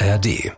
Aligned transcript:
ARD. 0.00 0.52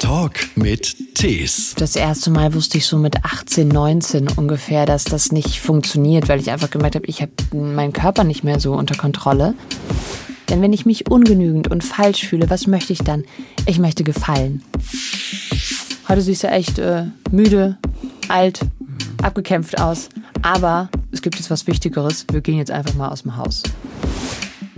Talk 0.00 0.34
mit 0.56 1.14
Tees. 1.14 1.74
Das 1.76 1.96
erste 1.96 2.30
Mal 2.30 2.52
wusste 2.52 2.76
ich 2.76 2.84
so 2.84 2.98
mit 2.98 3.24
18, 3.24 3.66
19 3.66 4.28
ungefähr, 4.36 4.84
dass 4.84 5.04
das 5.04 5.32
nicht 5.32 5.60
funktioniert, 5.60 6.28
weil 6.28 6.38
ich 6.38 6.50
einfach 6.50 6.68
gemerkt 6.70 6.96
habe, 6.96 7.06
ich 7.06 7.22
habe 7.22 7.32
meinen 7.52 7.94
Körper 7.94 8.24
nicht 8.24 8.44
mehr 8.44 8.60
so 8.60 8.74
unter 8.74 8.94
Kontrolle. 8.94 9.54
Denn 10.50 10.60
wenn 10.60 10.74
ich 10.74 10.84
mich 10.84 11.10
ungenügend 11.10 11.68
und 11.68 11.82
falsch 11.82 12.26
fühle, 12.26 12.50
was 12.50 12.66
möchte 12.66 12.92
ich 12.92 13.00
dann? 13.00 13.24
Ich 13.64 13.78
möchte 13.78 14.04
gefallen. 14.04 14.62
Heute 16.08 16.20
siehst 16.20 16.42
du 16.42 16.48
echt 16.48 16.78
äh, 16.78 17.04
müde, 17.30 17.78
alt, 18.28 18.60
abgekämpft 19.22 19.80
aus. 19.80 20.10
Aber 20.42 20.90
es 21.10 21.22
gibt 21.22 21.36
jetzt 21.36 21.50
was 21.50 21.66
Wichtigeres. 21.66 22.26
Wir 22.30 22.42
gehen 22.42 22.58
jetzt 22.58 22.70
einfach 22.70 22.94
mal 22.94 23.08
aus 23.08 23.22
dem 23.22 23.36
Haus. 23.36 23.62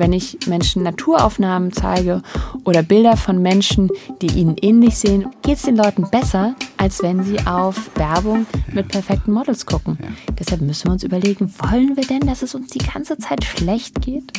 Wenn 0.00 0.14
ich 0.14 0.38
Menschen 0.46 0.82
Naturaufnahmen 0.82 1.74
zeige 1.74 2.22
oder 2.64 2.82
Bilder 2.82 3.18
von 3.18 3.42
Menschen, 3.42 3.90
die 4.22 4.28
ihnen 4.28 4.56
ähnlich 4.62 4.96
sehen, 4.96 5.26
geht 5.42 5.58
es 5.58 5.64
den 5.64 5.76
Leuten 5.76 6.08
besser, 6.10 6.54
als 6.78 7.02
wenn 7.02 7.22
sie 7.22 7.38
auf 7.46 7.90
Werbung 7.96 8.46
mit 8.72 8.88
perfekten 8.88 9.30
Models 9.30 9.66
gucken. 9.66 9.98
Ja. 10.00 10.08
Deshalb 10.38 10.62
müssen 10.62 10.86
wir 10.86 10.92
uns 10.92 11.02
überlegen, 11.02 11.52
wollen 11.58 11.98
wir 11.98 12.06
denn, 12.06 12.20
dass 12.20 12.40
es 12.40 12.54
uns 12.54 12.70
die 12.70 12.78
ganze 12.78 13.18
Zeit 13.18 13.44
schlecht 13.44 14.00
geht? 14.00 14.32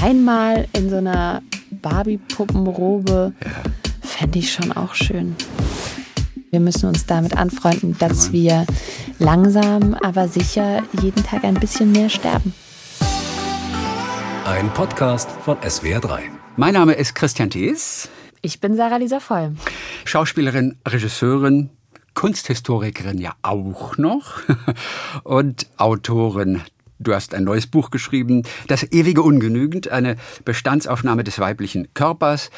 Einmal 0.00 0.66
in 0.72 0.88
so 0.88 0.96
einer 0.96 1.42
Barbie-Puppenrobe 1.70 3.34
ja. 3.44 3.50
fände 4.00 4.38
ich 4.38 4.50
schon 4.50 4.72
auch 4.72 4.94
schön. 4.94 5.36
Wir 6.50 6.60
müssen 6.60 6.88
uns 6.88 7.04
damit 7.04 7.36
anfreunden, 7.36 7.94
dass 7.98 8.32
wir 8.32 8.64
langsam, 9.18 9.92
aber 9.92 10.28
sicher 10.28 10.82
jeden 11.02 11.22
Tag 11.22 11.44
ein 11.44 11.60
bisschen 11.60 11.92
mehr 11.92 12.08
sterben. 12.08 12.54
Ein 14.48 14.72
Podcast 14.72 15.30
von 15.30 15.58
SWR3. 15.58 16.20
Mein 16.56 16.72
Name 16.72 16.94
ist 16.94 17.14
Christian 17.14 17.50
Thies. 17.50 18.08
Ich 18.40 18.60
bin 18.60 18.76
Sarah 18.76 18.96
Lisa 18.96 19.20
Voll. 19.20 19.54
Schauspielerin, 20.06 20.78
Regisseurin, 20.88 21.68
Kunsthistorikerin 22.14 23.18
ja 23.18 23.34
auch 23.42 23.98
noch 23.98 24.40
und 25.22 25.66
Autorin 25.76 26.62
Du 26.98 27.14
hast 27.14 27.34
ein 27.34 27.44
neues 27.44 27.66
Buch 27.66 27.90
geschrieben, 27.90 28.42
Das 28.68 28.90
ewige 28.90 29.22
Ungenügend, 29.22 29.90
eine 29.90 30.16
Bestandsaufnahme 30.46 31.24
des 31.24 31.38
weiblichen 31.38 31.92
Körpers. 31.92 32.50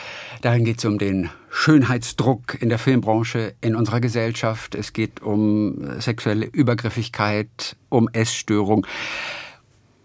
Darin 0.42 0.64
geht 0.64 0.78
es 0.78 0.84
um 0.84 0.96
den 0.96 1.28
Schönheitsdruck 1.50 2.56
in 2.62 2.68
der 2.68 2.78
Filmbranche, 2.78 3.54
in 3.60 3.74
unserer 3.74 4.00
Gesellschaft. 4.00 4.76
Es 4.76 4.92
geht 4.92 5.20
um 5.22 6.00
sexuelle 6.00 6.46
Übergriffigkeit, 6.46 7.76
um 7.88 8.08
Essstörung 8.12 8.86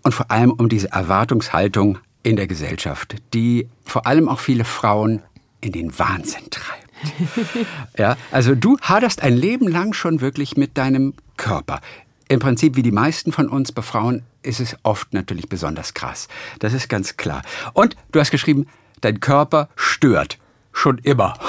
und 0.06 0.14
vor 0.14 0.32
allem 0.32 0.52
um 0.52 0.70
diese 0.70 0.92
Erwartungshaltung 0.92 1.98
in 2.24 2.38
der 2.38 2.48
Gesellschaft, 2.48 3.16
die 3.34 3.68
vor 3.84 4.08
allem 4.08 4.30
auch 4.30 4.40
viele 4.40 4.64
Frauen 4.64 5.22
in 5.60 5.74
den 5.74 6.00
Wahnsinn 6.00 6.50
treibt. 6.50 6.86
ja, 7.98 8.16
also 8.32 8.56
du 8.56 8.78
haderst 8.80 9.22
ein 9.22 9.36
Leben 9.36 9.68
lang 9.68 9.92
schon 9.92 10.22
wirklich 10.22 10.56
mit 10.56 10.78
deinem 10.78 11.14
Körper 11.36 11.82
im 12.28 12.40
Prinzip 12.40 12.76
wie 12.76 12.84
die 12.84 12.92
meisten 12.92 13.32
von 13.32 13.50
uns 13.50 13.72
bei 13.72 13.82
Frauen 13.82 14.24
ist 14.42 14.60
es 14.60 14.76
oft 14.84 15.14
natürlich 15.14 15.50
besonders 15.50 15.94
krass. 15.94 16.28
Das 16.60 16.74
ist 16.74 16.90
ganz 16.90 17.18
klar. 17.18 17.42
Und 17.74 17.96
du 18.12 18.20
hast 18.20 18.32
geschrieben, 18.32 18.68
dein 19.02 19.20
Körper 19.20 19.70
stört. 19.76 20.38
Schon 20.72 20.98
immer. 20.98 21.40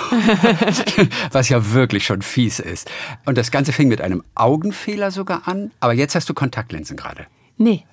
Was 1.32 1.48
ja 1.48 1.72
wirklich 1.72 2.06
schon 2.06 2.22
fies 2.22 2.60
ist. 2.60 2.88
Und 3.24 3.36
das 3.36 3.50
Ganze 3.50 3.72
fing 3.72 3.88
mit 3.88 4.00
einem 4.00 4.22
Augenfehler 4.36 5.10
sogar 5.10 5.48
an. 5.48 5.72
Aber 5.80 5.94
jetzt 5.94 6.14
hast 6.14 6.28
du 6.28 6.34
Kontaktlinsen 6.34 6.96
gerade. 6.96 7.26
Nee. 7.56 7.84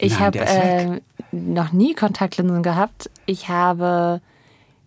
Ich 0.00 0.18
habe 0.18 0.38
äh, 0.40 1.00
noch 1.32 1.72
nie 1.72 1.94
Kontaktlinsen 1.94 2.62
gehabt. 2.62 3.10
Ich 3.26 3.48
habe, 3.48 4.20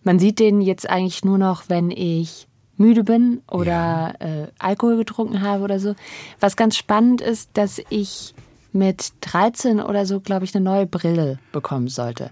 man 0.04 0.20
sieht 0.20 0.40
den 0.40 0.62
jetzt 0.62 0.90
eigentlich 0.90 1.24
nur 1.24 1.38
noch, 1.38 1.64
wenn 1.68 1.92
ich 1.92 2.48
müde 2.78 3.04
bin 3.04 3.42
oder 3.50 4.16
ja. 4.20 4.44
äh, 4.44 4.48
Alkohol 4.60 4.98
getrunken 4.98 5.42
habe 5.42 5.64
oder 5.64 5.80
so. 5.80 5.96
Was 6.40 6.56
ganz 6.56 6.76
spannend 6.76 7.22
ist, 7.22 7.52
dass 7.54 7.80
ich 7.90 8.34
mit 8.72 9.14
13 9.22 9.80
oder 9.80 10.06
so, 10.06 10.20
glaube 10.20 10.46
ich, 10.46 10.56
eine 10.56 10.66
neue 10.66 10.88
Brille 10.88 11.38
bekommen 11.52 11.88
sollte. 11.88 12.32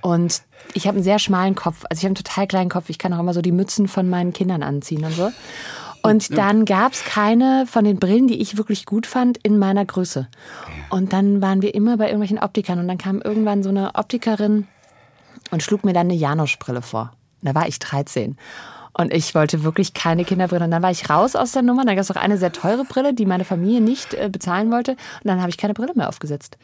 Und 0.00 0.42
ich 0.74 0.86
habe 0.86 0.96
einen 0.96 1.04
sehr 1.04 1.18
schmalen 1.18 1.54
Kopf. 1.54 1.84
Also 1.88 2.00
ich 2.00 2.04
habe 2.04 2.08
einen 2.08 2.24
total 2.24 2.46
kleinen 2.46 2.70
Kopf. 2.70 2.88
Ich 2.88 2.98
kann 2.98 3.12
auch 3.12 3.20
immer 3.20 3.34
so 3.34 3.42
die 3.42 3.52
Mützen 3.52 3.88
von 3.88 4.08
meinen 4.10 4.32
Kindern 4.32 4.62
anziehen 4.62 5.04
und 5.04 5.12
so. 5.12 5.30
Und 6.02 6.36
dann 6.36 6.64
gab 6.64 6.92
es 6.92 7.04
keine 7.04 7.66
von 7.66 7.84
den 7.84 7.98
Brillen, 7.98 8.28
die 8.28 8.40
ich 8.40 8.56
wirklich 8.56 8.86
gut 8.86 9.06
fand, 9.06 9.38
in 9.38 9.58
meiner 9.58 9.84
Größe. 9.84 10.28
Und 10.90 11.12
dann 11.12 11.42
waren 11.42 11.62
wir 11.62 11.74
immer 11.74 11.96
bei 11.96 12.06
irgendwelchen 12.06 12.38
Optikern. 12.38 12.78
Und 12.78 12.88
dann 12.88 12.98
kam 12.98 13.20
irgendwann 13.20 13.62
so 13.62 13.68
eine 13.68 13.94
Optikerin 13.94 14.66
und 15.50 15.62
schlug 15.62 15.84
mir 15.84 15.92
dann 15.92 16.06
eine 16.06 16.14
Janosch-Brille 16.14 16.82
vor. 16.82 17.12
Da 17.42 17.54
war 17.54 17.68
ich 17.68 17.78
13. 17.78 18.36
Und 19.00 19.14
ich 19.14 19.32
wollte 19.36 19.62
wirklich 19.62 19.94
keine 19.94 20.24
Kinderbrille. 20.24 20.64
Und 20.64 20.72
dann 20.72 20.82
war 20.82 20.90
ich 20.90 21.08
raus 21.08 21.36
aus 21.36 21.52
der 21.52 21.62
Nummer. 21.62 21.84
Dann 21.84 21.94
gab 21.94 22.02
es 22.02 22.10
auch 22.10 22.16
eine 22.16 22.36
sehr 22.36 22.52
teure 22.52 22.84
Brille, 22.84 23.14
die 23.14 23.26
meine 23.26 23.44
Familie 23.44 23.80
nicht 23.80 24.12
äh, 24.14 24.28
bezahlen 24.28 24.72
wollte. 24.72 24.92
Und 24.92 24.98
dann 25.24 25.40
habe 25.40 25.50
ich 25.50 25.56
keine 25.56 25.72
Brille 25.72 25.92
mehr 25.94 26.08
aufgesetzt. 26.08 26.58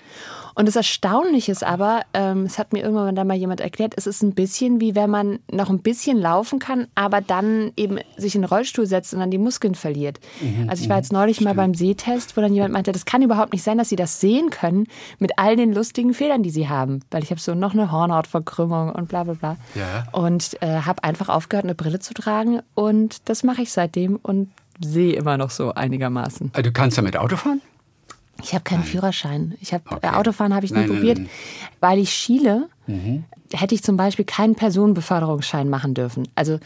Und 0.56 0.66
das 0.66 0.76
Erstaunliche 0.76 1.52
ist 1.52 1.64
aber, 1.64 2.02
ähm, 2.12 2.44
es 2.44 2.58
hat 2.58 2.72
mir 2.72 2.82
irgendwann 2.82 3.14
dann 3.14 3.26
mal 3.26 3.36
jemand 3.36 3.60
erklärt, 3.60 3.94
es 3.96 4.06
ist 4.06 4.22
ein 4.22 4.34
bisschen 4.34 4.80
wie 4.80 4.94
wenn 4.94 5.10
man 5.10 5.40
noch 5.50 5.68
ein 5.68 5.80
bisschen 5.80 6.18
laufen 6.18 6.60
kann, 6.60 6.86
aber 6.94 7.20
dann 7.20 7.72
eben 7.76 7.98
sich 8.16 8.36
in 8.36 8.42
den 8.42 8.48
Rollstuhl 8.48 8.86
setzt 8.86 9.14
und 9.14 9.20
dann 9.20 9.32
die 9.32 9.38
Muskeln 9.38 9.74
verliert. 9.74 10.20
Mhm, 10.40 10.68
also 10.68 10.82
ich 10.82 10.88
war 10.88 10.96
jetzt 10.96 11.12
neulich 11.12 11.40
mal 11.40 11.54
beim 11.54 11.74
Sehtest, 11.74 12.36
wo 12.36 12.40
dann 12.40 12.54
jemand 12.54 12.72
meinte, 12.72 12.92
das 12.92 13.04
kann 13.04 13.22
überhaupt 13.22 13.52
nicht 13.52 13.64
sein, 13.64 13.78
dass 13.78 13.88
sie 13.88 13.96
das 13.96 14.20
sehen 14.20 14.50
können 14.50 14.86
mit 15.18 15.32
all 15.38 15.56
den 15.56 15.72
lustigen 15.72 16.14
Fehlern, 16.14 16.44
die 16.44 16.50
sie 16.50 16.68
haben. 16.68 17.00
Weil 17.10 17.24
ich 17.24 17.30
habe 17.30 17.40
so 17.40 17.54
noch 17.54 17.72
eine 17.72 17.90
Hornhautverkrümmung 17.90 18.92
und 18.92 19.08
bla 19.08 19.24
bla 19.24 19.34
bla. 19.34 19.56
Ja. 19.74 20.06
Und 20.12 20.56
äh, 20.62 20.82
habe 20.82 21.02
einfach 21.02 21.28
aufgehört, 21.28 21.64
eine 21.64 21.74
Brille 21.74 21.98
zu 21.98 22.14
tragen 22.14 22.23
und 22.74 23.28
das 23.28 23.42
mache 23.42 23.62
ich 23.62 23.72
seitdem 23.72 24.16
und 24.16 24.50
sehe 24.80 25.14
immer 25.14 25.36
noch 25.36 25.50
so 25.50 25.74
einigermaßen. 25.74 26.50
Also 26.52 26.70
du 26.70 26.72
kannst 26.72 26.98
damit 26.98 27.16
Auto 27.16 27.36
fahren? 27.36 27.60
Ich 28.42 28.52
habe 28.52 28.64
keinen 28.64 28.80
nein. 28.80 28.88
Führerschein. 28.88 29.54
Ich 29.60 29.72
habe 29.72 29.84
okay. 29.88 30.08
Autofahren 30.08 30.54
habe 30.54 30.66
ich 30.66 30.72
nie 30.72 30.86
probiert, 30.86 31.20
weil 31.80 31.98
ich 31.98 32.12
schiele. 32.12 32.68
Mhm. 32.86 33.24
Hätte 33.52 33.74
ich 33.74 33.82
zum 33.82 33.96
Beispiel 33.96 34.24
keinen 34.24 34.56
Personenbeförderungsschein 34.56 35.70
machen 35.70 35.94
dürfen. 35.94 36.26
Also 36.34 36.58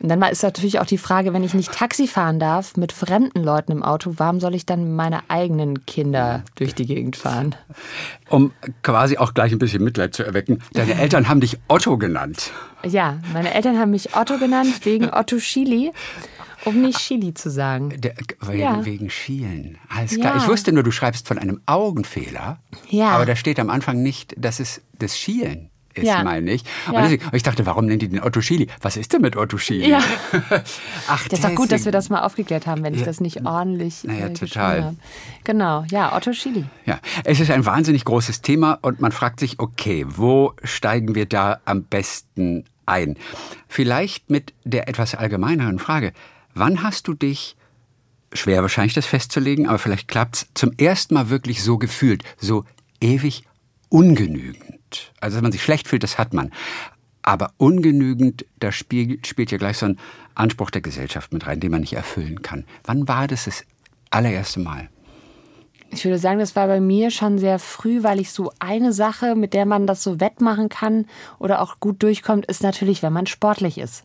und 0.00 0.08
dann 0.08 0.22
ist 0.22 0.42
natürlich 0.42 0.78
auch 0.80 0.86
die 0.86 0.98
Frage, 0.98 1.32
wenn 1.32 1.42
ich 1.42 1.54
nicht 1.54 1.72
Taxi 1.72 2.06
fahren 2.06 2.38
darf 2.38 2.76
mit 2.76 2.92
fremden 2.92 3.42
Leuten 3.42 3.72
im 3.72 3.82
Auto, 3.82 4.14
warum 4.16 4.40
soll 4.40 4.54
ich 4.54 4.66
dann 4.66 4.94
meine 4.94 5.28
eigenen 5.28 5.86
Kinder 5.86 6.44
durch 6.56 6.74
die 6.74 6.86
Gegend 6.86 7.16
fahren? 7.16 7.54
Um 8.28 8.52
quasi 8.82 9.16
auch 9.16 9.32
gleich 9.32 9.52
ein 9.52 9.58
bisschen 9.58 9.82
Mitleid 9.82 10.14
zu 10.14 10.22
erwecken, 10.22 10.60
deine 10.72 10.94
Eltern 11.00 11.28
haben 11.28 11.40
dich 11.40 11.58
Otto 11.68 11.96
genannt. 11.96 12.52
Ja, 12.84 13.18
meine 13.32 13.54
Eltern 13.54 13.78
haben 13.78 13.90
mich 13.90 14.14
Otto 14.14 14.38
genannt 14.38 14.84
wegen 14.84 15.10
Otto 15.12 15.38
Schili. 15.38 15.92
Um 16.64 16.80
nicht 16.82 16.98
Chili 16.98 17.32
zu 17.32 17.48
sagen. 17.48 17.94
Der, 18.00 18.14
wegen, 18.40 18.58
ja. 18.58 18.84
wegen 18.84 19.08
Schielen. 19.08 19.78
Alles 19.88 20.16
klar. 20.18 20.34
Ja. 20.34 20.42
Ich 20.42 20.48
wusste 20.48 20.72
nur, 20.72 20.82
du 20.82 20.90
schreibst 20.90 21.28
von 21.28 21.38
einem 21.38 21.60
Augenfehler. 21.64 22.58
Ja. 22.88 23.10
Aber 23.10 23.24
da 23.24 23.36
steht 23.36 23.60
am 23.60 23.70
Anfang 23.70 24.02
nicht, 24.02 24.34
dass 24.36 24.58
es 24.58 24.80
das 24.98 25.16
Schielen 25.16 25.70
ist, 25.98 26.06
ja. 26.06 26.22
meine 26.22 26.50
ich. 26.52 26.62
Und, 26.86 26.94
ja. 26.94 27.02
deswegen, 27.02 27.24
ich 27.32 27.42
dachte, 27.42 27.66
warum 27.66 27.86
nennt 27.86 28.02
die 28.02 28.08
den 28.08 28.22
Otto 28.22 28.40
Schili? 28.40 28.68
Was 28.80 28.96
ist 28.96 29.12
denn 29.12 29.22
mit 29.22 29.36
Otto 29.36 29.58
Schili? 29.58 29.88
Ja. 29.88 30.00
Ach, 31.08 31.28
das 31.28 31.40
ist 31.40 31.44
doch 31.44 31.54
gut, 31.54 31.72
dass 31.72 31.84
wir 31.84 31.92
das 31.92 32.08
mal 32.08 32.22
aufgeklärt 32.22 32.66
haben, 32.66 32.82
wenn 32.82 32.94
ich 32.94 33.02
das 33.02 33.20
nicht 33.20 33.44
ordentlich 33.44 34.04
naja, 34.04 34.26
äh, 34.26 34.32
total. 34.32 34.84
habe. 34.84 34.96
Genau, 35.44 35.84
ja, 35.90 36.14
Otto 36.14 36.32
Schili. 36.32 36.64
Ja, 36.84 37.00
es 37.24 37.40
ist 37.40 37.50
ein 37.50 37.66
wahnsinnig 37.66 38.04
großes 38.04 38.42
Thema 38.42 38.78
und 38.82 39.00
man 39.00 39.12
fragt 39.12 39.40
sich, 39.40 39.58
okay, 39.58 40.04
wo 40.08 40.52
steigen 40.62 41.14
wir 41.14 41.26
da 41.26 41.60
am 41.64 41.84
besten 41.84 42.64
ein? 42.86 43.16
Vielleicht 43.68 44.30
mit 44.30 44.54
der 44.64 44.88
etwas 44.88 45.14
allgemeineren 45.14 45.78
Frage. 45.78 46.12
Wann 46.54 46.82
hast 46.82 47.08
du 47.08 47.14
dich, 47.14 47.56
schwer 48.32 48.62
wahrscheinlich 48.62 48.94
das 48.94 49.06
festzulegen, 49.06 49.68
aber 49.68 49.78
vielleicht 49.78 50.08
klappt's, 50.08 50.48
zum 50.54 50.72
ersten 50.78 51.14
Mal 51.14 51.28
wirklich 51.28 51.62
so 51.62 51.78
gefühlt, 51.78 52.22
so 52.38 52.64
ewig 53.00 53.44
ungenügend? 53.88 54.65
Also, 55.20 55.36
dass 55.36 55.42
man 55.42 55.52
sich 55.52 55.62
schlecht 55.62 55.88
fühlt, 55.88 56.02
das 56.02 56.18
hat 56.18 56.32
man. 56.32 56.52
Aber 57.22 57.52
ungenügend, 57.56 58.46
da 58.60 58.70
spielt, 58.70 59.50
ja 59.50 59.58
gleich 59.58 59.78
so 59.78 59.86
ein 59.86 59.98
Anspruch 60.34 60.70
der 60.70 60.80
Gesellschaft 60.80 61.32
mit 61.32 61.46
rein, 61.46 61.60
den 61.60 61.72
man 61.72 61.80
nicht 61.80 61.94
erfüllen 61.94 62.42
kann. 62.42 62.64
Wann 62.84 63.08
war 63.08 63.26
das 63.26 63.46
das 63.46 63.64
allererste 64.10 64.60
Mal? 64.60 64.88
Ich 65.90 66.04
würde 66.04 66.18
sagen, 66.18 66.38
das 66.38 66.56
war 66.56 66.66
bei 66.66 66.80
mir 66.80 67.10
schon 67.10 67.38
sehr 67.38 67.58
früh, 67.58 68.02
weil 68.02 68.20
ich 68.20 68.30
so 68.30 68.52
eine 68.58 68.92
Sache, 68.92 69.34
mit 69.34 69.54
der 69.54 69.66
man 69.66 69.86
das 69.86 70.02
so 70.02 70.20
wettmachen 70.20 70.68
kann 70.68 71.06
oder 71.38 71.62
auch 71.62 71.80
gut 71.80 72.02
durchkommt, 72.02 72.46
ist 72.46 72.62
natürlich, 72.62 73.02
wenn 73.02 73.12
man 73.12 73.26
sportlich 73.26 73.78
ist. 73.78 74.04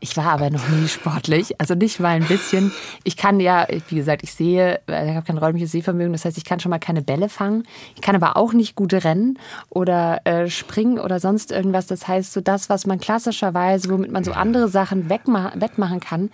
Ich 0.00 0.16
war 0.16 0.26
aber 0.26 0.50
noch 0.50 0.68
nie 0.68 0.88
sportlich, 0.88 1.58
also 1.60 1.74
nicht 1.74 1.98
mal 1.98 2.10
ein 2.10 2.26
bisschen. 2.26 2.72
Ich 3.04 3.16
kann 3.16 3.40
ja, 3.40 3.66
wie 3.88 3.96
gesagt, 3.96 4.22
ich 4.22 4.34
sehe, 4.34 4.80
äh, 4.86 5.08
ich 5.08 5.16
habe 5.16 5.24
kein 5.26 5.38
räumliches 5.38 5.72
Sehvermögen, 5.72 6.12
das 6.12 6.24
heißt, 6.24 6.36
ich 6.36 6.44
kann 6.44 6.60
schon 6.60 6.70
mal 6.70 6.78
keine 6.78 7.00
Bälle 7.00 7.28
fangen. 7.28 7.64
Ich 7.94 8.02
kann 8.02 8.14
aber 8.14 8.36
auch 8.36 8.52
nicht 8.52 8.74
gut 8.74 8.92
rennen 8.92 9.38
oder 9.70 10.20
äh, 10.24 10.50
springen 10.50 10.98
oder 10.98 11.20
sonst 11.20 11.52
irgendwas. 11.52 11.86
Das 11.86 12.06
heißt, 12.06 12.32
so 12.32 12.40
das, 12.40 12.68
was 12.68 12.86
man 12.86 12.98
klassischerweise, 12.98 13.88
womit 13.90 14.12
man 14.12 14.24
so 14.24 14.32
andere 14.32 14.68
Sachen 14.68 15.08
wettmachen 15.08 16.00
kann, 16.00 16.30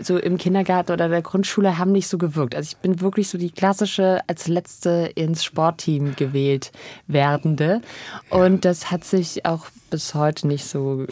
so 0.00 0.18
im 0.18 0.38
Kindergarten 0.38 0.92
oder 0.92 1.08
der 1.08 1.22
Grundschule 1.22 1.78
haben 1.78 1.92
nicht 1.92 2.08
so 2.08 2.18
gewirkt. 2.18 2.54
Also 2.54 2.68
ich 2.72 2.76
bin 2.78 3.00
wirklich 3.00 3.28
so 3.28 3.38
die 3.38 3.50
klassische 3.50 4.20
als 4.26 4.48
letzte 4.48 5.10
ins 5.14 5.44
Sportteam 5.44 6.16
gewählt 6.16 6.72
werdende. 7.06 7.80
Und 8.30 8.64
das 8.64 8.90
hat 8.90 9.04
sich 9.04 9.46
auch 9.46 9.66
bis 9.94 10.12
heute 10.16 10.48
nicht 10.48 10.64
so. 10.66 11.06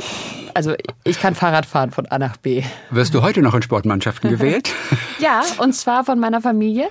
Also 0.55 0.75
ich 1.05 1.21
kann 1.21 1.37
Fahrrad 1.37 1.67
fahren 1.67 1.93
von 1.93 2.07
A 2.07 2.19
nach 2.19 2.37
B. 2.37 2.65
Wirst 2.91 3.15
du 3.15 3.23
heute 3.23 3.41
noch 3.41 3.55
in 3.55 3.63
Sportmannschaften 3.63 4.29
gewählt? 4.37 4.73
ja, 5.21 5.43
und 5.59 5.73
zwar 5.73 6.05
von 6.05 6.19
meiner 6.19 6.41
Familie. 6.41 6.89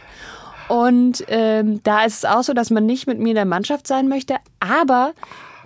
Und 0.69 1.25
ähm, 1.27 1.83
da 1.83 2.05
ist 2.05 2.19
es 2.19 2.25
auch 2.25 2.43
so, 2.43 2.53
dass 2.53 2.69
man 2.69 2.85
nicht 2.85 3.07
mit 3.07 3.19
mir 3.19 3.31
in 3.31 3.35
der 3.35 3.43
Mannschaft 3.43 3.87
sein 3.87 4.07
möchte, 4.07 4.37
aber 4.61 5.11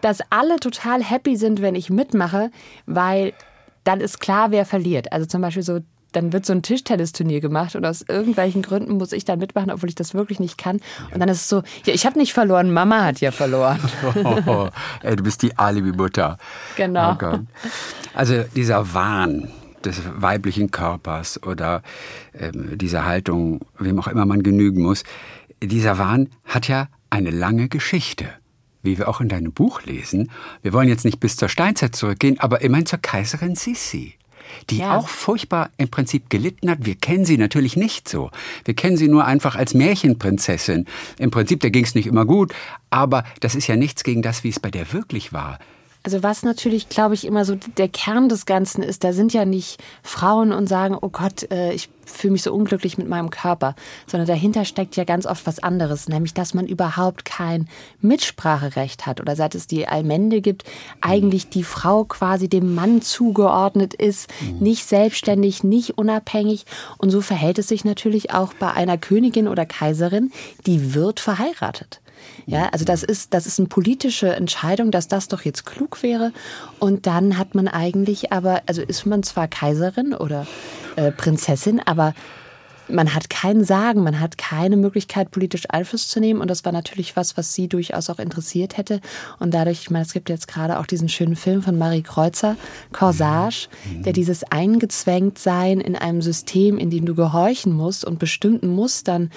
dass 0.02 0.20
alle 0.32 0.60
total 0.60 1.04
happy 1.04 1.36
sind, 1.36 1.62
wenn 1.62 1.76
ich 1.76 1.92
mitmache, 1.92 2.50
weil 2.88 3.34
dann 3.84 4.02
ist 4.02 4.20
klar, 4.20 4.50
wer 4.50 4.66
verliert. 4.66 5.14
Also 5.14 5.28
zum 5.28 5.44
Beispiel 5.44 5.62
so 5.62 5.82
dann 6.16 6.34
wird 6.34 6.46
so 6.46 6.54
ein 6.54 6.62
Tischtennisturnier 6.62 7.42
gemacht 7.42 7.76
und 7.76 7.86
aus 7.86 8.02
irgendwelchen 8.08 8.62
Gründen 8.62 8.98
muss 8.98 9.12
ich 9.12 9.26
da 9.26 9.36
mitmachen, 9.36 9.72
obwohl 9.72 9.90
ich 9.90 9.96
das 9.96 10.14
wirklich 10.14 10.40
nicht 10.40 10.58
kann. 10.58 10.80
Und 11.14 11.20
dann 11.20 11.30
ist 11.30 11.42
es 11.42 11.50
so, 11.50 11.64
ja, 11.86 11.94
ich 11.94 12.06
habe 12.06 12.18
nicht 12.18 12.34
verloren, 12.34 12.72
Mama 12.72 13.04
hat 13.04 13.22
ja 13.22 13.32
verloren. 13.32 13.80
Oh, 14.24 14.70
ey, 15.04 15.16
du 15.16 15.24
bist 15.24 15.42
die 15.42 15.58
Alibi-Mutter. 15.58 16.38
Genau. 16.76 17.18
Oh 17.22 17.40
also 18.14 18.44
dieser 18.56 18.94
Wahn 18.94 19.50
des 19.84 20.02
weiblichen 20.16 20.72
Körpers 20.72 21.42
oder 21.44 21.84
ähm, 22.34 22.78
diese 22.78 23.06
Haltung, 23.06 23.62
wem 23.78 24.00
auch 24.00 24.08
immer 24.08 24.26
man 24.26 24.42
genügen 24.42 24.82
muss, 24.82 25.04
dieser 25.62 25.98
Wahn 25.98 26.30
hat 26.46 26.68
ja 26.68 26.88
eine 27.10 27.32
lange 27.32 27.70
Geschichte 27.70 28.26
wie 28.86 29.00
wir 29.00 29.10
auch 29.10 29.20
in 29.20 29.30
deinem 29.30 29.52
Buch 29.52 29.82
lesen. 29.82 30.30
Wir 30.62 30.72
wollen 30.72 30.88
jetzt 30.88 31.06
nicht 31.06 31.20
bis 31.20 31.38
zur 31.38 31.50
Steinzeit 31.50 31.96
zurückgehen, 31.96 32.40
aber 32.40 32.62
immerhin 32.62 32.86
zur 32.86 33.00
Kaiserin 33.00 33.56
Sissi 33.56 34.14
die 34.70 34.80
ja. 34.80 34.98
auch 34.98 35.08
furchtbar 35.08 35.70
im 35.78 35.90
Prinzip 35.90 36.30
gelitten 36.30 36.70
hat. 36.70 36.86
Wir 36.86 36.96
kennen 36.96 37.26
sie 37.26 37.38
natürlich 37.38 37.76
nicht 37.76 38.10
so. 38.10 38.32
Wir 38.64 38.74
kennen 38.74 38.98
sie 38.98 39.08
nur 39.08 39.26
einfach 39.26 39.56
als 39.56 39.74
Märchenprinzessin. 39.74 40.86
Im 41.18 41.32
Prinzip, 41.32 41.60
da 41.62 41.70
ging 41.70 41.84
es 41.84 41.96
nicht 41.96 42.08
immer 42.08 42.26
gut, 42.26 42.54
aber 42.90 43.24
das 43.40 43.56
ist 43.56 43.68
ja 43.68 43.76
nichts 43.76 44.04
gegen 44.04 44.22
das, 44.22 44.44
wie 44.44 44.50
es 44.50 44.60
bei 44.60 44.72
der 44.72 44.92
wirklich 44.94 45.34
war. 45.34 45.60
Also 46.06 46.22
was 46.22 46.44
natürlich, 46.44 46.88
glaube 46.88 47.16
ich, 47.16 47.26
immer 47.26 47.46
so 47.46 47.56
der 47.56 47.90
Kern 47.90 48.30
des 48.30 48.46
Ganzen 48.46 48.84
ist, 48.84 49.04
da 49.04 49.12
sind 49.12 49.34
ja 49.34 49.44
nicht 49.44 49.82
Frauen 50.04 50.52
und 50.52 50.70
sagen, 50.70 50.96
oh 51.02 51.10
Gott, 51.10 51.50
äh, 51.52 51.74
ich 51.74 51.90
fühle 52.06 52.34
mich 52.34 52.44
so 52.44 52.54
unglücklich 52.54 53.00
mit 53.00 53.10
meinem 53.10 53.32
Körper, 53.32 53.74
sondern 54.06 54.28
dahinter 54.28 54.66
steckt 54.66 54.96
ja 54.98 55.04
ganz 55.04 55.26
oft 55.26 55.48
was 55.48 55.58
anderes, 55.58 56.08
nämlich 56.08 56.36
dass 56.36 56.54
man 56.54 56.68
überhaupt 56.68 57.26
kein 57.26 57.68
Mitspracherecht 58.02 59.08
hat 59.08 59.20
oder 59.20 59.36
seit 59.36 59.56
es 59.56 59.66
die 59.66 59.88
Allmende 59.88 60.42
gibt, 60.42 60.64
eigentlich 61.02 61.50
die 61.50 61.64
Frau 61.64 62.04
quasi 62.04 62.48
dem 62.50 62.76
Mann 62.76 63.02
zugeordnet 63.02 63.96
ist, 63.96 64.30
mhm. 64.42 64.60
nicht 64.60 64.86
selbstständig, 64.86 65.64
nicht 65.64 65.98
unabhängig. 65.98 66.68
Und 67.00 67.10
so 67.10 67.22
verhält 67.22 67.58
es 67.58 67.70
sich 67.70 67.84
natürlich 67.84 68.32
auch 68.32 68.54
bei 68.54 68.72
einer 68.72 69.00
Königin 69.00 69.48
oder 69.48 69.66
Kaiserin, 69.66 70.32
die 70.68 70.94
wird 70.94 71.20
verheiratet. 71.20 72.00
Ja, 72.46 72.70
also 72.70 72.86
das 72.86 73.04
ist, 73.04 73.34
das 73.34 73.46
ist 73.46 73.60
eine 73.60 73.68
politische 73.68 74.36
Entscheidung, 74.36 74.92
dass 74.92 75.08
das 75.08 75.28
doch 75.28 75.42
jetzt 75.42 75.66
klug 75.66 76.04
wäre. 76.04 76.32
Und 76.80 77.08
dann 77.08 77.38
hat 77.38 77.56
man 77.56 77.68
eigentlich 77.68 78.32
aber, 78.32 78.62
also 78.66 78.82
ist 78.82 79.06
man 79.06 79.24
zwar 79.24 79.48
Kaiserin 79.48 80.14
oder 80.14 80.46
äh, 80.96 81.12
Prinzessin, 81.12 81.82
aber 81.84 82.14
man 82.88 83.14
hat 83.14 83.30
kein 83.30 83.64
Sagen, 83.64 84.04
man 84.04 84.20
hat 84.20 84.38
keine 84.38 84.78
Möglichkeit, 84.78 85.32
politisch 85.32 85.64
Einfluss 85.70 86.08
zu 86.08 86.20
nehmen. 86.20 86.42
Und 86.42 86.50
das 86.50 86.66
war 86.66 86.72
natürlich 86.72 87.16
was, 87.16 87.38
was 87.38 87.54
sie 87.54 87.68
durchaus 87.68 88.10
auch 88.10 88.20
interessiert 88.20 88.78
hätte. 88.78 89.02
Und 89.40 89.54
dadurch, 89.54 89.82
ich 89.82 89.90
meine, 89.90 90.06
es 90.06 90.14
gibt 90.14 90.30
jetzt 90.30 90.48
gerade 90.48 90.80
auch 90.80 90.86
diesen 90.86 91.10
schönen 91.10 91.36
Film 91.36 91.62
von 91.64 91.78
Marie 91.78 92.04
Kreuzer, 92.04 92.56
Corsage, 92.92 93.68
mhm. 93.86 94.04
der 94.04 94.14
dieses 94.14 94.44
Eingezwängtsein 94.44 95.80
in 95.80 95.96
einem 95.96 96.22
System, 96.22 96.78
in 96.78 96.90
dem 96.90 97.06
du 97.06 97.16
gehorchen 97.16 97.74
musst 97.74 98.06
und 98.06 98.20
bestimmten 98.20 98.68
Mustern 98.68 99.32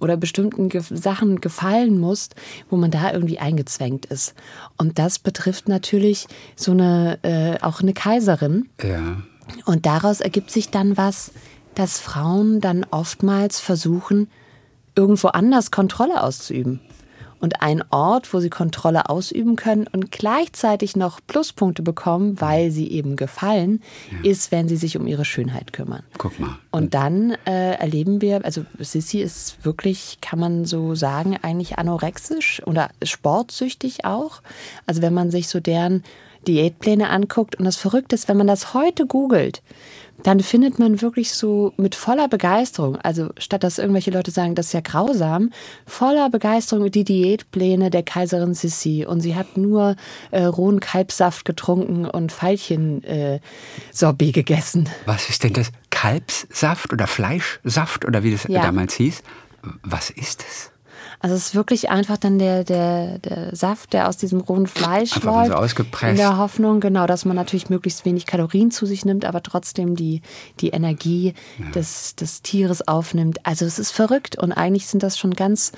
oder 0.00 0.16
bestimmten 0.16 0.68
Ge 0.68 0.82
Sachen 0.88 1.40
gefallen 1.40 1.98
musst, 1.98 2.34
wo 2.70 2.76
man 2.76 2.90
da 2.90 3.12
irgendwie 3.12 3.38
eingezwängt 3.38 4.06
ist. 4.06 4.34
Und 4.76 4.98
das 4.98 5.18
betrifft 5.18 5.68
natürlich 5.68 6.26
so 6.56 6.72
eine, 6.72 7.18
äh, 7.22 7.62
auch 7.62 7.80
eine 7.80 7.94
Kaiserin. 7.94 8.68
Ja. 8.82 9.22
Und 9.64 9.86
daraus 9.86 10.20
ergibt 10.20 10.50
sich 10.50 10.70
dann 10.70 10.96
was, 10.96 11.32
dass 11.74 12.00
Frauen 12.00 12.60
dann 12.60 12.86
oftmals 12.90 13.60
versuchen, 13.60 14.28
irgendwo 14.94 15.28
anders 15.28 15.70
Kontrolle 15.70 16.22
auszuüben 16.22 16.80
und 17.40 17.62
ein 17.62 17.82
Ort, 17.90 18.32
wo 18.32 18.40
sie 18.40 18.50
Kontrolle 18.50 19.08
ausüben 19.08 19.56
können 19.56 19.86
und 19.92 20.10
gleichzeitig 20.10 20.96
noch 20.96 21.20
Pluspunkte 21.26 21.82
bekommen, 21.82 22.40
weil 22.40 22.70
sie 22.70 22.90
eben 22.90 23.16
gefallen, 23.16 23.82
ja. 24.10 24.30
ist, 24.30 24.52
wenn 24.52 24.68
sie 24.68 24.76
sich 24.76 24.96
um 24.96 25.06
ihre 25.06 25.24
Schönheit 25.24 25.72
kümmern. 25.72 26.02
Guck 26.18 26.38
mal. 26.38 26.58
Und 26.70 26.94
dann 26.94 27.36
äh, 27.46 27.74
erleben 27.74 28.20
wir, 28.20 28.44
also 28.44 28.64
Sissy 28.78 29.20
ist 29.20 29.64
wirklich, 29.64 30.18
kann 30.20 30.38
man 30.38 30.64
so 30.64 30.94
sagen, 30.94 31.36
eigentlich 31.40 31.78
anorexisch 31.78 32.62
oder 32.66 32.90
sportsüchtig 33.02 34.04
auch. 34.04 34.42
Also 34.86 35.02
wenn 35.02 35.14
man 35.14 35.30
sich 35.30 35.48
so 35.48 35.60
deren 35.60 36.02
Diätpläne 36.46 37.10
anguckt 37.10 37.56
und 37.56 37.64
das 37.64 37.76
Verrückte 37.76 38.14
ist, 38.14 38.28
wenn 38.28 38.36
man 38.36 38.46
das 38.46 38.74
heute 38.74 39.06
googelt, 39.06 39.62
dann 40.22 40.40
findet 40.40 40.78
man 40.78 41.00
wirklich 41.00 41.32
so 41.32 41.72
mit 41.76 41.94
voller 41.94 42.28
Begeisterung, 42.28 42.96
also 42.96 43.30
statt 43.38 43.62
dass 43.62 43.78
irgendwelche 43.78 44.10
Leute 44.10 44.30
sagen, 44.30 44.54
das 44.54 44.66
ist 44.66 44.72
ja 44.72 44.80
grausam, 44.80 45.50
voller 45.86 46.28
Begeisterung 46.28 46.90
die 46.90 47.04
Diätpläne 47.04 47.90
der 47.90 48.02
Kaiserin 48.02 48.54
Sissi 48.54 49.06
und 49.08 49.20
sie 49.20 49.36
hat 49.36 49.56
nur 49.56 49.96
äh, 50.30 50.42
rohen 50.42 50.80
Kalbsaft 50.80 51.44
getrunken 51.44 52.06
und 52.06 52.32
Veilchen 52.32 53.04
äh, 53.04 53.40
gegessen. 54.32 54.88
Was 55.06 55.28
ist 55.28 55.44
denn 55.44 55.52
das? 55.52 55.70
Kalbssaft 55.90 56.92
oder 56.92 57.06
Fleischsaft 57.06 58.04
oder 58.04 58.22
wie 58.22 58.32
das 58.32 58.44
ja. 58.48 58.62
damals 58.62 58.94
hieß? 58.94 59.22
Was 59.82 60.10
ist 60.10 60.44
es? 60.48 60.70
Also 61.20 61.34
es 61.34 61.48
ist 61.48 61.54
wirklich 61.54 61.90
einfach 61.90 62.16
dann 62.16 62.38
der, 62.38 62.62
der, 62.62 63.18
der 63.18 63.54
Saft, 63.56 63.92
der 63.92 64.08
aus 64.08 64.16
diesem 64.16 64.40
rohen 64.40 64.66
Fleisch 64.66 65.16
einfach 65.16 65.34
läuft. 65.34 65.50
So 65.50 65.54
ausgepresst. 65.54 66.10
In 66.12 66.16
der 66.16 66.38
Hoffnung, 66.38 66.80
genau, 66.80 67.06
dass 67.06 67.24
man 67.24 67.34
natürlich 67.34 67.70
möglichst 67.70 68.04
wenig 68.04 68.26
Kalorien 68.26 68.70
zu 68.70 68.86
sich 68.86 69.04
nimmt, 69.04 69.24
aber 69.24 69.42
trotzdem 69.42 69.96
die, 69.96 70.22
die 70.60 70.68
Energie 70.68 71.34
ja. 71.58 71.70
des, 71.70 72.14
des 72.14 72.42
Tieres 72.42 72.86
aufnimmt. 72.86 73.44
Also 73.44 73.64
es 73.64 73.78
ist 73.78 73.90
verrückt 73.90 74.38
und 74.38 74.52
eigentlich 74.52 74.86
sind 74.86 75.02
das 75.02 75.18
schon 75.18 75.34
ganz 75.34 75.72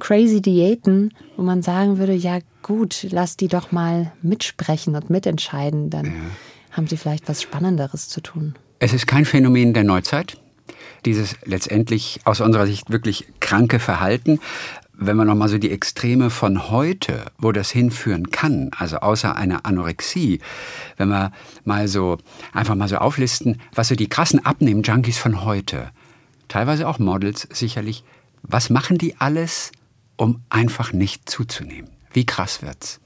crazy 0.00 0.42
Diäten, 0.42 1.14
wo 1.36 1.42
man 1.42 1.62
sagen 1.62 1.98
würde, 1.98 2.14
ja 2.14 2.40
gut, 2.62 3.06
lass 3.10 3.36
die 3.36 3.48
doch 3.48 3.70
mal 3.70 4.12
mitsprechen 4.22 4.96
und 4.96 5.08
mitentscheiden, 5.08 5.90
dann 5.90 6.06
ja. 6.06 6.12
haben 6.72 6.88
sie 6.88 6.96
vielleicht 6.96 7.28
was 7.28 7.42
Spannenderes 7.42 8.08
zu 8.08 8.20
tun. 8.20 8.54
Es 8.80 8.92
ist 8.92 9.06
kein 9.06 9.24
Phänomen 9.24 9.72
der 9.72 9.84
Neuzeit 9.84 10.38
dieses 11.04 11.36
letztendlich 11.44 12.20
aus 12.24 12.40
unserer 12.40 12.66
Sicht 12.66 12.90
wirklich 12.90 13.26
kranke 13.40 13.78
Verhalten. 13.78 14.40
Wenn 14.96 15.16
man 15.16 15.26
nochmal 15.26 15.48
so 15.48 15.58
die 15.58 15.72
Extreme 15.72 16.30
von 16.30 16.70
heute, 16.70 17.24
wo 17.38 17.50
das 17.50 17.70
hinführen 17.70 18.30
kann, 18.30 18.70
also 18.78 18.98
außer 18.98 19.34
einer 19.34 19.66
Anorexie, 19.66 20.40
wenn 20.96 21.08
wir 21.08 21.32
mal 21.64 21.88
so 21.88 22.18
einfach 22.52 22.76
mal 22.76 22.88
so 22.88 22.96
auflisten, 22.98 23.60
was 23.74 23.88
so 23.88 23.96
die 23.96 24.08
krassen 24.08 24.44
Abnehmen-Junkies 24.44 25.18
von 25.18 25.44
heute, 25.44 25.90
teilweise 26.46 26.86
auch 26.88 27.00
Models 27.00 27.48
sicherlich, 27.50 28.04
was 28.42 28.70
machen 28.70 28.98
die 28.98 29.16
alles, 29.18 29.72
um 30.16 30.42
einfach 30.48 30.92
nicht 30.92 31.28
zuzunehmen? 31.28 31.90
Wie 32.12 32.26
krass 32.26 32.62
wird's? 32.62 33.00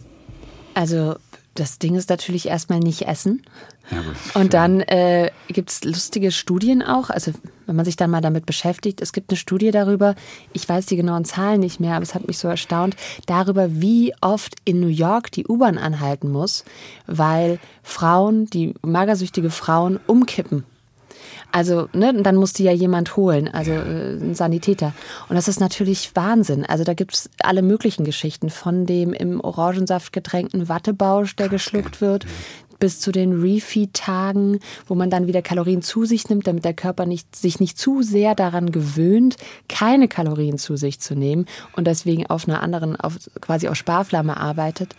Also 0.74 1.16
das 1.58 1.78
Ding 1.78 1.94
ist 1.94 2.10
natürlich 2.10 2.48
erstmal 2.48 2.78
nicht 2.78 3.02
essen. 3.02 3.42
Ja, 3.90 4.02
und 4.40 4.54
dann 4.54 4.80
äh, 4.80 5.30
gibt 5.48 5.70
es 5.70 5.84
lustige 5.84 6.30
Studien 6.30 6.82
auch, 6.82 7.10
also 7.10 7.32
wenn 7.66 7.76
man 7.76 7.84
sich 7.84 7.96
dann 7.96 8.10
mal 8.10 8.20
damit 8.20 8.46
beschäftigt. 8.46 9.00
Es 9.00 9.12
gibt 9.12 9.30
eine 9.30 9.36
Studie 9.36 9.70
darüber, 9.70 10.14
ich 10.52 10.68
weiß 10.68 10.86
die 10.86 10.96
genauen 10.96 11.24
Zahlen 11.24 11.60
nicht 11.60 11.80
mehr, 11.80 11.94
aber 11.94 12.02
es 12.02 12.14
hat 12.14 12.26
mich 12.26 12.38
so 12.38 12.48
erstaunt, 12.48 12.96
darüber, 13.26 13.80
wie 13.80 14.14
oft 14.20 14.56
in 14.64 14.80
New 14.80 14.88
York 14.88 15.32
die 15.32 15.46
U-Bahn 15.46 15.78
anhalten 15.78 16.30
muss, 16.30 16.64
weil 17.06 17.58
Frauen, 17.82 18.46
die 18.46 18.74
magersüchtige 18.82 19.50
Frauen, 19.50 19.98
umkippen 20.06 20.64
also, 21.50 21.88
ne, 21.92 22.12
dann 22.22 22.36
musste 22.36 22.62
ja 22.62 22.72
jemand 22.72 23.16
holen, 23.16 23.48
also 23.48 23.72
äh, 23.72 24.14
ein 24.14 24.34
Sanitäter. 24.34 24.92
Und 25.28 25.36
das 25.36 25.48
ist 25.48 25.60
natürlich 25.60 26.14
Wahnsinn. 26.14 26.64
Also 26.66 26.84
da 26.84 26.94
gibt's 26.94 27.30
alle 27.42 27.62
möglichen 27.62 28.04
Geschichten, 28.04 28.50
von 28.50 28.84
dem 28.84 29.12
im 29.12 29.40
Orangensaft 29.40 30.12
getränkten 30.12 30.68
Wattebausch, 30.68 31.36
der 31.36 31.48
geschluckt 31.48 32.00
wird, 32.00 32.26
bis 32.78 33.00
zu 33.00 33.12
den 33.12 33.40
Refeed-Tagen, 33.40 34.60
wo 34.86 34.94
man 34.94 35.10
dann 35.10 35.26
wieder 35.26 35.42
Kalorien 35.42 35.82
zu 35.82 36.04
sich 36.04 36.28
nimmt, 36.28 36.46
damit 36.46 36.64
der 36.64 36.74
Körper 36.74 37.06
nicht, 37.06 37.34
sich 37.34 37.60
nicht 37.60 37.78
zu 37.78 38.02
sehr 38.02 38.34
daran 38.34 38.72
gewöhnt, 38.72 39.36
keine 39.68 40.08
Kalorien 40.08 40.58
zu 40.58 40.76
sich 40.76 41.00
zu 41.00 41.14
nehmen 41.14 41.46
und 41.76 41.86
deswegen 41.86 42.26
auf 42.26 42.48
einer 42.48 42.62
anderen, 42.62 42.96
auf, 42.96 43.16
quasi 43.40 43.68
auf 43.68 43.76
Sparflamme 43.76 44.36
arbeitet. 44.36 44.94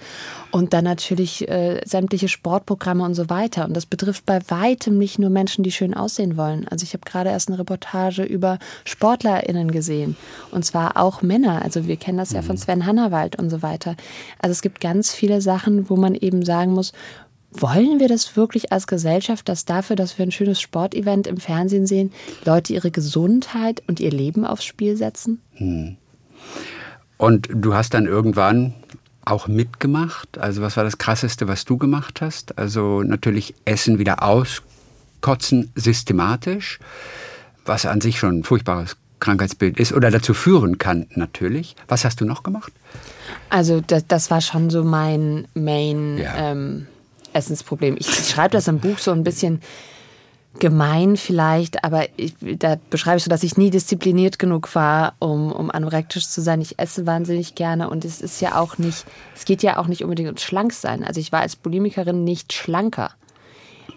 Und 0.51 0.73
dann 0.73 0.83
natürlich 0.83 1.47
äh, 1.47 1.81
sämtliche 1.85 2.27
Sportprogramme 2.27 3.03
und 3.03 3.13
so 3.13 3.29
weiter. 3.29 3.65
Und 3.65 3.75
das 3.75 3.85
betrifft 3.85 4.25
bei 4.25 4.39
weitem 4.47 4.97
nicht 4.97 5.19
nur 5.19 5.29
Menschen, 5.29 5.63
die 5.63 5.71
schön 5.71 5.93
aussehen 5.93 6.37
wollen. 6.37 6.67
Also 6.67 6.83
ich 6.83 6.93
habe 6.93 7.03
gerade 7.05 7.29
erst 7.29 7.49
eine 7.49 7.59
Reportage 7.59 8.23
über 8.23 8.57
SportlerInnen 8.85 9.71
gesehen. 9.71 10.15
Und 10.51 10.65
zwar 10.65 10.97
auch 10.97 11.21
Männer. 11.21 11.61
Also 11.61 11.87
wir 11.87 11.97
kennen 11.97 12.17
das 12.17 12.31
ja 12.31 12.41
von 12.41 12.55
mhm. 12.55 12.59
Sven 12.59 12.85
Hannawald 12.85 13.37
und 13.37 13.49
so 13.49 13.61
weiter. 13.61 13.95
Also 14.39 14.51
es 14.51 14.61
gibt 14.61 14.81
ganz 14.81 15.13
viele 15.13 15.41
Sachen, 15.41 15.89
wo 15.89 15.95
man 15.95 16.15
eben 16.15 16.43
sagen 16.43 16.73
muss, 16.73 16.93
wollen 17.51 17.99
wir 17.99 18.07
das 18.07 18.35
wirklich 18.35 18.71
als 18.71 18.87
Gesellschaft, 18.87 19.49
dass 19.49 19.65
dafür, 19.65 19.95
dass 19.95 20.17
wir 20.17 20.25
ein 20.25 20.31
schönes 20.31 20.61
Sportevent 20.61 21.27
im 21.27 21.37
Fernsehen 21.37 21.87
sehen, 21.87 22.11
Leute 22.45 22.73
ihre 22.73 22.91
Gesundheit 22.91 23.81
und 23.87 23.99
ihr 23.99 24.11
Leben 24.11 24.45
aufs 24.45 24.63
Spiel 24.63 24.95
setzen? 24.97 25.41
Hm. 25.55 25.97
Und 27.17 27.49
du 27.51 27.73
hast 27.73 27.93
dann 27.93 28.05
irgendwann 28.05 28.73
auch 29.25 29.47
mitgemacht? 29.47 30.37
Also 30.37 30.61
was 30.61 30.77
war 30.77 30.83
das 30.83 30.97
Krasseste, 30.97 31.47
was 31.47 31.65
du 31.65 31.77
gemacht 31.77 32.21
hast? 32.21 32.57
Also 32.57 33.03
natürlich 33.03 33.53
Essen 33.65 33.99
wieder 33.99 34.23
auskotzen 34.23 35.71
systematisch, 35.75 36.79
was 37.65 37.85
an 37.85 38.01
sich 38.01 38.19
schon 38.19 38.39
ein 38.39 38.43
furchtbares 38.43 38.97
Krankheitsbild 39.19 39.79
ist 39.79 39.93
oder 39.93 40.11
dazu 40.11 40.33
führen 40.33 40.77
kann 40.77 41.07
natürlich. 41.15 41.75
Was 41.87 42.05
hast 42.05 42.21
du 42.21 42.25
noch 42.25 42.43
gemacht? 42.43 42.71
Also 43.49 43.81
das, 43.85 44.07
das 44.07 44.31
war 44.31 44.41
schon 44.41 44.69
so 44.69 44.83
mein 44.83 45.47
Main 45.53 46.17
ja. 46.17 46.51
ähm, 46.51 46.87
Essensproblem. 47.33 47.95
Ich, 47.99 48.07
schreibe 48.07 48.51
das 48.51 48.67
im 48.67 48.79
Buch 48.79 48.97
so 48.97 49.11
ein 49.11 49.23
bisschen 49.23 49.61
gemein 50.59 51.15
vielleicht, 51.15 51.83
aber 51.83 52.07
ich, 52.17 52.33
da 52.41 52.77
beschreibe 52.89 53.17
ich 53.17 53.23
so, 53.23 53.29
dass 53.29 53.43
ich 53.43 53.57
nie 53.57 53.69
diszipliniert 53.69 54.39
genug 54.39 54.73
war, 54.73 55.13
um, 55.19 55.51
um 55.51 55.69
anorektisch 55.69 56.27
zu 56.27 56.41
sein. 56.41 56.59
Ich 56.59 56.79
esse 56.79 57.05
wahnsinnig 57.05 57.55
gerne 57.55 57.89
und 57.89 58.03
es 58.03 58.19
ist 58.19 58.41
ja 58.41 58.59
auch 58.59 58.77
nicht, 58.77 59.05
es 59.35 59.45
geht 59.45 59.61
ja 59.61 59.77
auch 59.77 59.87
nicht 59.87 60.03
unbedingt 60.03 60.27
ums 60.27 60.43
Schlanksein. 60.43 61.03
Also 61.03 61.19
ich 61.19 61.31
war 61.31 61.41
als 61.41 61.55
Bulimikerin 61.55 62.23
nicht 62.23 62.51
schlanker, 62.51 63.11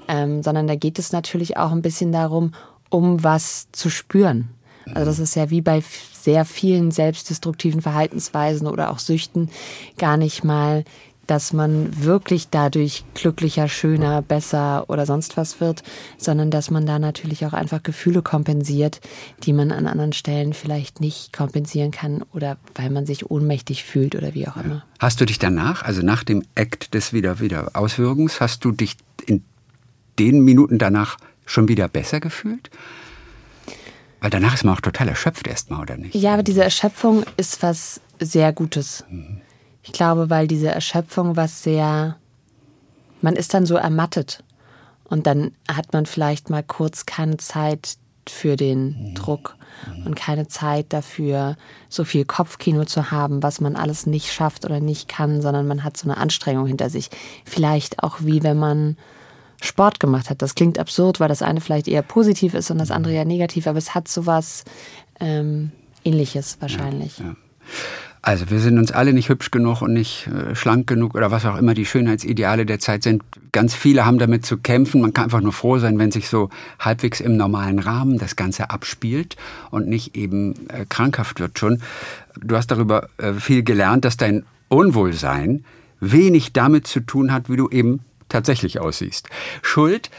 ähm, 0.08 0.42
sondern 0.42 0.66
da 0.66 0.76
geht 0.76 0.98
es 0.98 1.12
natürlich 1.12 1.56
auch 1.56 1.72
ein 1.72 1.82
bisschen 1.82 2.12
darum, 2.12 2.52
um 2.90 3.24
was 3.24 3.68
zu 3.72 3.88
spüren. 3.88 4.50
Also 4.86 5.06
das 5.06 5.18
ist 5.18 5.34
ja 5.36 5.50
wie 5.50 5.60
bei 5.60 5.82
sehr 6.12 6.44
vielen 6.44 6.90
selbstdestruktiven 6.90 7.82
Verhaltensweisen 7.82 8.66
oder 8.66 8.90
auch 8.90 8.98
Süchten 8.98 9.50
gar 9.96 10.16
nicht 10.16 10.44
mal 10.44 10.84
dass 11.26 11.52
man 11.52 12.04
wirklich 12.04 12.48
dadurch 12.50 13.04
glücklicher, 13.14 13.68
schöner, 13.68 14.22
besser 14.22 14.84
oder 14.88 15.06
sonst 15.06 15.36
was 15.36 15.60
wird, 15.60 15.82
sondern 16.18 16.50
dass 16.50 16.70
man 16.70 16.86
da 16.86 16.98
natürlich 16.98 17.46
auch 17.46 17.52
einfach 17.52 17.82
Gefühle 17.82 18.22
kompensiert, 18.22 19.00
die 19.44 19.52
man 19.52 19.70
an 19.70 19.86
anderen 19.86 20.12
Stellen 20.12 20.52
vielleicht 20.52 21.00
nicht 21.00 21.32
kompensieren 21.32 21.90
kann 21.90 22.24
oder 22.32 22.56
weil 22.74 22.90
man 22.90 23.06
sich 23.06 23.30
ohnmächtig 23.30 23.84
fühlt 23.84 24.14
oder 24.14 24.34
wie 24.34 24.48
auch 24.48 24.56
immer. 24.56 24.84
Hast 24.98 25.20
du 25.20 25.24
dich 25.24 25.38
danach, 25.38 25.82
also 25.82 26.02
nach 26.02 26.24
dem 26.24 26.44
Act 26.54 26.94
des 26.94 27.12
wieder 27.12 27.40
wieder 27.40 27.70
Auswirkens, 27.74 28.40
hast 28.40 28.64
du 28.64 28.72
dich 28.72 28.96
in 29.26 29.44
den 30.18 30.40
Minuten 30.40 30.78
danach 30.78 31.16
schon 31.46 31.68
wieder 31.68 31.88
besser 31.88 32.20
gefühlt? 32.20 32.70
Weil 34.20 34.30
danach 34.30 34.54
ist 34.54 34.64
man 34.64 34.74
auch 34.74 34.80
total 34.80 35.08
erschöpft 35.08 35.48
erstmal, 35.48 35.80
oder 35.80 35.96
nicht? 35.96 36.14
Ja, 36.14 36.34
aber 36.34 36.44
diese 36.44 36.62
Erschöpfung 36.62 37.24
ist 37.36 37.62
was 37.62 38.00
sehr 38.20 38.52
Gutes. 38.52 39.04
Mhm. 39.10 39.40
Ich 39.82 39.92
glaube, 39.92 40.30
weil 40.30 40.46
diese 40.46 40.68
Erschöpfung 40.68 41.36
was 41.36 41.62
sehr, 41.62 42.16
man 43.20 43.36
ist 43.36 43.54
dann 43.54 43.66
so 43.66 43.74
ermattet 43.74 44.44
und 45.04 45.26
dann 45.26 45.52
hat 45.68 45.92
man 45.92 46.06
vielleicht 46.06 46.50
mal 46.50 46.62
kurz 46.62 47.06
keine 47.06 47.36
Zeit 47.36 47.96
für 48.28 48.56
den 48.56 49.10
mhm. 49.10 49.14
Druck 49.14 49.56
und 50.04 50.14
keine 50.14 50.46
Zeit 50.46 50.92
dafür, 50.92 51.56
so 51.88 52.04
viel 52.04 52.24
Kopfkino 52.24 52.84
zu 52.84 53.10
haben, 53.10 53.42
was 53.42 53.60
man 53.60 53.74
alles 53.74 54.06
nicht 54.06 54.32
schafft 54.32 54.64
oder 54.64 54.80
nicht 54.80 55.08
kann, 55.08 55.42
sondern 55.42 55.66
man 55.66 55.82
hat 55.82 55.96
so 55.96 56.08
eine 56.08 56.18
Anstrengung 56.18 56.66
hinter 56.66 56.88
sich. 56.88 57.10
Vielleicht 57.44 58.02
auch 58.02 58.18
wie 58.20 58.42
wenn 58.42 58.58
man 58.58 58.96
Sport 59.60 60.00
gemacht 60.00 60.28
hat. 60.30 60.42
Das 60.42 60.54
klingt 60.54 60.78
absurd, 60.78 61.20
weil 61.20 61.28
das 61.28 61.42
eine 61.42 61.60
vielleicht 61.60 61.88
eher 61.88 62.02
positiv 62.02 62.54
ist 62.54 62.70
und 62.70 62.78
das 62.78 62.90
andere 62.90 63.14
ja 63.14 63.24
negativ, 63.24 63.66
aber 63.66 63.78
es 63.78 63.94
hat 63.94 64.08
sowas 64.08 64.64
ähm, 65.20 65.72
ähnliches 66.04 66.58
wahrscheinlich. 66.60 67.18
Ja, 67.18 67.26
ja. 67.26 67.36
Also 68.24 68.50
wir 68.50 68.60
sind 68.60 68.78
uns 68.78 68.92
alle 68.92 69.12
nicht 69.12 69.28
hübsch 69.28 69.50
genug 69.50 69.82
und 69.82 69.92
nicht 69.92 70.28
äh, 70.28 70.54
schlank 70.54 70.86
genug 70.86 71.16
oder 71.16 71.32
was 71.32 71.44
auch 71.44 71.58
immer 71.58 71.74
die 71.74 71.84
Schönheitsideale 71.84 72.64
der 72.64 72.78
Zeit 72.78 73.02
sind. 73.02 73.24
Ganz 73.50 73.74
viele 73.74 74.06
haben 74.06 74.18
damit 74.18 74.46
zu 74.46 74.58
kämpfen. 74.58 75.00
Man 75.00 75.12
kann 75.12 75.24
einfach 75.24 75.40
nur 75.40 75.52
froh 75.52 75.78
sein, 75.78 75.98
wenn 75.98 76.12
sich 76.12 76.28
so 76.28 76.48
halbwegs 76.78 77.20
im 77.20 77.36
normalen 77.36 77.80
Rahmen 77.80 78.18
das 78.18 78.36
Ganze 78.36 78.70
abspielt 78.70 79.36
und 79.72 79.88
nicht 79.88 80.16
eben 80.16 80.54
äh, 80.68 80.86
krankhaft 80.88 81.40
wird 81.40 81.58
schon. 81.58 81.82
Du 82.40 82.56
hast 82.56 82.68
darüber 82.68 83.08
äh, 83.18 83.32
viel 83.32 83.64
gelernt, 83.64 84.04
dass 84.04 84.16
dein 84.16 84.44
Unwohlsein 84.68 85.64
wenig 85.98 86.52
damit 86.52 86.86
zu 86.86 87.00
tun 87.00 87.32
hat, 87.32 87.50
wie 87.50 87.56
du 87.56 87.68
eben 87.70 88.00
tatsächlich 88.28 88.78
aussiehst. 88.78 89.28
Schuld 89.62 90.10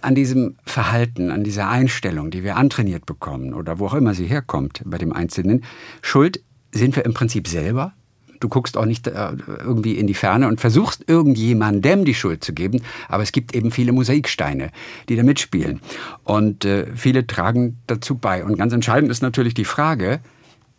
an 0.00 0.14
diesem 0.14 0.54
Verhalten, 0.64 1.32
an 1.32 1.42
dieser 1.42 1.68
Einstellung, 1.68 2.30
die 2.30 2.44
wir 2.44 2.56
antrainiert 2.56 3.04
bekommen 3.04 3.52
oder 3.52 3.80
wo 3.80 3.86
auch 3.86 3.94
immer 3.94 4.14
sie 4.14 4.26
herkommt 4.26 4.80
bei 4.84 4.96
dem 4.96 5.12
Einzelnen, 5.12 5.64
Schuld 6.02 6.40
sind 6.72 6.96
wir 6.96 7.04
im 7.04 7.14
Prinzip 7.14 7.48
selber. 7.48 7.92
Du 8.40 8.48
guckst 8.48 8.76
auch 8.76 8.84
nicht 8.84 9.06
äh, 9.06 9.32
irgendwie 9.58 9.94
in 9.94 10.06
die 10.06 10.14
Ferne 10.14 10.46
und 10.46 10.60
versuchst 10.60 11.04
irgendjemandem 11.08 12.04
die 12.04 12.14
Schuld 12.14 12.44
zu 12.44 12.52
geben, 12.52 12.82
aber 13.08 13.22
es 13.22 13.32
gibt 13.32 13.54
eben 13.54 13.70
viele 13.72 13.92
Mosaiksteine, 13.92 14.70
die 15.08 15.16
da 15.16 15.24
mitspielen. 15.24 15.80
Und 16.22 16.64
äh, 16.64 16.86
viele 16.94 17.26
tragen 17.26 17.78
dazu 17.86 18.16
bei. 18.16 18.44
Und 18.44 18.56
ganz 18.56 18.72
entscheidend 18.72 19.10
ist 19.10 19.22
natürlich 19.22 19.54
die 19.54 19.64
Frage, 19.64 20.20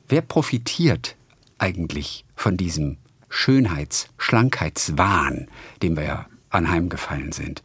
wer 0.08 0.22
profitiert 0.22 1.16
eigentlich 1.58 2.24
von 2.36 2.56
diesem 2.56 2.98
Schönheits-, 3.30 4.08
Schlankheitswahn, 4.18 5.48
dem 5.84 5.98
wir 5.98 6.04
ja 6.04 6.26
anheimgefallen 6.50 7.34
sind? 7.34 7.62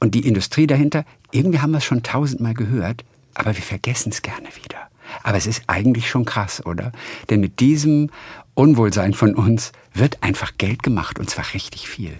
Und 0.00 0.14
die 0.14 0.26
Industrie 0.26 0.66
dahinter, 0.66 1.04
irgendwie 1.30 1.60
haben 1.60 1.70
wir 1.70 1.78
es 1.78 1.84
schon 1.84 2.02
tausendmal 2.02 2.54
gehört, 2.54 3.04
aber 3.34 3.54
wir 3.56 3.62
vergessen 3.62 4.10
es 4.10 4.22
gerne 4.22 4.48
wieder. 4.62 4.88
Aber 5.22 5.36
es 5.36 5.46
ist 5.46 5.62
eigentlich 5.66 6.08
schon 6.08 6.24
krass, 6.24 6.64
oder? 6.64 6.92
Denn 7.30 7.40
mit 7.40 7.60
diesem 7.60 8.10
Unwohlsein 8.54 9.14
von 9.14 9.34
uns 9.34 9.72
wird 9.92 10.22
einfach 10.22 10.52
Geld 10.58 10.82
gemacht 10.82 11.18
und 11.18 11.30
zwar 11.30 11.44
richtig 11.54 11.88
viel. 11.88 12.18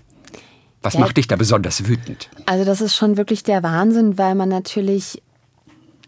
Was 0.82 0.94
ja, 0.94 1.00
macht 1.00 1.16
dich 1.16 1.26
da 1.26 1.36
besonders 1.36 1.86
wütend? 1.86 2.28
Also 2.46 2.64
das 2.64 2.80
ist 2.80 2.94
schon 2.94 3.16
wirklich 3.16 3.42
der 3.42 3.62
Wahnsinn, 3.62 4.18
weil 4.18 4.34
man 4.34 4.48
natürlich 4.48 5.22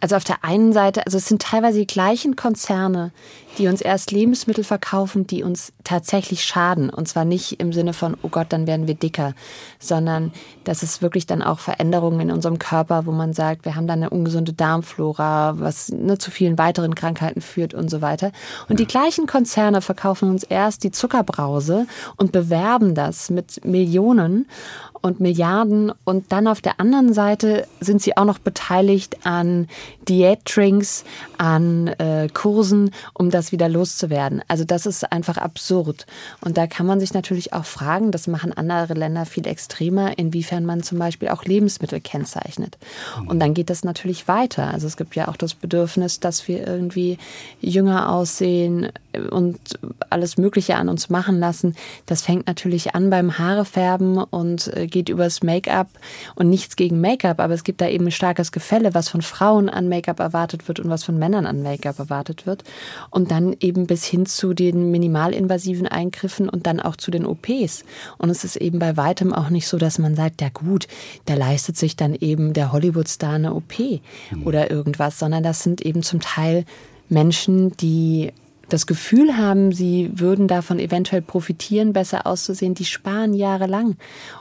also 0.01 0.17
auf 0.17 0.25
der 0.25 0.45
einen 0.45 0.73
Seite, 0.73 1.07
also 1.07 1.19
es 1.19 1.27
sind 1.27 1.43
teilweise 1.43 1.79
die 1.79 1.87
gleichen 1.87 2.37
Konzerne, 2.37 3.13
die 3.59 3.69
uns 3.69 3.81
erst 3.81 4.13
Lebensmittel 4.13 4.65
verkaufen, 4.65 5.27
die 5.27 5.43
uns 5.43 5.73
tatsächlich 5.85 6.45
schaden. 6.45 6.91
Und 6.91 7.09
zwar 7.09 7.25
nicht 7.25 7.61
im 7.61 7.73
Sinne 7.73 7.95
von, 7.95 8.17
oh 8.23 8.29
Gott, 8.29 8.49
dann 8.51 8.67
werden 8.67 8.87
wir 8.87 8.95
dicker, 8.95 9.33
sondern 9.79 10.33
dass 10.65 10.83
es 10.83 11.01
wirklich 11.01 11.27
dann 11.27 11.43
auch 11.43 11.59
Veränderungen 11.59 12.21
in 12.21 12.31
unserem 12.31 12.59
Körper, 12.59 13.07
wo 13.07 13.13
man 13.13 13.33
sagt, 13.33 13.65
wir 13.65 13.75
haben 13.75 13.87
dann 13.87 14.01
eine 14.01 14.11
ungesunde 14.11 14.53
Darmflora, 14.53 15.55
was 15.59 15.91
ne, 15.91 16.19
zu 16.19 16.31
vielen 16.31 16.59
weiteren 16.59 16.95
Krankheiten 16.95 17.41
führt 17.41 17.73
und 17.73 17.91
so 17.91 18.03
weiter. 18.03 18.33
Und 18.69 18.79
die 18.79 18.87
gleichen 18.87 19.27
Konzerne 19.27 19.81
verkaufen 19.81 20.29
uns 20.29 20.43
erst 20.43 20.85
die 20.85 20.91
Zuckerbrause 20.91 21.87
und 22.17 22.33
bewerben 22.33 22.95
das 22.95 23.31
mit 23.31 23.65
Millionen 23.65 24.47
und 25.07 25.21
Milliarden. 25.21 25.93
Und 26.05 26.33
dann 26.33 26.49
auf 26.49 26.61
der 26.61 26.81
anderen 26.81 27.13
Seite 27.15 27.67
sind 27.81 28.03
sie 28.03 28.17
auch 28.17 28.25
noch 28.25 28.39
beteiligt 28.39 29.25
an 29.25 29.69
Diätdrinks, 30.09 31.05
an 31.39 31.89
äh, 31.99 32.29
Kursen, 32.33 32.91
um 33.15 33.31
das 33.31 33.53
wieder 33.53 33.69
loszuwerden. 33.69 34.43
Also 34.49 34.65
das 34.65 34.85
ist 34.85 35.11
einfach 35.13 35.39
absurd. 35.39 36.07
Und 36.41 36.57
da 36.59 36.67
kann 36.67 36.87
man 36.87 37.01
sich 37.01 37.15
natürlich 37.15 37.53
auch 37.53 37.65
fragen, 37.65 38.11
das 38.11 38.27
machen 38.27 38.53
andere 38.53 38.95
Länder 38.95 39.27
viel 39.27 39.47
extremer, 39.47 40.19
inwiefern 40.19 40.67
man 40.67 40.83
zum 40.83 40.99
Beispiel 40.99 41.29
auch 41.29 41.45
Lebensmittel 41.45 42.01
kennzeichnet. 42.01 42.77
Und 43.27 43.41
dann 43.41 43.55
geht 43.55 43.71
das 43.71 43.85
natürlich 43.85 44.27
weiter. 44.27 44.73
Also 44.73 44.87
es 44.87 44.97
gibt 44.97 45.15
ja 45.15 45.29
auch 45.29 45.37
das 45.37 45.55
Bedürfnis, 45.55 46.21
dass 46.21 46.49
wir 46.49 46.67
irgendwie 46.67 47.19
jünger 47.61 48.13
aussehen 48.13 48.89
und 49.31 49.59
alles 50.11 50.37
Mögliche 50.37 50.77
an 50.77 50.89
uns 50.89 51.11
machen 51.11 51.39
lassen. 51.39 51.77
Das 52.07 52.23
fängt 52.23 52.47
natürlich 52.47 52.95
an 52.95 53.11
beim 53.11 53.39
Haarefärben 53.39 54.19
und 54.19 54.75
äh, 54.77 54.87
geht 54.97 55.11
übers 55.11 55.43
Make-up 55.43 55.89
und 56.37 56.49
nichts 56.49 56.75
gegen 56.75 57.03
Make-up, 57.03 57.39
aber 57.39 57.53
es 57.53 57.65
gibt 57.65 57.83
da 57.83 57.89
eben 57.89 58.07
ein 58.07 58.11
starkes 58.11 58.51
Gefälle, 58.51 58.95
was 58.95 59.11
von 59.11 59.21
Frauen 59.21 59.69
an 59.69 59.91
Make-up 59.91 60.21
erwartet 60.21 60.69
wird 60.69 60.81
und 60.81 60.89
was 60.89 61.05
von 61.05 61.19
Männern 61.19 61.45
an 61.45 61.63
Make-up 61.63 61.99
erwartet 61.99 62.47
wird. 62.47 62.65
Und 63.11 63.31
dann 63.31 63.55
eben 63.61 63.87
bis 63.87 64.07
hin 64.07 64.25
zu 64.25 64.55
den 64.55 64.91
minimalinvasiven 64.91 65.87
Eingriffen 65.87 66.49
und 66.49 66.67
dann 66.67 66.81
auch 66.81 66.97
zu 66.97 67.11
den 67.11 67.27
OPs. 67.27 67.85
Und 68.17 68.31
es 68.31 68.43
ist 68.43 68.57
eben 68.57 68.79
bei 68.79 68.97
weitem 68.97 69.35
auch 69.35 69.51
nicht 69.51 69.69
so, 69.69 69.77
dass 69.77 69.99
man 69.99 70.15
sagt, 70.17 70.41
ja 70.41 70.49
gut, 70.49 70.89
da 71.27 71.35
leistet 71.35 71.77
sich 71.77 71.97
dann 71.97 72.15
eben 72.15 72.55
der 72.55 72.73
Hollywood-Star 72.73 73.35
eine 73.35 73.53
OP 73.53 73.79
mhm. 73.79 74.47
oder 74.47 74.71
irgendwas, 74.71 75.19
sondern 75.19 75.43
das 75.43 75.63
sind 75.63 75.83
eben 75.83 76.03
zum 76.03 76.21
Teil 76.21 76.65
Menschen, 77.11 77.77
die 77.77 78.33
das 78.69 78.87
Gefühl 78.87 79.37
haben, 79.37 79.73
sie 79.73 80.11
würden 80.15 80.49
davon 80.49 80.79
eventuell 80.79 81.23
profitieren, 81.23 81.93
besser 81.93 82.27
auszusehen, 82.27 82.75
die 82.75 82.85
sparen 82.85 83.35
jahrelang, 83.35 83.97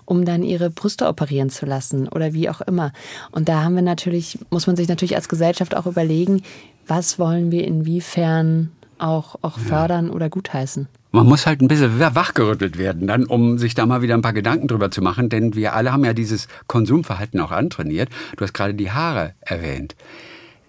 um 0.06 0.26
dann 0.26 0.44
ihre 0.44 0.70
Brüste 0.70 1.08
operieren 1.08 1.50
zu 1.50 1.66
lassen 1.66 2.08
oder 2.08 2.34
wie 2.34 2.50
auch 2.50 2.62
immer. 2.62 2.92
Und 3.32 3.50
da 3.50 3.64
haben 3.64 3.76
wir 3.76 3.82
natürlich, 3.82 4.40
muss 4.50 4.68
man 4.68 4.76
sich 4.76 4.88
natürlich 4.88 5.16
als 5.16 5.30
Gesellschaft 5.30 5.76
auch 5.76 5.86
überlegen, 5.86 6.44
was 6.88 7.20
wollen 7.20 7.52
wir 7.52 7.66
inwiefern 7.66 8.72
auch, 8.98 9.36
auch 9.42 9.60
fördern 9.60 10.08
ja. 10.08 10.14
oder 10.14 10.30
gutheißen. 10.30 10.88
Man 11.12 11.28
muss 11.28 11.46
halt 11.46 11.62
ein 11.62 11.70
bisschen 11.70 11.98
wachgerüttelt 12.00 12.78
werden, 12.78 13.08
dann, 13.08 13.26
um 13.26 13.58
sich 13.58 13.74
da 13.74 13.86
mal 13.86 14.02
wieder 14.02 14.16
ein 14.16 14.22
paar 14.22 14.34
Gedanken 14.34 14.68
drüber 14.68 14.92
zu 14.92 15.02
machen, 15.02 15.30
denn 15.30 15.56
wir 15.56 15.74
alle 15.74 15.94
haben 15.94 16.04
ja 16.04 16.14
dieses 16.14 16.48
Konsumverhalten 16.68 17.40
auch 17.40 17.52
antrainiert. 17.52 18.10
Du 18.36 18.44
hast 18.44 18.54
gerade 18.54 18.74
die 18.74 18.92
Haare 18.92 19.34
erwähnt. 19.40 19.96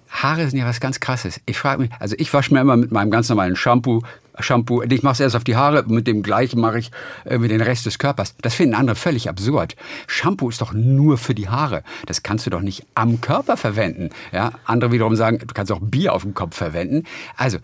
Haare 0.08 0.48
sind 0.48 0.58
ja 0.58 0.66
was 0.66 0.80
ganz 0.80 1.00
Krasses. 1.00 1.40
Ich 1.46 1.58
frage 1.58 1.82
mich, 1.82 1.90
also 1.98 2.14
ich 2.18 2.32
wasche 2.32 2.52
mir 2.54 2.60
immer 2.60 2.76
mit 2.76 2.92
meinem 2.92 3.10
ganz 3.10 3.28
normalen 3.28 3.56
Shampoo, 3.56 4.02
Shampoo, 4.38 4.82
ich 4.82 5.02
mache 5.02 5.14
es 5.14 5.20
erst 5.20 5.36
auf 5.36 5.44
die 5.44 5.56
Haare, 5.56 5.84
mit 5.86 6.06
dem 6.06 6.22
gleichen 6.22 6.60
mache 6.60 6.78
ich 6.78 6.90
äh, 7.24 7.38
mit 7.38 7.50
den 7.50 7.62
Rest 7.62 7.86
des 7.86 7.98
Körpers. 7.98 8.34
Das 8.42 8.54
finden 8.54 8.74
andere 8.74 8.94
völlig 8.94 9.30
absurd. 9.30 9.76
Shampoo 10.06 10.50
ist 10.50 10.60
doch 10.60 10.72
nur 10.74 11.16
für 11.16 11.34
die 11.34 11.48
Haare. 11.48 11.82
Das 12.04 12.22
kannst 12.22 12.44
du 12.44 12.50
doch 12.50 12.60
nicht 12.60 12.84
am 12.94 13.20
Körper 13.22 13.56
verwenden. 13.56 14.10
Ja, 14.32 14.52
andere 14.64 14.92
wiederum 14.92 15.16
sagen, 15.16 15.38
du 15.38 15.54
kannst 15.54 15.72
auch 15.72 15.80
Bier 15.80 16.12
auf 16.12 16.22
dem 16.22 16.34
Kopf 16.34 16.54
verwenden. 16.54 17.04
Also 17.36 17.58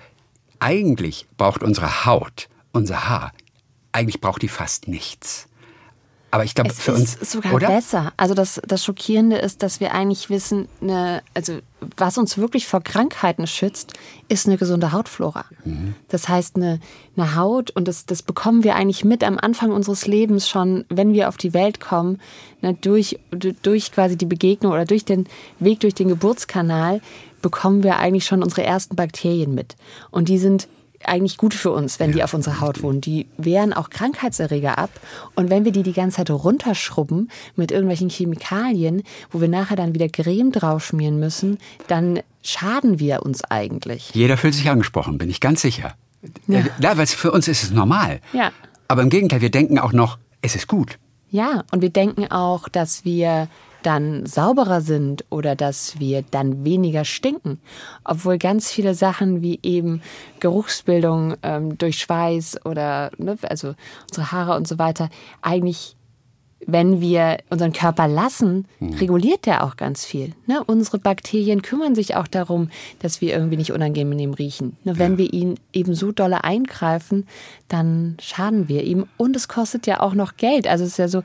eigentlich 0.61 1.27
braucht 1.37 1.63
unsere 1.63 2.07
Haut, 2.07 2.49
unser 2.73 3.09
Haar 3.09 3.33
eigentlich 3.93 4.21
braucht 4.21 4.43
die 4.43 4.49
fast 4.49 4.89
nichts. 4.89 5.49
Aber 6.33 6.45
ich 6.45 6.55
glaube, 6.55 6.71
es 6.71 6.81
für 6.81 6.93
ist 6.93 7.21
uns. 7.21 7.31
sogar 7.33 7.53
oder? 7.53 7.67
besser. 7.69 8.15
Also 8.17 8.33
das, 8.33 8.59
das 8.67 8.83
Schockierende 8.83 9.37
ist, 9.37 9.63
dass 9.63 9.81
wir 9.81 9.93
eigentlich 9.93 10.31
wissen, 10.31 10.67
eine, 10.81 11.23
also 11.35 11.59
was 11.99 12.17
uns 12.17 12.39
wirklich 12.39 12.67
vor 12.67 12.81
Krankheiten 12.81 13.47
schützt, 13.47 13.93
ist 14.31 14.47
eine 14.47 14.57
gesunde 14.57 14.93
Hautflora. 14.93 15.45
Mhm. 15.67 15.95
Das 16.09 16.31
heißt, 16.31 16.57
eine, 16.57 16.81
eine 17.19 17.37
Haut, 17.37 17.71
und 17.73 17.87
das, 17.87 18.07
das 18.07 18.23
bekommen 18.23 18.65
wir 18.65 18.77
eigentlich 18.77 19.05
mit 19.05 19.23
am 19.25 19.39
Anfang 19.39 19.73
unseres 19.73 20.07
Lebens 20.07 20.49
schon, 20.49 20.87
wenn 20.89 21.13
wir 21.13 21.29
auf 21.29 21.37
die 21.37 21.53
Welt 21.53 21.81
kommen, 21.81 22.19
ne, 22.63 22.73
durch, 22.81 23.21
durch 23.31 23.93
quasi 23.93 24.17
die 24.17 24.25
Begegnung 24.25 24.73
oder 24.73 24.87
durch 24.87 25.05
den 25.05 25.27
Weg 25.59 25.81
durch 25.81 25.93
den 25.93 26.09
Geburtskanal, 26.09 27.03
bekommen 27.43 27.83
wir 27.83 27.99
eigentlich 27.99 28.25
schon 28.25 28.43
unsere 28.43 28.63
ersten 28.63 28.97
Bakterien 28.97 29.55
mit. 29.55 29.77
Und 30.11 30.31
die 30.31 30.39
sind 30.39 30.67
eigentlich 31.05 31.37
gut 31.37 31.55
für 31.55 31.71
uns, 31.71 32.01
wenn 32.01 32.13
die 32.13 32.23
auf 32.23 32.35
unserer 32.35 32.61
Haut 32.61 32.83
wohnen. 32.83 33.01
Die 33.01 33.27
wehren 33.37 33.73
auch 33.73 33.91
Krankheitserreger 33.91 34.79
ab. 34.79 34.91
Und 35.35 35.51
wenn 35.51 35.65
wir 35.65 35.73
die 35.73 35.83
die 35.83 35.93
ganze 35.93 36.19
Zeit 36.19 36.31
runterschrubben 36.31 37.31
mit 37.57 37.71
irgendwelchen 37.71 38.11
Chemikalien, 38.11 39.03
wo 39.31 39.41
wir 39.41 39.49
nachher 39.49 39.77
dann 39.77 39.95
wieder 39.95 40.09
Creme 40.09 40.53
draufschmieren 40.53 41.19
müssen, 41.19 41.59
dann 41.89 42.21
schaden 42.43 42.99
wir 42.99 43.23
uns 43.23 43.45
eigentlich. 43.45 44.11
Jeder 44.15 44.37
fühlt 44.37 44.55
sich 44.55 44.69
angesprochen, 44.69 45.19
bin 45.19 45.31
ich 45.31 45.41
ganz 45.41 45.63
sicher. 45.63 45.95
Ja, 46.47 46.65
ja 46.81 46.97
weil 46.97 47.07
für 47.07 47.33
uns 47.33 47.49
ist 47.49 47.63
es 47.63 47.71
normal. 47.71 48.21
Ja. 48.33 48.53
Aber 48.89 49.03
im 49.03 49.11
Gegenteil, 49.11 49.41
wir 49.41 49.51
denken 49.51 49.79
auch 49.79 49.93
noch, 49.93 50.19
es 50.41 50.55
ist 50.55 50.69
gut. 50.69 50.99
Ja, 51.31 51.65
und 51.71 51.81
wir 51.81 51.91
denken 51.91 52.31
auch, 52.31 52.69
dass 52.69 53.05
wir 53.05 53.49
dann 53.83 54.27
sauberer 54.27 54.81
sind 54.81 55.25
oder 55.31 55.57
dass 55.57 55.99
wir 55.99 56.23
dann 56.31 56.65
weniger 56.65 57.05
stinken. 57.05 57.61
Obwohl 58.05 58.39
ganz 58.39 58.71
viele 58.71 58.95
Sachen 58.95 59.43
wie 59.43 59.61
eben 59.63 60.03
Geruchsbildung 60.41 61.35
ähm, 61.43 61.79
durch 61.79 61.99
Schweiß 61.99 62.65
oder 62.65 63.11
ne, 63.19 63.37
also 63.43 63.75
unsere 64.09 64.33
Haare 64.33 64.57
und 64.57 64.67
so 64.67 64.79
weiter 64.79 65.09
eigentlich 65.41 65.97
wenn 66.67 67.01
wir 67.01 67.39
unseren 67.51 67.73
Körper 67.73 68.09
lassen, 68.09 68.67
hm. 68.79 68.95
reguliert 68.95 69.47
der 69.47 69.65
auch 69.65 69.77
ganz 69.77 70.05
viel. 70.05 70.33
Ne? 70.47 70.63
Unsere 70.65 70.99
Bakterien 70.99 71.63
kümmern 71.63 71.95
sich 71.95 72.17
auch 72.17 72.27
darum, 72.27 72.71
dass 73.01 73.21
wir 73.21 73.33
irgendwie 73.33 73.57
nicht 73.57 73.73
unangenehm 73.73 74.35
riechen. 74.35 74.77
Ne? 74.85 74.99
Wenn 74.99 75.13
ja. 75.13 75.19
wir 75.19 75.33
ihn 75.33 75.57
eben 75.73 75.95
so 75.95 76.13
dolle 76.13 76.45
eingreifen, 76.45 77.27
dann 77.69 78.17
schaden 78.21 78.69
wir 78.69 78.85
ihm. 78.85 79.07
Und 79.17 79.37
es 79.37 79.49
kostet 79.49 79.87
ja 79.87 80.01
auch 80.01 80.15
noch 80.15 80.37
Geld. 80.37 80.67
Also 80.67 80.85
es 80.85 80.93
ist 80.93 80.99
ja 80.99 81.09
so, 81.09 81.23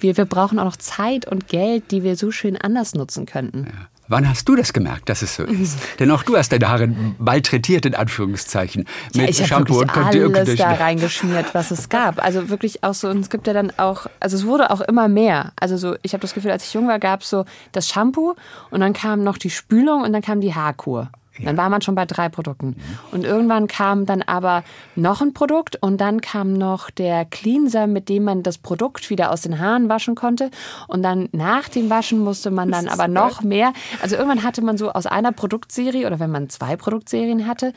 wir, 0.00 0.16
wir 0.16 0.24
brauchen 0.24 0.58
auch 0.58 0.64
noch 0.64 0.76
Zeit 0.76 1.26
und 1.26 1.48
Geld, 1.48 1.90
die 1.90 2.02
wir 2.02 2.16
so 2.16 2.30
schön 2.30 2.56
anders 2.56 2.94
nutzen 2.94 3.26
könnten. 3.26 3.66
Ja. 3.66 3.88
Wann 4.10 4.28
hast 4.28 4.48
du 4.48 4.56
das 4.56 4.72
gemerkt, 4.72 5.08
dass 5.08 5.22
es 5.22 5.36
so 5.36 5.44
ist? 5.44 5.78
Denn 6.00 6.10
auch 6.10 6.24
du 6.24 6.36
hast 6.36 6.50
deine 6.50 6.68
Haare 6.68 6.88
malträtiert, 7.18 7.86
in 7.86 7.94
Anführungszeichen, 7.94 8.84
mit 9.14 9.22
ja, 9.22 9.28
ich 9.28 9.46
Shampoo 9.46 9.78
und 9.78 9.96
alles 9.96 10.56
da 10.56 10.72
reingeschmiert, 10.72 11.54
was 11.54 11.70
es 11.70 11.88
gab. 11.88 12.20
Also 12.20 12.48
wirklich 12.48 12.82
auch 12.82 12.94
so, 12.94 13.08
und 13.08 13.20
es 13.20 13.30
gibt 13.30 13.46
ja 13.46 13.52
dann 13.52 13.72
auch, 13.76 14.06
also 14.18 14.36
es 14.36 14.44
wurde 14.44 14.72
auch 14.72 14.80
immer 14.80 15.06
mehr. 15.06 15.52
Also 15.54 15.76
so, 15.76 15.94
ich 16.02 16.12
habe 16.12 16.22
das 16.22 16.34
Gefühl, 16.34 16.50
als 16.50 16.64
ich 16.64 16.74
jung 16.74 16.88
war, 16.88 16.98
gab 16.98 17.22
es 17.22 17.30
so 17.30 17.44
das 17.70 17.88
Shampoo 17.88 18.34
und 18.70 18.80
dann 18.80 18.94
kam 18.94 19.22
noch 19.22 19.38
die 19.38 19.50
Spülung 19.50 20.02
und 20.02 20.12
dann 20.12 20.22
kam 20.22 20.40
die 20.40 20.56
Haarkur. 20.56 21.12
Dann 21.44 21.56
war 21.56 21.68
man 21.68 21.82
schon 21.82 21.94
bei 21.94 22.06
drei 22.06 22.28
Produkten. 22.28 22.76
Und 23.12 23.24
irgendwann 23.24 23.66
kam 23.66 24.06
dann 24.06 24.22
aber 24.22 24.64
noch 24.96 25.20
ein 25.20 25.34
Produkt 25.34 25.76
und 25.80 26.00
dann 26.00 26.20
kam 26.20 26.52
noch 26.52 26.90
der 26.90 27.24
Cleanser, 27.24 27.86
mit 27.86 28.08
dem 28.08 28.24
man 28.24 28.42
das 28.42 28.58
Produkt 28.58 29.10
wieder 29.10 29.30
aus 29.30 29.42
den 29.42 29.58
Haaren 29.58 29.88
waschen 29.88 30.14
konnte. 30.14 30.50
Und 30.88 31.02
dann 31.02 31.28
nach 31.32 31.68
dem 31.68 31.90
Waschen 31.90 32.20
musste 32.20 32.50
man 32.50 32.70
dann 32.70 32.88
aber 32.88 33.08
noch 33.08 33.42
mehr. 33.42 33.72
Also 34.02 34.16
irgendwann 34.16 34.42
hatte 34.42 34.62
man 34.62 34.76
so 34.76 34.92
aus 34.92 35.06
einer 35.06 35.32
Produktserie 35.32 36.06
oder 36.06 36.20
wenn 36.20 36.30
man 36.30 36.48
zwei 36.48 36.76
Produktserien 36.76 37.46
hatte, 37.46 37.72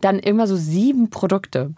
dann 0.00 0.18
immer 0.18 0.46
so 0.46 0.56
sieben 0.56 1.10
Produkte. 1.10 1.74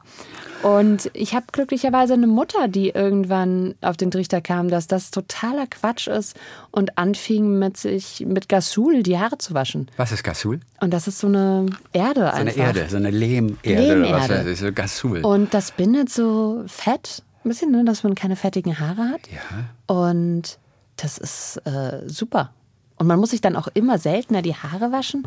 Und 0.63 1.11
ich 1.15 1.35
habe 1.35 1.47
glücklicherweise 1.53 2.15
eine 2.15 2.27
Mutter, 2.27 2.69
die 2.69 2.91
irgendwann 2.91 3.75
auf 3.81 3.97
den 3.97 4.11
Trichter 4.11 4.41
kam, 4.41 4.69
dass 4.69 4.87
das 4.87 5.11
totaler 5.11 5.67
Quatsch 5.67 6.09
ist 6.09 6.37
und 6.71 6.99
anfing 6.99 7.59
mit 7.59 7.77
sich 7.77 8.25
mit 8.27 8.49
Gasul 8.49 9.03
die 9.03 9.19
Haare 9.19 9.39
zu 9.39 9.55
waschen. 9.55 9.91
Was 9.97 10.13
ist 10.13 10.25
Gasul? 10.25 10.61
Und 10.81 10.93
das 10.93 11.07
ist 11.07 11.21
so 11.21 11.29
eine 11.29 11.67
Erde 11.93 12.21
so 12.21 12.27
einfach. 12.27 12.55
So 12.55 12.61
eine 12.61 12.69
Erde, 12.69 12.87
so 12.89 12.97
eine 12.97 13.11
Lehmerde, 13.11 13.59
Lehmerde. 13.63 14.09
oder 14.09 14.19
was 14.19 14.29
weiß 14.31 14.47
ich, 14.47 14.59
so 14.59 14.73
Gasul. 14.73 15.25
Und 15.25 15.55
das 15.55 15.71
bindet 15.71 16.11
so 16.11 16.65
Fett, 16.67 17.23
ein 17.45 17.49
bisschen, 17.49 17.71
ne, 17.71 17.85
dass 17.85 18.03
man 18.03 18.15
keine 18.15 18.37
fettigen 18.37 18.79
Haare 18.81 19.09
hat. 19.09 19.21
Ja. 19.31 19.95
Und 19.95 20.59
das 20.97 21.19
ist 21.19 21.59
äh, 21.65 22.03
super. 22.07 22.51
Und 22.99 23.07
man 23.07 23.19
muss 23.19 23.31
sich 23.31 23.41
dann 23.41 23.57
auch 23.57 23.69
immer 23.75 23.99
seltener 23.99 24.43
die 24.43 24.55
Haare 24.55 24.93
waschen. 24.93 25.27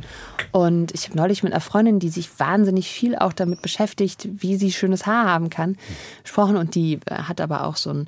Und 0.51 0.93
ich 0.93 1.07
habe 1.07 1.17
neulich 1.17 1.41
mit 1.43 1.53
einer 1.53 1.61
Freundin, 1.61 1.99
die 1.99 2.09
sich 2.09 2.39
wahnsinnig 2.39 2.89
viel 2.89 3.15
auch 3.15 3.33
damit 3.33 3.61
beschäftigt, 3.61 4.27
wie 4.31 4.57
sie 4.57 4.71
schönes 4.71 5.05
Haar 5.05 5.25
haben 5.25 5.49
kann, 5.49 5.77
gesprochen. 6.23 6.57
Und 6.57 6.75
die 6.75 6.99
äh, 7.05 7.15
hat 7.15 7.41
aber 7.41 7.65
auch 7.65 7.77
so 7.77 7.91
ein, 7.91 8.07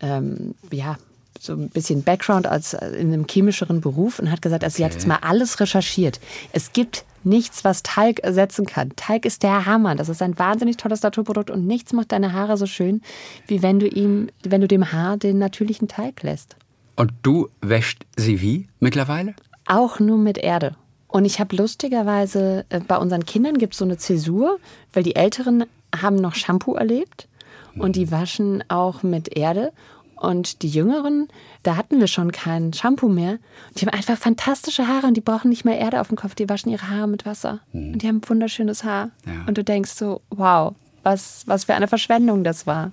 ähm, 0.00 0.54
ja, 0.70 0.96
so 1.38 1.54
ein 1.54 1.68
bisschen 1.68 2.02
Background 2.02 2.46
als 2.46 2.74
äh, 2.74 2.88
in 2.90 3.12
einem 3.12 3.26
chemischeren 3.28 3.80
Beruf 3.80 4.18
und 4.18 4.30
hat 4.30 4.42
gesagt, 4.42 4.64
also 4.64 4.76
sie 4.76 4.84
hat 4.84 4.92
jetzt 4.92 5.06
mal 5.06 5.18
alles 5.22 5.60
recherchiert. 5.60 6.20
Es 6.52 6.72
gibt 6.72 7.04
nichts, 7.24 7.64
was 7.64 7.82
Talg 7.82 8.20
ersetzen 8.20 8.66
kann. 8.66 8.90
Talg 8.96 9.24
ist 9.24 9.42
der 9.42 9.66
Hammer. 9.66 9.94
Das 9.94 10.08
ist 10.08 10.22
ein 10.22 10.38
wahnsinnig 10.38 10.76
tolles 10.76 11.02
Naturprodukt 11.02 11.50
und 11.50 11.66
nichts 11.66 11.92
macht 11.92 12.12
deine 12.12 12.32
Haare 12.32 12.56
so 12.56 12.66
schön, 12.66 13.02
wie 13.46 13.62
wenn 13.62 13.78
du 13.78 13.86
ihm, 13.86 14.28
wenn 14.42 14.60
du 14.60 14.68
dem 14.68 14.92
Haar 14.92 15.16
den 15.16 15.38
natürlichen 15.38 15.88
Talg 15.88 16.22
lässt. 16.22 16.56
Und 17.02 17.14
du 17.22 17.48
wäscht 17.60 18.06
sie 18.14 18.40
wie 18.40 18.68
mittlerweile? 18.78 19.34
Auch 19.66 19.98
nur 19.98 20.18
mit 20.18 20.38
Erde. 20.38 20.76
Und 21.08 21.24
ich 21.24 21.40
habe 21.40 21.56
lustigerweise, 21.56 22.64
äh, 22.68 22.78
bei 22.78 22.96
unseren 22.96 23.26
Kindern 23.26 23.58
gibt 23.58 23.72
es 23.72 23.80
so 23.80 23.84
eine 23.84 23.96
Zäsur, 23.96 24.60
weil 24.92 25.02
die 25.02 25.16
Älteren 25.16 25.64
haben 26.00 26.14
noch 26.14 26.36
Shampoo 26.36 26.74
erlebt 26.74 27.26
und 27.74 27.96
die 27.96 28.12
waschen 28.12 28.62
auch 28.68 29.02
mit 29.02 29.36
Erde. 29.36 29.72
Und 30.14 30.62
die 30.62 30.68
Jüngeren, 30.68 31.26
da 31.64 31.74
hatten 31.74 31.98
wir 31.98 32.06
schon 32.06 32.30
kein 32.30 32.72
Shampoo 32.72 33.08
mehr. 33.08 33.38
Die 33.76 33.84
haben 33.84 33.92
einfach 33.92 34.16
fantastische 34.16 34.86
Haare 34.86 35.08
und 35.08 35.16
die 35.16 35.22
brauchen 35.22 35.48
nicht 35.48 35.64
mehr 35.64 35.78
Erde 35.78 36.00
auf 36.00 36.06
dem 36.06 36.16
Kopf. 36.16 36.36
Die 36.36 36.48
waschen 36.48 36.70
ihre 36.70 36.88
Haare 36.88 37.08
mit 37.08 37.26
Wasser. 37.26 37.58
Mhm. 37.72 37.94
Und 37.94 38.02
die 38.02 38.06
haben 38.06 38.20
wunderschönes 38.24 38.84
Haar. 38.84 39.10
Ja. 39.26 39.44
Und 39.48 39.58
du 39.58 39.64
denkst 39.64 39.90
so, 39.90 40.20
wow, 40.30 40.72
was, 41.02 41.42
was 41.46 41.64
für 41.64 41.74
eine 41.74 41.88
Verschwendung 41.88 42.44
das 42.44 42.64
war. 42.68 42.92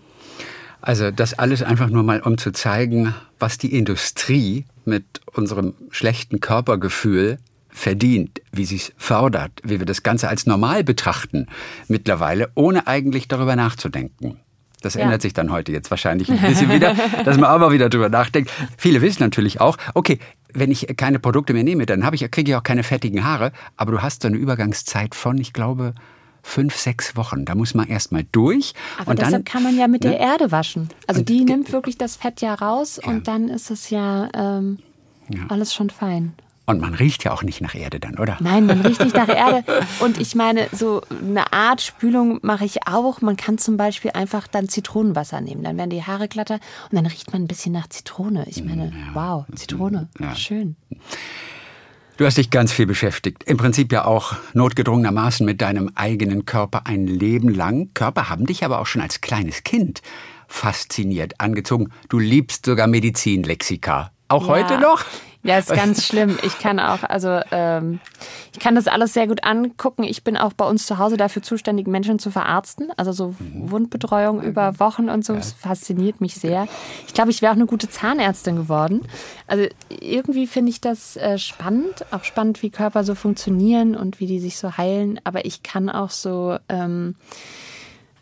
Also 0.81 1.11
das 1.11 1.33
alles 1.33 1.61
einfach 1.61 1.89
nur 1.89 2.03
mal, 2.03 2.21
um 2.21 2.37
zu 2.37 2.51
zeigen, 2.51 3.13
was 3.37 3.57
die 3.57 3.75
Industrie 3.77 4.65
mit 4.85 5.21
unserem 5.33 5.73
schlechten 5.91 6.39
Körpergefühl 6.39 7.37
verdient, 7.69 8.41
wie 8.51 8.65
sie 8.65 8.77
es 8.77 8.91
fördert, 8.97 9.51
wie 9.63 9.79
wir 9.79 9.85
das 9.85 10.03
Ganze 10.03 10.27
als 10.27 10.45
normal 10.45 10.83
betrachten 10.83 11.47
mittlerweile, 11.87 12.49
ohne 12.55 12.87
eigentlich 12.87 13.27
darüber 13.27 13.55
nachzudenken. 13.55 14.39
Das 14.81 14.93
ja. 14.93 15.01
ändert 15.01 15.21
sich 15.21 15.33
dann 15.33 15.51
heute 15.51 15.71
jetzt 15.71 15.91
wahrscheinlich 15.91 16.31
ein 16.31 16.41
bisschen 16.41 16.71
wieder, 16.71 16.95
dass 17.25 17.37
man 17.37 17.49
auch 17.49 17.59
mal 17.59 17.71
wieder 17.71 17.89
drüber 17.89 18.09
nachdenkt. 18.09 18.51
Viele 18.77 19.01
wissen 19.01 19.21
natürlich 19.21 19.59
auch, 19.59 19.77
okay, 19.93 20.19
wenn 20.53 20.71
ich 20.71 20.87
keine 20.97 21.19
Produkte 21.19 21.53
mehr 21.53 21.63
nehme, 21.63 21.85
dann 21.85 22.05
habe 22.05 22.15
ich, 22.15 22.31
kriege 22.31 22.51
ich 22.51 22.55
auch 22.55 22.63
keine 22.63 22.83
fettigen 22.83 23.23
Haare, 23.23 23.51
aber 23.77 23.91
du 23.91 24.01
hast 24.01 24.21
so 24.21 24.27
eine 24.27 24.37
Übergangszeit 24.37 25.15
von, 25.15 25.37
ich 25.37 25.53
glaube, 25.53 25.93
fünf, 26.41 26.75
sechs 26.75 27.15
Wochen. 27.15 27.45
Da 27.45 27.56
muss 27.56 27.73
man 27.73 27.88
erstmal 27.88 28.25
durch. 28.32 28.73
Aber 28.97 29.12
und 29.12 29.19
deshalb 29.19 29.34
dann, 29.34 29.43
kann 29.45 29.63
man 29.63 29.78
ja 29.78 29.88
mit 29.88 30.04
ne? 30.04 30.12
der 30.12 30.19
Erde 30.19 30.52
waschen. 30.52 30.89
Also 31.08 31.21
die 31.21 31.43
nimmt 31.43 31.71
wirklich 31.71 31.97
das 31.97 32.15
Fett 32.15 32.41
ja 32.41 32.54
raus 32.54 32.99
ja. 33.04 33.10
und 33.10 33.28
dann 33.28 33.49
ist 33.49 33.71
es 33.71 33.89
ja, 33.89 34.30
ähm, 34.34 34.80
ja 35.30 35.45
alles 35.49 35.73
schon 35.73 35.89
fein. 35.89 36.34
Und 36.69 36.82
man 36.82 36.93
riecht 36.93 37.23
ja 37.23 37.32
auch 37.32 37.41
nicht 37.41 37.62
nach 37.62 37.73
Erde 37.73 37.99
dann, 37.99 38.19
oder? 38.19 38.38
Nein, 38.41 38.67
man 38.67 38.82
riecht 38.82 39.04
nicht 39.04 39.15
nach 39.15 39.28
Erde. 39.28 39.63
Und 40.02 40.21
ich 40.21 40.36
meine, 40.36 40.67
so 40.71 41.02
eine 41.10 41.52
Art 41.52 41.82
Spülung 41.82 42.38
mache 42.43 42.63
ich 42.63 42.86
auch. 42.86 43.21
Man 43.21 43.38
kann 43.38 43.58
zum 43.58 43.75
Beispiel 43.75 44.12
einfach 44.12 44.47
dann 44.47 44.69
Zitronenwasser 44.69 45.41
nehmen. 45.41 45.63
Dann 45.63 45.78
werden 45.78 45.89
die 45.89 46.04
Haare 46.04 46.28
glatter 46.28 46.60
und 46.91 46.95
dann 46.95 47.08
riecht 47.08 47.34
man 47.34 47.41
ein 47.41 47.47
bisschen 47.47 47.71
nach 47.71 47.89
Zitrone. 47.89 48.45
Ich 48.47 48.63
meine, 48.63 48.91
ja. 48.91 49.15
wow, 49.15 49.45
Zitrone, 49.56 50.10
ja. 50.19 50.36
schön. 50.36 50.75
Du 52.19 52.25
hast 52.25 52.38
dich 52.38 52.49
ganz 52.49 52.73
viel 52.73 52.86
beschäftigt. 52.86 53.45
Im 53.45 53.55
Prinzip 53.55 53.93
ja 53.93 54.03
auch 54.03 54.34
notgedrungenermaßen 54.53 55.45
mit 55.45 55.62
deinem 55.62 55.89
eigenen 55.95 56.43
Körper 56.43 56.86
ein 56.86 57.08
Leben 57.08 57.47
lang. 57.47 57.91
Körper 57.93 58.27
haben 58.27 58.45
dich 58.45 58.65
aber 58.65 58.82
auch 58.82 58.88
schon 58.88 59.01
als 59.01 59.21
kleines 59.21 59.63
Kind 59.63 60.01
fasziniert, 60.45 61.39
angezogen. 61.39 61.91
Du 62.10 62.19
liebst 62.19 62.65
sogar 62.65 62.88
Medizinlexika. 62.88 64.12
Auch 64.27 64.49
ja. 64.49 64.53
heute 64.55 64.79
noch? 64.79 65.05
Ja, 65.41 65.58
ist 65.58 65.73
ganz 65.73 66.06
schlimm. 66.06 66.38
Ich 66.43 66.60
kann 66.60 66.82
auch, 66.82 67.04
also 67.04 67.39
ähm, 67.52 68.02
ich 68.52 68.60
kann 68.60 68.75
das 68.75 68.88
alles 68.88 69.13
sehr 69.13 69.25
gut 69.25 69.45
angucken. 69.45 70.04
Ich 70.04 70.23
bin 70.25 70.36
auch 70.36 70.52
bei 70.52 70.67
uns 70.67 70.86
zu 70.86 70.97
Hause 70.97 71.15
dafür 71.15 71.41
zuständig, 71.41 71.88
Menschen 71.88 72.19
zu 72.19 72.30
verarzten. 72.30 72.91
Also 72.97 73.13
so 73.13 73.36
mhm. 73.39 73.71
Wundbetreuung 73.71 74.43
über 74.43 74.80
Wochen 74.82 75.08
und 75.08 75.23
so. 75.23 75.36
Das 75.36 75.54
fasziniert 75.54 76.19
mich 76.19 76.36
sehr. 76.36 76.67
Ich 77.08 77.13
glaube, 77.13 77.32
ich 77.32 77.41
wäre 77.41 77.54
auch 77.54 77.56
eine 77.56 77.67
gute 77.67 77.89
Zahnärztin 77.89 78.58
geworden. 78.58 79.08
Also 79.47 79.65
irgendwie 79.89 80.45
finde 80.45 80.71
ich 80.71 80.82
das 80.82 81.15
äh, 81.15 81.38
spannend. 81.38 82.06
Auch 82.12 82.25
spannend, 82.25 82.62
wie 82.62 82.69
Körper 82.69 83.06
so 83.06 83.15
funktionieren 83.15 83.95
und 83.95 84.19
wie 84.19 84.28
die 84.28 84.41
sich 84.41 84.58
so 84.58 84.75
heilen. 84.75 85.21
Aber 85.23 85.45
ich 85.45 85.63
kann 85.63 85.89
auch 85.89 86.10
so, 86.10 86.58
ähm, 86.67 87.15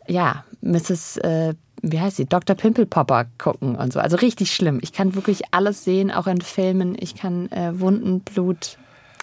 ja, 0.08 0.46
Mrs. 0.62 1.18
Äh, 1.18 1.54
wie 1.82 2.00
heißt 2.00 2.18
sie, 2.18 2.26
Dr. 2.26 2.56
Pimpelpopper 2.56 3.26
gucken 3.38 3.76
und 3.76 3.94
so. 3.94 4.00
Also 4.00 4.18
richtig 4.18 4.54
schlimm. 4.54 4.80
Ich 4.82 4.94
kann 4.94 5.16
wirklich 5.16 5.44
alles 5.52 5.84
sehen, 5.84 6.12
auch 6.12 6.28
in 6.28 6.42
Filmen. 6.42 6.96
Ich 7.00 7.16
kann 7.16 7.52
äh, 7.52 7.80
Wunden, 7.80 8.22
Blut, 8.22 8.78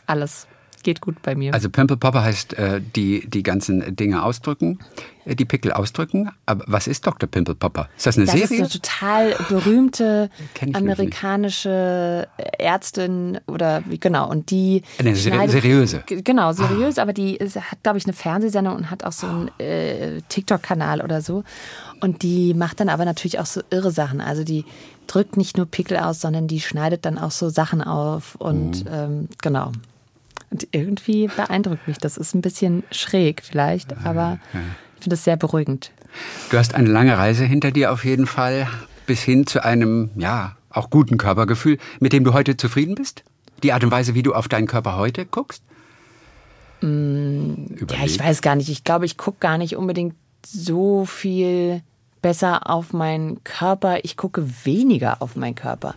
alles. 0.07 0.47
Geht 0.85 1.01
gut 1.01 1.21
bei 1.23 1.35
mir. 1.35 1.53
Also 1.53 1.69
Pimple 1.69 1.97
Popper 1.97 2.23
heißt 2.23 2.55
äh, 2.55 2.81
die, 2.95 3.29
die 3.29 3.43
ganzen 3.43 3.97
Dinge 3.97 4.23
ausdrücken, 4.23 4.79
äh, 5.25 5.35
die 5.35 5.45
Pickel 5.45 5.73
ausdrücken. 5.73 6.31
Aber 6.47 6.65
was 6.69 6.87
ist 6.87 7.05
Dr. 7.07 7.29
Pimple 7.29 7.57
Popper? 7.57 7.89
Ist 7.97 8.07
das 8.07 8.17
eine 8.17 8.27
das 8.27 8.35
Serie? 8.35 8.61
Das 8.61 8.75
ist 8.75 8.93
eine 8.97 9.35
total 9.35 9.47
berühmte 9.49 10.31
amerikanische 10.75 12.29
Ärztin 12.59 13.41
oder 13.47 13.83
wie 13.89 13.99
genau. 13.99 14.31
Und 14.31 14.51
die 14.51 14.83
eine 14.99 15.17
seriöse. 15.17 16.05
Genau, 16.07 16.53
seriös, 16.53 16.99
ah. 16.99 17.03
aber 17.03 17.13
die 17.13 17.37
ist, 17.37 17.57
hat, 17.57 17.83
glaube 17.83 17.99
ich, 17.99 18.05
eine 18.05 18.13
Fernsehsendung 18.13 18.77
und 18.77 18.91
hat 18.91 19.05
auch 19.05 19.13
so 19.13 19.27
einen 19.27 19.51
äh, 19.59 20.21
TikTok-Kanal 20.29 21.01
oder 21.01 21.21
so. 21.21 21.43
Und 22.01 22.23
die 22.23 22.55
macht 22.55 22.81
dann 22.81 22.91
aber 22.91 23.05
natürlich 23.05 23.39
auch 23.39 23.47
so 23.47 23.63
irre 23.71 23.91
Sachen. 23.91 24.21
Also 24.21 24.45
die 24.45 24.65
drückt 25.07 25.37
nicht 25.37 25.57
nur 25.57 25.67
Pickel 25.67 25.97
aus, 25.97 26.21
sondern 26.21 26.49
die 26.49 26.61
schneidet 26.61 27.05
dann 27.05 27.19
auch 27.19 27.31
so 27.31 27.49
Sachen 27.49 27.83
auf 27.83 28.35
und 28.37 28.85
mhm. 28.85 28.91
ähm, 28.91 29.29
genau. 29.43 29.73
Und 30.55 30.69
irgendwie 30.71 31.27
beeindruckt 31.27 31.89
mich. 31.89 31.99
Das 31.99 32.17
ist 32.17 32.33
ein 32.33 32.41
bisschen 32.41 32.85
schräg 32.93 33.43
vielleicht, 33.43 33.97
aber 34.05 34.39
ich 34.97 35.03
finde 35.03 35.15
es 35.15 35.25
sehr 35.25 35.37
beruhigend. 35.37 35.91
Du 36.51 36.57
hast 36.57 36.77
eine 36.77 36.89
lange 36.89 37.19
Reise 37.19 37.45
hinter 37.45 37.73
dir 37.73 37.93
auf 37.93 38.05
jeden 38.05 38.29
Fall, 38.29 38.69
bis 39.05 39.21
hin 39.21 39.49
zu 39.49 39.65
einem, 39.65 40.11
ja, 40.15 40.55
auch 40.71 40.91
guten 40.91 41.19
Körpergefühl, 41.19 41.79
mit 41.99 42.13
dem 42.13 42.23
du 42.23 42.35
heute 42.35 42.57
zufrieden 42.57 42.95
bist? 42.95 43.25
Die 43.65 43.73
Art 43.73 43.83
und 43.83 43.91
Weise, 43.91 44.15
wie 44.15 44.23
du 44.23 44.33
auf 44.33 44.47
deinen 44.47 44.69
Körper 44.69 44.97
heute 44.97 45.27
guckst? 45.27 45.65
Mm, 46.83 47.67
ja, 47.91 48.05
ich 48.05 48.21
weiß 48.21 48.41
gar 48.41 48.55
nicht. 48.55 48.69
Ich 48.69 48.85
glaube, 48.85 49.07
ich 49.07 49.17
gucke 49.17 49.39
gar 49.41 49.59
nicht 49.59 49.75
unbedingt 49.75 50.15
so 50.47 51.05
viel 51.05 51.83
besser 52.25 52.71
auf 52.71 52.95
meinen 52.95 53.45
Körper. 53.45 54.03
Ich 54.03 54.17
gucke 54.17 54.49
weniger 54.65 55.21
auf 55.21 55.37
meinen 55.37 55.55
Körper. 55.55 55.95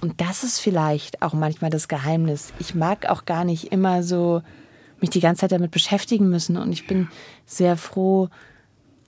Und 0.00 0.18
das 0.22 0.44
ist 0.44 0.60
vielleicht 0.60 1.20
auch 1.20 1.34
manchmal 1.34 1.68
das 1.68 1.88
Geheimnis. 1.88 2.54
Ich 2.58 2.74
mag 2.74 3.04
auch 3.04 3.26
gar 3.26 3.44
nicht 3.44 3.70
immer 3.70 4.02
so 4.02 4.40
mich 5.02 5.10
die 5.10 5.20
ganze 5.20 5.42
Zeit 5.42 5.52
damit 5.52 5.70
beschäftigen 5.70 6.30
müssen. 6.30 6.56
Und 6.56 6.72
ich 6.72 6.86
bin 6.86 7.08
sehr 7.44 7.76
froh. 7.76 8.30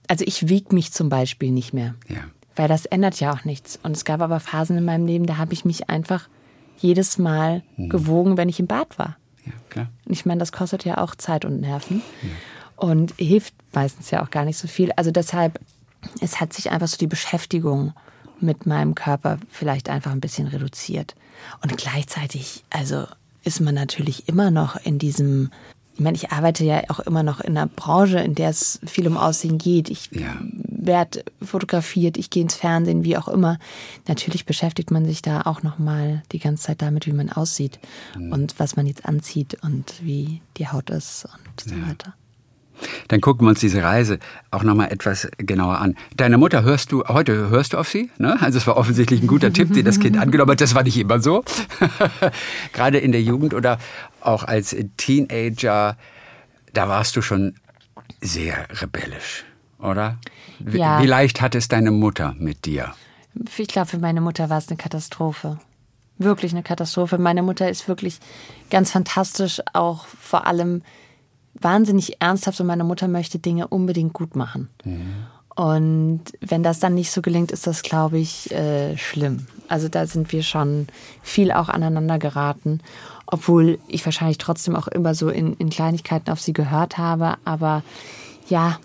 Also 0.06 0.22
ich 0.26 0.50
wiege 0.50 0.74
mich 0.74 0.92
zum 0.92 1.08
Beispiel 1.08 1.50
nicht 1.50 1.72
mehr. 1.72 1.94
Ja. 2.08 2.24
Weil 2.56 2.68
das 2.68 2.84
ändert 2.84 3.18
ja 3.20 3.32
auch 3.32 3.46
nichts. 3.46 3.80
Und 3.82 3.96
es 3.96 4.04
gab 4.04 4.20
aber 4.20 4.38
Phasen 4.38 4.76
in 4.76 4.84
meinem 4.84 5.06
Leben, 5.06 5.24
da 5.24 5.38
habe 5.38 5.54
ich 5.54 5.64
mich 5.64 5.88
einfach 5.88 6.28
jedes 6.76 7.16
Mal 7.16 7.62
mhm. 7.78 7.88
gewogen, 7.88 8.36
wenn 8.36 8.50
ich 8.50 8.60
im 8.60 8.66
Bad 8.66 8.98
war. 8.98 9.16
Ja, 9.46 9.52
klar. 9.70 9.90
Und 10.04 10.12
ich 10.12 10.26
meine, 10.26 10.40
das 10.40 10.52
kostet 10.52 10.84
ja 10.84 10.98
auch 10.98 11.14
Zeit 11.14 11.46
und 11.46 11.62
Nerven. 11.62 12.02
Ja. 12.20 12.28
Und 12.76 13.14
hilft 13.16 13.54
meistens 13.72 14.10
ja 14.10 14.22
auch 14.22 14.30
gar 14.30 14.44
nicht 14.44 14.58
so 14.58 14.68
viel. 14.68 14.92
Also 14.92 15.10
deshalb, 15.10 15.58
es 16.20 16.40
hat 16.40 16.52
sich 16.52 16.70
einfach 16.70 16.88
so 16.88 16.96
die 16.96 17.06
Beschäftigung 17.06 17.92
mit 18.40 18.66
meinem 18.66 18.94
Körper 18.94 19.38
vielleicht 19.50 19.88
einfach 19.88 20.12
ein 20.12 20.20
bisschen 20.20 20.46
reduziert. 20.46 21.14
Und 21.62 21.76
gleichzeitig, 21.76 22.64
also 22.70 23.06
ist 23.42 23.60
man 23.60 23.74
natürlich 23.74 24.28
immer 24.28 24.50
noch 24.50 24.76
in 24.76 24.98
diesem, 24.98 25.50
ich 25.94 26.00
meine, 26.00 26.16
ich 26.16 26.30
arbeite 26.32 26.64
ja 26.64 26.82
auch 26.88 27.00
immer 27.00 27.22
noch 27.22 27.40
in 27.40 27.56
einer 27.56 27.66
Branche, 27.66 28.18
in 28.18 28.34
der 28.34 28.50
es 28.50 28.80
viel 28.84 29.06
um 29.06 29.16
Aussehen 29.16 29.58
geht. 29.58 29.90
Ich 29.90 30.10
ja. 30.12 30.36
werde 30.66 31.24
fotografiert, 31.42 32.16
ich 32.16 32.30
gehe 32.30 32.42
ins 32.42 32.54
Fernsehen, 32.54 33.04
wie 33.04 33.16
auch 33.16 33.28
immer. 33.28 33.58
Natürlich 34.08 34.46
beschäftigt 34.46 34.90
man 34.90 35.04
sich 35.04 35.22
da 35.22 35.42
auch 35.42 35.62
noch 35.62 35.78
mal 35.78 36.22
die 36.32 36.38
ganze 36.38 36.64
Zeit 36.64 36.82
damit, 36.82 37.06
wie 37.06 37.12
man 37.12 37.30
aussieht 37.30 37.78
mhm. 38.16 38.32
und 38.32 38.54
was 38.58 38.76
man 38.76 38.86
jetzt 38.86 39.04
anzieht 39.04 39.58
und 39.62 39.94
wie 40.02 40.40
die 40.56 40.68
Haut 40.68 40.90
ist 40.90 41.26
und 41.26 41.70
so 41.70 41.76
ja. 41.76 41.88
weiter. 41.88 42.14
Dann 43.08 43.20
gucken 43.20 43.46
wir 43.46 43.50
uns 43.50 43.60
diese 43.60 43.82
Reise 43.82 44.18
auch 44.50 44.62
nochmal 44.62 44.90
etwas 44.92 45.28
genauer 45.38 45.78
an. 45.78 45.96
Deine 46.16 46.38
Mutter 46.38 46.62
hörst 46.62 46.92
du, 46.92 47.04
heute 47.04 47.48
hörst 47.50 47.72
du 47.72 47.78
auf 47.78 47.88
sie? 47.88 48.10
Ne? 48.18 48.36
Also 48.40 48.58
es 48.58 48.66
war 48.66 48.76
offensichtlich 48.76 49.22
ein 49.22 49.26
guter 49.26 49.52
Tipp, 49.52 49.72
den 49.72 49.84
das 49.84 50.00
Kind 50.00 50.18
angenommen 50.18 50.52
hat. 50.52 50.60
Das 50.60 50.74
war 50.74 50.82
nicht 50.82 50.98
immer 50.98 51.20
so. 51.20 51.44
Gerade 52.72 52.98
in 52.98 53.12
der 53.12 53.22
Jugend 53.22 53.54
oder 53.54 53.78
auch 54.20 54.44
als 54.44 54.74
Teenager, 54.96 55.96
da 56.72 56.88
warst 56.88 57.16
du 57.16 57.22
schon 57.22 57.54
sehr 58.20 58.66
rebellisch, 58.80 59.44
oder? 59.78 60.18
Wie, 60.58 60.78
ja. 60.78 61.02
wie 61.02 61.06
leicht 61.06 61.40
hat 61.40 61.54
es 61.54 61.68
deine 61.68 61.90
Mutter 61.90 62.34
mit 62.38 62.64
dir? 62.64 62.94
Ich 63.58 63.68
glaube, 63.68 63.88
für 63.88 63.98
meine 63.98 64.20
Mutter 64.20 64.48
war 64.48 64.58
es 64.58 64.68
eine 64.68 64.76
Katastrophe. 64.76 65.58
Wirklich 66.18 66.52
eine 66.52 66.62
Katastrophe. 66.62 67.18
Meine 67.18 67.42
Mutter 67.42 67.68
ist 67.68 67.88
wirklich 67.88 68.20
ganz 68.70 68.92
fantastisch, 68.92 69.60
auch 69.72 70.06
vor 70.06 70.46
allem 70.46 70.82
wahnsinnig 71.60 72.20
ernsthaft 72.20 72.60
und 72.60 72.66
meine 72.66 72.84
Mutter 72.84 73.08
möchte 73.08 73.38
Dinge 73.38 73.68
unbedingt 73.68 74.12
gut 74.12 74.36
machen. 74.36 74.68
Mhm. 74.84 75.26
Und 75.54 76.22
wenn 76.40 76.64
das 76.64 76.80
dann 76.80 76.94
nicht 76.94 77.12
so 77.12 77.22
gelingt, 77.22 77.52
ist 77.52 77.66
das, 77.66 77.82
glaube 77.82 78.18
ich, 78.18 78.50
äh, 78.50 78.96
schlimm. 78.96 79.46
Also 79.68 79.88
da 79.88 80.06
sind 80.06 80.32
wir 80.32 80.42
schon 80.42 80.88
viel 81.22 81.52
auch 81.52 81.68
aneinander 81.68 82.18
geraten, 82.18 82.80
obwohl 83.26 83.78
ich 83.86 84.04
wahrscheinlich 84.04 84.38
trotzdem 84.38 84.74
auch 84.74 84.88
immer 84.88 85.14
so 85.14 85.28
in, 85.28 85.54
in 85.54 85.70
Kleinigkeiten 85.70 86.30
auf 86.30 86.40
sie 86.40 86.52
gehört 86.52 86.98
habe. 86.98 87.36
Aber 87.44 87.82
ja, 88.48 88.78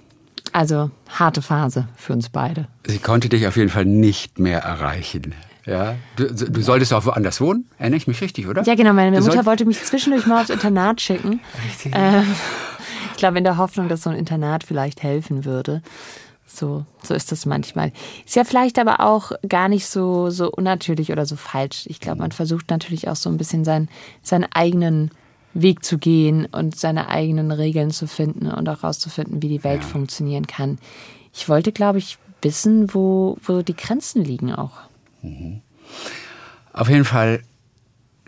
also 0.54 0.92
harte 1.10 1.42
Phase 1.42 1.88
für 1.96 2.14
uns 2.14 2.30
beide. 2.30 2.68
Sie 2.86 3.00
konnte 3.00 3.30
dich 3.30 3.48
auf 3.48 3.58
jeden 3.58 3.70
Fall 3.70 3.86
nicht 3.86 4.38
mehr 4.38 4.60
erreichen. 4.60 5.34
Ja, 5.70 5.96
du, 6.16 6.34
du 6.34 6.62
solltest 6.62 6.94
auch 6.94 7.06
woanders 7.06 7.40
wohnen, 7.42 7.70
erinnere 7.78 7.98
ich 7.98 8.08
mich 8.08 8.22
richtig, 8.22 8.48
oder? 8.48 8.64
Ja, 8.64 8.76
genau. 8.76 8.94
Meine 8.94 9.18
du 9.18 9.24
Mutter 9.24 9.46
wollte 9.46 9.66
mich 9.66 9.84
zwischendurch 9.84 10.26
mal 10.26 10.42
aufs 10.42 10.50
Internat 10.50 11.02
schicken. 11.02 11.42
Ähm, 11.92 12.36
ich 13.12 13.18
glaube, 13.18 13.38
in 13.38 13.44
der 13.44 13.58
Hoffnung, 13.58 13.90
dass 13.90 14.04
so 14.04 14.10
ein 14.10 14.16
Internat 14.16 14.64
vielleicht 14.64 15.04
helfen 15.04 15.44
würde. 15.44 15.82
So, 16.46 16.86
so 17.04 17.14
ist 17.14 17.32
das 17.32 17.46
manchmal. 17.46 17.92
Ist 18.26 18.36
ja 18.36 18.44
vielleicht 18.44 18.80
aber 18.80 19.02
auch 19.02 19.32
gar 19.48 19.70
nicht 19.70 19.88
so, 19.88 20.30
so 20.30 20.50
unnatürlich 20.50 21.12
oder 21.12 21.26
so 21.26 21.36
falsch. 21.36 21.86
Ich 21.86 22.00
glaube, 22.00 22.20
man 22.20 22.32
versucht 22.32 22.70
natürlich 22.70 23.08
auch 23.08 23.16
so 23.16 23.30
ein 23.30 23.38
bisschen 23.38 23.66
sein, 23.66 23.90
seinen 24.22 24.48
eigenen 24.54 25.12
Weg 25.54 25.84
zu 25.84 25.98
gehen 25.98 26.46
und 26.46 26.78
seine 26.78 27.10
eigenen 27.10 27.52
Regeln 27.52 27.92
zu 27.92 28.08
finden 28.08 28.48
und 28.48 28.68
auch 28.70 28.84
herauszufinden, 28.84 29.42
wie 29.42 29.50
die 29.50 29.64
Welt 29.64 29.82
ja. 29.82 29.88
funktionieren 29.88 30.48
kann. 30.48 30.80
Ich 31.34 31.50
wollte, 31.50 31.72
glaube 31.72 32.00
ich, 32.00 32.18
wissen, 32.42 32.94
wo, 32.94 33.38
wo 33.44 33.62
die 33.62 33.76
Grenzen 33.76 34.24
liegen 34.24 34.54
auch. 34.54 34.89
Auf 36.74 36.90
jeden 36.90 37.06
Fall, 37.06 37.42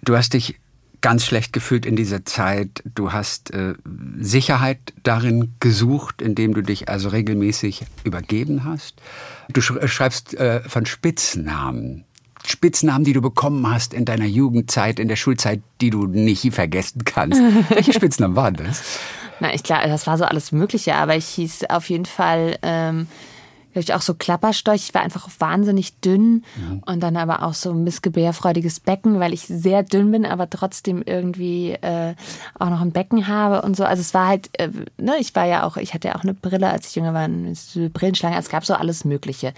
du 0.04 0.17
hast 0.17 0.34
dich 0.34 0.56
ganz 1.01 1.25
schlecht 1.25 1.51
gefühlt 1.51 1.86
in 1.86 1.95
dieser 1.95 2.25
Zeit. 2.25 2.84
Du 2.95 3.12
hast 3.12 3.51
äh, 3.54 3.73
Sicherheit 4.19 4.80
darin 5.04 5.54
gesucht, 5.60 6.21
indem 6.21 6.54
du 6.54 6.62
dich 6.62 6.89
also 6.89 7.10
regelmäßig 7.10 7.86
übergeben 8.04 8.63
hast. 8.63 9.01
Du 9.49 9.62
äh, 9.77 9.88
schreibst 9.88 10.36
äh, 10.36 10.62
von 10.62 10.86
Spitznamen. 10.86 12.06
Spitznamen, 12.45 13.04
die 13.04 13.13
du 13.13 13.21
bekommen 13.21 13.69
hast 13.69 13.93
in 13.93 14.06
deiner 14.06 14.25
Jugendzeit, 14.25 14.99
in 14.99 15.08
der 15.08 15.15
Schulzeit, 15.15 15.62
die 15.80 15.89
du 15.89 16.06
nicht 16.06 16.54
vergessen 16.54 17.04
kannst. 17.06 17.39
Welche 17.69 17.93
Spitznamen 17.93 18.36
waren 18.36 18.56
das? 18.56 18.99
Na, 19.39 19.54
ich 19.54 19.63
glaube, 19.63 19.88
das 19.88 20.08
war 20.08 20.17
so 20.17 20.25
alles 20.25 20.51
Mögliche, 20.51 20.95
aber 20.95 21.15
ich 21.15 21.27
hieß 21.27 21.65
auf 21.69 21.89
jeden 21.89 22.06
Fall 22.06 22.58
ähm, 22.62 23.08
ich 23.80 23.94
auch 23.94 24.02
so 24.02 24.14
Klapperstorch. 24.14 24.84
Ich 24.84 24.94
war 24.94 25.02
einfach 25.02 25.30
wahnsinnig 25.40 26.00
dünn 26.02 26.44
mhm. 26.56 26.84
und 26.86 27.00
dann 27.02 27.18
aber 27.18 27.44
auch 27.44 27.54
so 27.54 27.72
ein 27.72 27.84
missgebärfreudiges 27.84 28.80
Becken, 28.80 29.20
weil 29.20 29.34
ich 29.34 29.42
sehr 29.42 29.84
dünn 29.84 30.12
bin, 30.12 30.26
aber 30.26 30.50
trotzdem 30.50 31.04
irgendwie 31.06 31.72
äh, 31.72 32.16
auch 32.60 32.70
noch 32.70 32.82
ein 32.82 32.92
Becken 32.92 33.28
habe 33.28 33.62
und 33.62 33.78
so. 33.78 33.84
Also 33.84 34.02
es 34.02 34.14
war 34.14 34.28
halt, 34.28 34.50
äh, 34.60 34.70
ne, 34.98 35.16
ich 35.20 35.34
war 35.36 35.46
ja 35.46 35.64
auch, 35.64 35.78
ich 35.78 35.94
hatte 35.94 36.10
ja 36.10 36.16
auch 36.16 36.24
eine 36.24 36.34
Brille, 36.34 36.70
als 36.70 36.90
ich 36.90 36.96
jünger 36.96 37.14
war, 37.14 37.24
eine 37.24 37.54
Brillenschlange. 37.94 38.38
Es 38.38 38.50
gab 38.50 38.66
so 38.66 38.74
alles 38.74 39.06
Mögliche. 39.06 39.54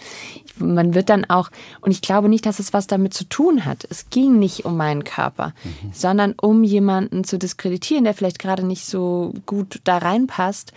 Ich, 0.46 0.60
man 0.60 0.94
wird 0.94 1.10
dann 1.10 1.26
auch, 1.26 1.50
und 1.82 1.92
ich 1.92 2.02
glaube 2.02 2.30
nicht, 2.30 2.46
dass 2.46 2.60
es 2.60 2.74
was 2.74 2.88
damit 2.88 3.14
zu 3.14 3.24
tun 3.26 3.66
hat. 3.66 3.86
Es 3.90 4.10
ging 4.10 4.38
nicht 4.40 4.66
um 4.66 4.78
meinen 4.78 5.04
Körper, 5.04 5.54
mhm. 5.64 5.92
sondern 5.92 6.34
um 6.34 6.64
jemanden 6.64 7.24
zu 7.24 7.38
diskreditieren, 7.38 8.04
der 8.04 8.14
vielleicht 8.14 8.40
gerade 8.40 8.66
nicht 8.66 8.86
so 8.86 9.34
gut 9.46 9.82
da 9.84 9.98
reinpasst 9.98 10.74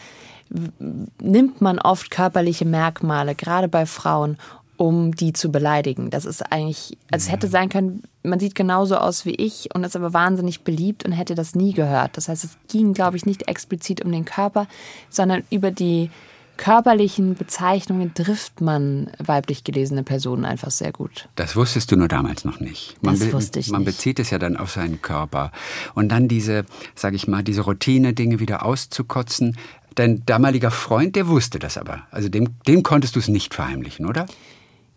nimmt 1.21 1.61
man 1.61 1.79
oft 1.79 2.11
körperliche 2.11 2.65
Merkmale, 2.65 3.35
gerade 3.35 3.69
bei 3.69 3.87
Frauen, 3.87 4.39
um 4.77 5.15
die 5.15 5.33
zu 5.33 5.51
beleidigen. 5.51 6.11
Das 6.11 6.25
ist 6.25 6.53
eigentlich, 6.53 6.99
also 7.11 7.27
es 7.27 7.33
hätte 7.33 7.49
sein 7.49 7.69
können, 7.69 8.03
man 8.23 8.41
sieht 8.41 8.55
genauso 8.55 8.97
aus 8.97 9.25
wie 9.25 9.35
ich 9.35 9.75
und 9.75 9.85
ist 9.85 9.97
aber 9.97 10.13
wahnsinnig 10.13 10.63
beliebt 10.63 11.05
und 11.05 11.13
hätte 11.13 11.35
das 11.35 11.55
nie 11.55 11.73
gehört. 11.73 12.17
Das 12.17 12.29
heißt, 12.29 12.45
es 12.45 12.57
ging, 12.69 12.93
glaube 12.93 13.17
ich, 13.17 13.25
nicht 13.25 13.49
explizit 13.49 14.05
um 14.05 14.13
den 14.13 14.25
Körper, 14.25 14.67
sondern 15.09 15.45
über 15.51 15.71
die 15.71 16.11
körperlichen 16.57 17.35
Bezeichnungen 17.35 18.15
trifft 18.15 18.61
man 18.61 19.11
weiblich 19.19 19.65
gelesene 19.65 20.03
Personen 20.03 20.45
einfach 20.45 20.71
sehr 20.71 20.93
gut. 20.93 21.29
Das 21.35 21.55
wusstest 21.55 21.93
du 21.93 21.97
nur 21.97 22.09
damals 22.09 22.45
noch 22.45 22.61
nicht. 22.61 22.97
Man 23.03 23.19
das 23.19 23.33
wusste 23.33 23.61
ich 23.61 23.71
Man 23.71 23.83
nicht. 23.83 23.97
bezieht 23.97 24.19
es 24.19 24.31
ja 24.31 24.39
dann 24.39 24.57
auf 24.57 24.71
seinen 24.71 25.03
Körper. 25.03 25.53
Und 25.95 26.09
dann 26.09 26.29
diese, 26.29 26.65
sage 26.95 27.17
ich 27.17 27.29
mal, 27.29 27.43
diese 27.43 27.63
Routine-Dinge 27.63 28.41
wieder 28.41 28.65
auszukotzen, 28.65 29.57
Dein 29.97 30.25
damaliger 30.25 30.71
Freund, 30.71 31.17
der 31.17 31.27
wusste 31.27 31.59
das 31.59 31.77
aber. 31.77 32.03
Also 32.11 32.29
dem, 32.29 32.61
dem 32.69 32.83
konntest 32.83 33.17
du 33.17 33.19
es 33.19 33.29
nicht 33.29 33.55
verheimlichen, 33.55 34.07
oder? 34.07 34.27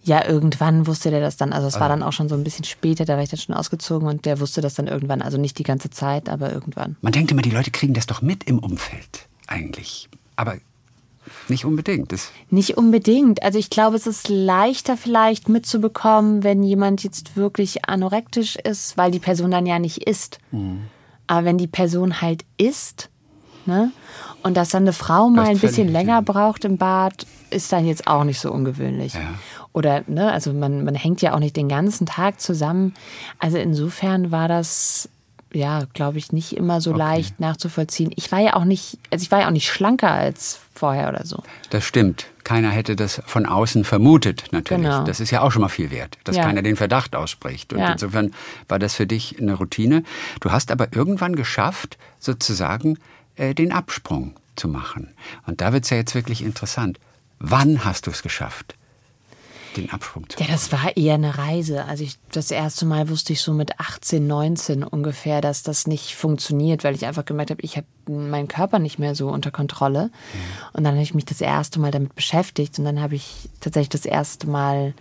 Ja, 0.03 0.25
irgendwann 0.25 0.87
wusste 0.87 1.09
der 1.09 1.19
das 1.19 1.37
dann. 1.37 1.51
Also 1.51 1.67
es 1.67 1.75
war 1.75 1.83
ah. 1.83 1.89
dann 1.89 2.03
auch 2.03 2.13
schon 2.13 2.29
so 2.29 2.35
ein 2.35 2.43
bisschen 2.43 2.65
später, 2.65 3.05
da 3.05 3.15
war 3.15 3.23
ich 3.23 3.29
dann 3.29 3.39
schon 3.39 3.55
ausgezogen 3.55 4.07
und 4.07 4.25
der 4.25 4.39
wusste 4.39 4.61
das 4.61 4.73
dann 4.75 4.87
irgendwann. 4.87 5.21
Also 5.21 5.37
nicht 5.37 5.57
die 5.57 5.63
ganze 5.63 5.89
Zeit, 5.89 6.29
aber 6.29 6.53
irgendwann. 6.53 6.95
Man 7.01 7.11
denkt 7.11 7.31
immer, 7.31 7.41
die 7.41 7.49
Leute 7.49 7.71
kriegen 7.71 7.93
das 7.93 8.05
doch 8.05 8.21
mit 8.21 8.43
im 8.45 8.59
Umfeld 8.59 9.27
eigentlich. 9.47 10.09
Aber 10.35 10.57
nicht 11.47 11.65
unbedingt. 11.65 12.11
Das 12.11 12.31
nicht 12.49 12.77
unbedingt. 12.77 13.43
Also 13.43 13.59
ich 13.59 13.69
glaube, 13.69 13.95
es 13.95 14.07
ist 14.07 14.29
leichter 14.29 14.97
vielleicht 14.97 15.49
mitzubekommen, 15.49 16.43
wenn 16.43 16.63
jemand 16.63 17.03
jetzt 17.03 17.35
wirklich 17.35 17.85
anorektisch 17.85 18.55
ist, 18.55 18.97
weil 18.97 19.11
die 19.11 19.19
Person 19.19 19.51
dann 19.51 19.65
ja 19.65 19.79
nicht 19.79 20.07
isst. 20.07 20.39
Mhm. 20.51 20.83
Aber 21.27 21.45
wenn 21.45 21.57
die 21.57 21.67
Person 21.67 22.21
halt 22.21 22.45
isst, 22.57 23.09
ne, 23.65 23.91
und 24.43 24.55
dass 24.55 24.69
dann 24.69 24.83
eine 24.83 24.93
Frau 24.93 25.29
mal 25.29 25.47
ein 25.47 25.59
bisschen 25.59 25.87
länger 25.87 26.21
braucht 26.21 26.65
im 26.65 26.77
Bad, 26.77 27.25
ist 27.49 27.71
dann 27.71 27.85
jetzt 27.85 28.07
auch 28.07 28.23
nicht 28.23 28.39
so 28.39 28.51
ungewöhnlich. 28.51 29.13
Ja. 29.13 29.33
Oder, 29.73 30.03
ne, 30.07 30.31
also 30.31 30.53
man, 30.53 30.83
man 30.83 30.95
hängt 30.95 31.21
ja 31.21 31.33
auch 31.33 31.39
nicht 31.39 31.55
den 31.55 31.69
ganzen 31.69 32.05
Tag 32.05 32.39
zusammen. 32.39 32.93
Also 33.39 33.57
insofern 33.57 34.31
war 34.31 34.47
das 34.47 35.09
ja, 35.51 35.85
glaube 35.93 36.17
ich, 36.17 36.31
nicht 36.31 36.55
immer 36.55 36.79
so 36.79 36.91
okay. 36.91 36.99
leicht 36.99 37.39
nachzuvollziehen. 37.39 38.11
Ich 38.15 38.31
war 38.31 38.39
ja 38.39 38.55
auch 38.55 38.65
nicht, 38.65 38.99
also 39.11 39.23
ich 39.23 39.31
war 39.31 39.39
ja 39.39 39.47
auch 39.47 39.51
nicht 39.51 39.71
schlanker 39.71 40.11
als 40.11 40.59
vorher 40.75 41.09
oder 41.09 41.25
so. 41.25 41.41
Das 41.71 41.85
stimmt. 41.85 42.27
Keiner 42.43 42.69
hätte 42.69 42.95
das 42.95 43.21
von 43.25 43.45
außen 43.45 43.83
vermutet, 43.83 44.45
natürlich. 44.51 44.83
Genau. 44.83 45.03
Das 45.03 45.19
ist 45.19 45.31
ja 45.31 45.41
auch 45.41 45.51
schon 45.51 45.61
mal 45.61 45.69
viel 45.69 45.91
wert, 45.91 46.17
dass 46.23 46.35
ja. 46.35 46.43
keiner 46.43 46.61
den 46.61 46.75
Verdacht 46.75 47.15
ausspricht. 47.15 47.73
Und 47.73 47.79
ja. 47.79 47.91
insofern 47.91 48.33
war 48.67 48.79
das 48.79 48.95
für 48.95 49.07
dich 49.07 49.39
eine 49.39 49.55
Routine. 49.55 50.03
Du 50.39 50.51
hast 50.51 50.71
aber 50.71 50.93
irgendwann 50.93 51.35
geschafft, 51.35 51.97
sozusagen 52.19 52.97
äh, 53.39 53.55
den 53.55 53.71
Absprung 53.71 54.35
zu 54.55 54.67
machen. 54.67 55.13
Und 55.47 55.61
da 55.61 55.73
wird 55.73 55.85
es 55.85 55.89
ja 55.89 55.97
jetzt 55.97 56.13
wirklich 56.13 56.43
interessant. 56.43 56.99
Wann 57.39 57.85
hast 57.85 58.07
du 58.07 58.11
es 58.11 58.21
geschafft? 58.21 58.75
den 59.77 59.91
Absprung 59.91 60.27
zu 60.27 60.39
Ja, 60.39 60.47
das 60.47 60.71
war 60.71 60.97
eher 60.97 61.13
eine 61.13 61.37
Reise. 61.37 61.85
Also 61.85 62.03
ich, 62.03 62.17
das 62.31 62.49
erste 62.49 62.87
Mal 62.87 63.07
wusste 63.07 63.33
ich 63.33 63.41
so 63.41 63.53
mit 63.53 63.79
18, 63.79 64.25
19 64.25 64.83
ungefähr, 64.83 65.41
dass 65.41 65.61
das 65.61 65.85
nicht 65.85 66.15
funktioniert, 66.15 66.83
weil 66.83 66.95
ich 66.95 67.05
einfach 67.05 67.23
gemerkt 67.23 67.51
habe, 67.51 67.61
ich 67.61 67.77
habe 67.77 67.85
meinen 68.07 68.47
Körper 68.47 68.79
nicht 68.79 68.97
mehr 68.97 69.13
so 69.13 69.29
unter 69.29 69.51
Kontrolle. 69.51 70.05
Mhm. 70.05 70.39
Und 70.73 70.83
dann 70.83 70.93
habe 70.93 71.03
ich 71.03 71.13
mich 71.13 71.25
das 71.25 71.39
erste 71.39 71.79
Mal 71.79 71.91
damit 71.91 72.15
beschäftigt 72.15 72.79
und 72.79 72.85
dann 72.85 72.99
habe 72.99 73.13
ich 73.13 73.47
tatsächlich 73.59 73.89
das 73.89 74.05
erste 74.05 74.47
Mal 74.49 74.95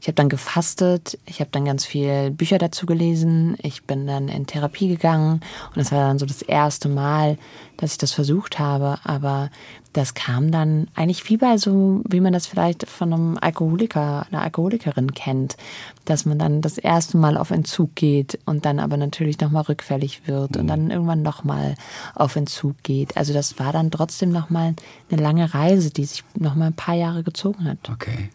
ich 0.00 0.06
habe 0.06 0.14
dann 0.14 0.28
gefastet, 0.28 1.18
ich 1.26 1.40
habe 1.40 1.50
dann 1.50 1.64
ganz 1.64 1.84
viel 1.84 2.30
Bücher 2.30 2.58
dazu 2.58 2.86
gelesen, 2.86 3.56
ich 3.62 3.84
bin 3.84 4.06
dann 4.06 4.28
in 4.28 4.46
Therapie 4.46 4.88
gegangen 4.88 5.40
und 5.68 5.76
das 5.76 5.90
war 5.92 6.06
dann 6.06 6.18
so 6.18 6.26
das 6.26 6.42
erste 6.42 6.88
Mal, 6.88 7.36
dass 7.76 7.92
ich 7.92 7.98
das 7.98 8.12
versucht 8.12 8.58
habe, 8.58 8.98
aber 9.04 9.50
das 9.92 10.14
kam 10.14 10.52
dann 10.52 10.88
eigentlich 10.94 11.28
wie 11.28 11.36
bei 11.36 11.56
so, 11.58 12.02
wie 12.08 12.20
man 12.20 12.32
das 12.32 12.46
vielleicht 12.46 12.88
von 12.88 13.12
einem 13.12 13.38
Alkoholiker, 13.40 14.26
einer 14.30 14.42
Alkoholikerin 14.42 15.14
kennt, 15.14 15.56
dass 16.04 16.24
man 16.24 16.38
dann 16.38 16.60
das 16.60 16.78
erste 16.78 17.16
Mal 17.16 17.36
auf 17.36 17.50
Entzug 17.50 17.94
geht 17.94 18.38
und 18.44 18.64
dann 18.64 18.78
aber 18.78 18.96
natürlich 18.96 19.40
nochmal 19.40 19.62
rückfällig 19.62 20.28
wird 20.28 20.56
und 20.56 20.68
dann 20.68 20.90
irgendwann 20.90 21.22
nochmal 21.22 21.74
auf 22.14 22.36
Entzug 22.36 22.76
geht. 22.82 23.16
Also 23.16 23.32
das 23.32 23.58
war 23.58 23.72
dann 23.72 23.90
trotzdem 23.90 24.30
nochmal 24.30 24.74
eine 25.10 25.22
lange 25.22 25.52
Reise, 25.52 25.90
die 25.90 26.04
sich 26.04 26.22
nochmal 26.34 26.68
ein 26.68 26.76
paar 26.76 26.94
Jahre 26.94 27.22
gezogen 27.22 27.64
hat. 27.64 27.78
Okay. 27.90 28.30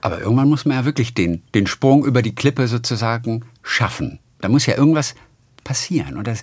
Aber 0.00 0.20
irgendwann 0.20 0.48
muss 0.48 0.64
man 0.64 0.76
ja 0.76 0.84
wirklich 0.84 1.14
den, 1.14 1.42
den 1.54 1.66
Sprung 1.66 2.04
über 2.04 2.22
die 2.22 2.34
Klippe 2.34 2.68
sozusagen 2.68 3.44
schaffen. 3.62 4.20
Da 4.40 4.48
muss 4.48 4.66
ja 4.66 4.76
irgendwas 4.76 5.14
passieren. 5.64 6.16
Und 6.16 6.26
das, 6.26 6.42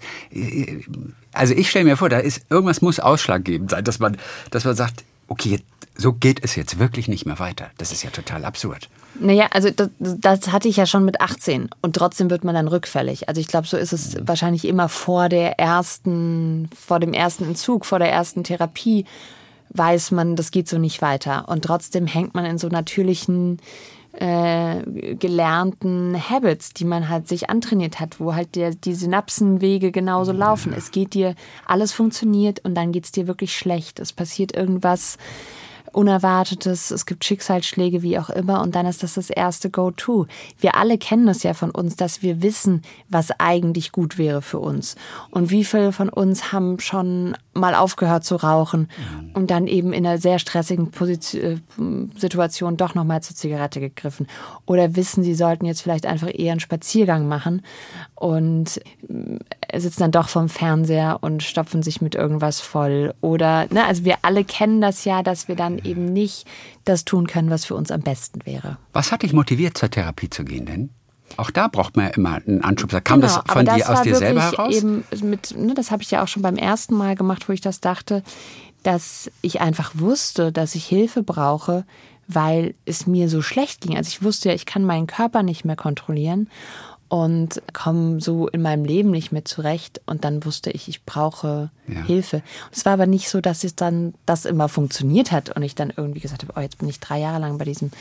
also 1.32 1.54
ich 1.54 1.70
stelle 1.70 1.86
mir 1.86 1.98
vor, 1.98 2.10
da 2.10 2.20
ist 2.20 2.46
irgendwas 2.50 2.82
muss 2.82 3.00
ausschlaggebend 3.00 3.72
sein, 3.72 3.84
dass 3.84 4.00
man, 4.00 4.18
dass 4.52 4.66
man 4.66 4.76
sagt, 4.76 5.04
okay, 5.28 5.60
so 5.98 6.14
geht 6.14 6.44
es 6.44 6.56
jetzt 6.56 6.78
wirklich 6.78 7.08
nicht 7.08 7.26
mehr 7.26 7.40
weiter. 7.40 7.72
Das 7.78 7.92
ist 7.92 8.04
ja 8.04 8.10
total 8.10 8.46
absurd. 8.46 8.90
Naja, 9.20 9.48
also 9.52 9.70
das, 9.70 9.90
das 10.00 10.52
hatte 10.52 10.68
ich 10.68 10.76
ja 10.76 10.86
schon 10.86 11.06
mit 11.06 11.22
18 11.22 11.70
und 11.82 11.96
trotzdem 11.96 12.30
wird 12.30 12.44
man 12.44 12.54
dann 12.54 12.68
rückfällig. 12.68 13.30
Also 13.30 13.40
ich 13.40 13.48
glaube, 13.48 13.66
so 13.66 13.78
ist 13.78 13.94
es 13.94 14.18
wahrscheinlich 14.20 14.66
immer 14.66 14.90
vor 14.90 15.30
der 15.30 15.58
ersten, 15.58 16.70
vor 16.76 17.00
dem 17.00 17.14
ersten 17.14 17.46
Entzug, 17.46 17.86
vor 17.86 18.00
der 18.00 18.12
ersten 18.12 18.44
Therapie 18.44 19.06
weiß 19.78 20.12
man, 20.12 20.36
das 20.36 20.52
geht 20.52 20.68
so 20.68 20.78
nicht 20.78 21.02
weiter. 21.02 21.48
Und 21.48 21.66
trotzdem 21.66 22.08
hängt 22.08 22.34
man 22.34 22.46
in 22.46 22.58
so 22.58 22.68
natürlichen 22.68 23.60
äh, 24.14 24.82
gelernten 25.16 26.16
Habits, 26.30 26.74
die 26.74 26.86
man 26.86 27.10
halt 27.10 27.28
sich 27.28 27.50
antrainiert 27.50 28.00
hat, 28.00 28.20
wo 28.20 28.34
halt 28.34 28.56
der, 28.56 28.72
die 28.72 28.94
Synapsenwege 28.94 29.92
genauso 29.92 30.32
laufen. 30.32 30.74
Es 30.76 30.92
geht 30.92 31.14
dir, 31.14 31.36
alles 31.66 31.92
funktioniert 31.92 32.64
und 32.64 32.76
dann 32.76 32.92
geht 32.92 33.06
es 33.06 33.12
dir 33.12 33.28
wirklich 33.28 33.56
schlecht. 33.58 34.00
Es 34.00 34.14
passiert 34.14 34.56
irgendwas, 34.56 35.18
Unerwartetes, 35.96 36.92
es 36.92 37.06
gibt 37.06 37.24
Schicksalsschläge, 37.24 38.02
wie 38.02 38.20
auch 38.20 38.30
immer, 38.30 38.62
und 38.62 38.76
dann 38.76 38.86
ist 38.86 39.02
das 39.02 39.14
das 39.14 39.30
erste 39.30 39.70
Go-To. 39.70 40.28
Wir 40.60 40.76
alle 40.76 40.98
kennen 40.98 41.26
das 41.26 41.44
ja 41.44 41.54
von 41.54 41.72
uns, 41.72 41.96
dass 41.96 42.22
wir 42.22 42.42
wissen, 42.42 42.82
was 43.10 43.32
eigentlich 43.40 43.92
gut 43.92 44.18
wäre 44.18 44.42
für 44.42 44.60
uns. 44.60 44.96
Und 45.32 45.52
wie 45.52 45.64
viele 45.64 45.92
von 45.92 46.10
uns 46.10 46.52
haben 46.52 46.80
schon 46.80 47.38
mal 47.54 47.76
aufgehört 47.76 48.26
zu 48.26 48.36
rauchen 48.36 48.90
mhm. 48.98 49.32
und 49.34 49.52
dann 49.52 49.68
eben 49.68 49.94
in 49.94 50.06
einer 50.06 50.18
sehr 50.18 50.40
stressigen 50.40 50.92
Position, 50.92 51.62
äh, 51.78 52.20
Situation 52.20 52.76
doch 52.76 52.94
nochmal 52.94 53.24
zur 53.24 53.36
Zigarette 53.36 53.80
gegriffen. 53.80 54.28
Oder 54.66 54.96
wissen, 54.98 55.24
sie 55.24 55.36
sollten 55.36 55.66
jetzt 55.66 55.82
vielleicht 55.82 56.06
einfach 56.06 56.30
eher 56.34 56.52
einen 56.52 56.60
Spaziergang 56.60 57.28
machen 57.28 57.62
und 58.16 58.82
äh, 59.08 59.80
sitzen 59.80 60.02
dann 60.02 60.12
doch 60.12 60.28
vom 60.28 60.50
Fernseher 60.50 61.20
und 61.22 61.44
stopfen 61.44 61.82
sich 61.82 62.02
mit 62.02 62.16
irgendwas 62.16 62.60
voll. 62.60 63.14
Oder, 63.22 63.68
ne, 63.72 63.86
also 63.86 64.04
wir 64.04 64.18
alle 64.24 64.44
kennen 64.44 64.82
das 64.82 65.06
ja, 65.06 65.24
dass 65.24 65.48
wir 65.48 65.56
dann 65.56 65.80
eben 65.86 66.06
nicht 66.06 66.46
das 66.84 67.06
tun 67.06 67.28
können, 67.28 67.50
was 67.50 67.66
für 67.66 67.76
uns 67.76 67.92
am 67.92 68.02
besten 68.02 68.46
wäre. 68.46 68.78
Was 68.94 69.12
hat 69.12 69.24
dich 69.24 69.34
motiviert, 69.34 69.78
zur 69.78 69.90
Therapie 69.90 70.30
zu 70.30 70.44
gehen 70.44 70.66
denn? 70.66 70.90
Auch 71.38 71.52
da 71.52 71.68
braucht 71.68 71.98
man 71.98 72.06
ja 72.06 72.12
immer 72.12 72.36
einen 72.36 72.64
Anschub. 72.64 72.92
Kam 73.04 73.22
genau, 73.22 73.34
das 73.34 73.52
von 73.52 73.66
das 73.66 73.76
dir 73.76 73.90
aus 73.90 74.02
dir 74.04 74.16
selber 74.16 74.42
heraus? 74.42 74.74
Eben 74.74 75.04
mit, 75.24 75.58
ne, 75.58 75.74
das 75.74 75.92
habe 75.92 76.04
ich 76.04 76.12
ja 76.12 76.24
auch 76.24 76.28
schon 76.28 76.44
beim 76.44 76.56
ersten 76.56 76.96
Mal 76.96 77.16
gemacht, 77.16 77.50
wo 77.50 77.54
ich 77.54 77.62
das 77.62 77.82
dachte, 77.82 78.24
dass 78.84 79.32
ich 79.42 79.62
einfach 79.62 79.92
wusste, 79.96 80.52
dass 80.52 80.76
ich 80.76 80.86
Hilfe 80.86 81.24
brauche, 81.24 81.86
weil 82.28 82.76
es 82.86 83.08
mir 83.08 83.30
so 83.30 83.42
schlecht 83.42 83.82
ging. 83.82 83.98
Also 83.98 84.10
ich 84.10 84.24
wusste 84.24 84.50
ja, 84.50 84.56
ich 84.56 84.66
kann 84.66 84.84
meinen 84.84 85.08
Körper 85.08 85.44
nicht 85.44 85.66
mehr 85.66 85.76
kontrollieren 85.76 86.50
und 87.08 87.62
komme 87.74 88.20
so 88.20 88.48
in 88.48 88.62
meinem 88.62 88.84
Leben 88.84 89.12
nicht 89.12 89.32
mehr 89.32 89.46
zurecht. 89.46 90.02
Und 90.06 90.24
dann 90.24 90.44
wusste 90.44 90.72
ich, 90.72 90.88
ich 90.88 91.04
brauche 91.04 91.70
ja. 91.88 92.02
Hilfe. 92.02 92.38
Und 92.38 92.76
es 92.76 92.86
war 92.86 92.94
aber 92.94 93.06
nicht 93.06 93.30
so, 93.30 93.42
dass 93.42 93.64
es 93.64 93.76
dann 93.76 94.16
das 94.26 94.46
immer 94.46 94.70
funktioniert 94.70 95.32
hat 95.32 95.56
und 95.56 95.62
ich 95.62 95.76
dann 95.76 95.94
irgendwie 95.96 96.20
gesagt 96.20 96.44
habe, 96.44 96.54
oh, 96.56 96.62
jetzt 96.62 96.80
bin 96.80 96.90
ich 96.90 97.00
drei 97.00 97.20
Jahre 97.20 97.40
lang 97.40 97.58
bei 97.58 97.66
diesem 97.66 97.92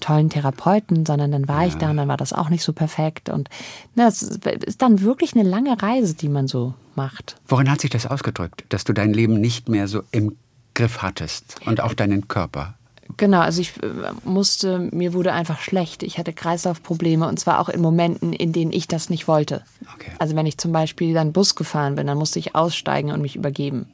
tollen 0.00 0.28
Therapeuten, 0.28 1.06
sondern 1.06 1.32
dann 1.32 1.48
war 1.48 1.62
ja. 1.62 1.68
ich 1.68 1.74
da 1.76 1.90
und 1.90 1.96
dann 1.96 2.08
war 2.08 2.18
das 2.18 2.32
auch 2.32 2.50
nicht 2.50 2.62
so 2.62 2.72
perfekt. 2.72 3.30
Und 3.30 3.48
na, 3.94 4.06
es 4.06 4.22
ist 4.22 4.82
dann 4.82 5.00
wirklich 5.00 5.34
eine 5.34 5.48
lange 5.48 5.80
Reise, 5.80 6.14
die 6.14 6.28
man 6.28 6.46
so 6.46 6.74
macht. 6.94 7.36
Worin 7.48 7.70
hat 7.70 7.80
sich 7.80 7.90
das 7.90 8.06
ausgedrückt, 8.06 8.64
dass 8.68 8.84
du 8.84 8.92
dein 8.92 9.14
Leben 9.14 9.40
nicht 9.40 9.68
mehr 9.68 9.88
so 9.88 10.02
im 10.10 10.36
Griff 10.74 11.00
hattest 11.00 11.56
und 11.64 11.80
auch 11.80 11.94
deinen 11.94 12.28
Körper? 12.28 12.74
Genau, 13.16 13.40
also 13.40 13.60
ich 13.60 13.82
äh, 13.82 13.88
musste, 14.24 14.78
mir 14.78 15.12
wurde 15.12 15.32
einfach 15.32 15.60
schlecht. 15.60 16.02
Ich 16.02 16.18
hatte 16.18 16.32
Kreislaufprobleme 16.32 17.26
und 17.26 17.38
zwar 17.38 17.60
auch 17.60 17.68
in 17.68 17.80
Momenten, 17.80 18.32
in 18.32 18.52
denen 18.52 18.72
ich 18.72 18.88
das 18.88 19.10
nicht 19.10 19.28
wollte. 19.28 19.62
Okay. 19.94 20.10
Also 20.18 20.36
wenn 20.36 20.46
ich 20.46 20.58
zum 20.58 20.72
Beispiel 20.72 21.14
dann 21.14 21.32
Bus 21.32 21.54
gefahren 21.54 21.96
bin, 21.96 22.06
dann 22.06 22.18
musste 22.18 22.38
ich 22.38 22.54
aussteigen 22.54 23.10
und 23.10 23.20
mich 23.20 23.36
übergeben. 23.36 23.86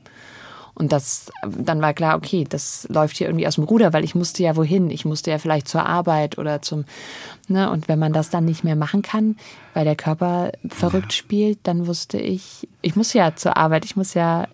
Und 0.75 0.93
das, 0.93 1.33
dann 1.43 1.81
war 1.81 1.93
klar, 1.93 2.17
okay, 2.17 2.47
das 2.49 2.87
läuft 2.89 3.17
hier 3.17 3.27
irgendwie 3.27 3.49
aus 3.49 3.57
dem 3.57 3.65
Ruder, 3.65 3.93
weil 3.93 4.05
ich 4.05 4.15
musste 4.15 4.45
ja 4.45 4.55
wohin? 4.55 4.91
Ich 4.91 5.05
musste 5.05 5.33
ja 5.33 5.39
vielleicht 5.39 5.67
zur 5.67 5.85
Arbeit 5.85 6.39
oder 6.39 6.63
zum, 6.63 6.85
ne? 7.49 7.69
Und 7.69 7.89
wenn 7.89 7.99
man 7.99 8.13
das 8.13 8.31
dann 8.31 8.45
nicht 8.45 8.63
mehr 8.63 8.77
machen 8.77 9.03
kann, 9.03 9.37
weil 9.75 9.85
der 9.85 9.97
Körper 9.97 10.53
verrückt 10.69 11.13
ja. 11.13 11.19
spielt, 11.19 11.59
dann 11.65 11.89
wusste 11.89 12.19
ich, 12.19 12.69
ich 12.81 12.95
muss 12.95 13.13
ja 13.13 13.35
zur 13.35 13.57
Arbeit, 13.57 13.85
ich 13.87 13.97
muss 13.97 14.15
ja 14.15 14.47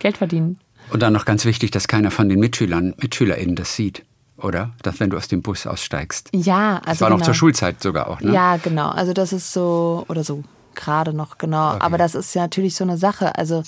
Geld 0.00 0.18
verdienen. 0.18 0.58
Und 0.92 1.00
dann 1.00 1.14
noch 1.14 1.24
ganz 1.24 1.46
wichtig, 1.46 1.70
dass 1.70 1.88
keiner 1.88 2.10
von 2.10 2.28
den 2.28 2.40
Mitschülern, 2.40 2.94
MitschülerInnen 2.98 3.56
das 3.56 3.74
sieht 3.74 4.02
oder? 4.42 4.70
Dass 4.82 5.00
wenn 5.00 5.10
du 5.10 5.16
aus 5.16 5.28
dem 5.28 5.42
Bus 5.42 5.66
aussteigst. 5.66 6.30
Ja, 6.32 6.76
also. 6.76 6.86
Das 6.86 7.00
war 7.00 7.08
genau. 7.08 7.18
noch 7.18 7.24
zur 7.24 7.34
Schulzeit 7.34 7.82
sogar 7.82 8.08
auch, 8.08 8.20
ne? 8.20 8.32
Ja, 8.32 8.56
genau. 8.56 8.90
Also 8.90 9.12
das 9.12 9.32
ist 9.32 9.52
so, 9.52 10.04
oder 10.08 10.24
so, 10.24 10.42
gerade 10.74 11.12
noch, 11.12 11.38
genau. 11.38 11.74
Okay. 11.74 11.80
Aber 11.80 11.98
das 11.98 12.14
ist 12.14 12.34
ja 12.34 12.42
natürlich 12.42 12.74
so 12.74 12.84
eine 12.84 12.98
Sache. 12.98 13.36
Also 13.36 13.62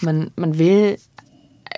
man, 0.00 0.30
man 0.36 0.58
will 0.58 0.98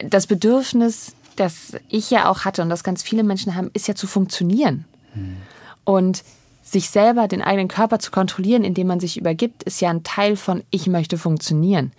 das 0.04 0.26
Bedürfnis, 0.26 1.14
das 1.36 1.72
ich 1.88 2.10
ja 2.10 2.28
auch 2.28 2.44
hatte 2.44 2.62
und 2.62 2.68
das 2.68 2.84
ganz 2.84 3.02
viele 3.02 3.22
Menschen 3.22 3.54
haben, 3.54 3.70
ist 3.74 3.88
ja 3.88 3.94
zu 3.94 4.06
funktionieren. 4.06 4.84
Hm. 5.14 5.36
Und 5.84 6.24
sich 6.62 6.90
selber, 6.90 7.28
den 7.28 7.42
eigenen 7.42 7.68
Körper 7.68 7.98
zu 7.98 8.10
kontrollieren, 8.10 8.64
indem 8.64 8.86
man 8.86 9.00
sich 9.00 9.18
übergibt, 9.18 9.62
ist 9.64 9.80
ja 9.80 9.90
ein 9.90 10.04
Teil 10.04 10.36
von 10.36 10.62
ich 10.70 10.86
möchte 10.86 11.18
funktionieren. 11.18 11.92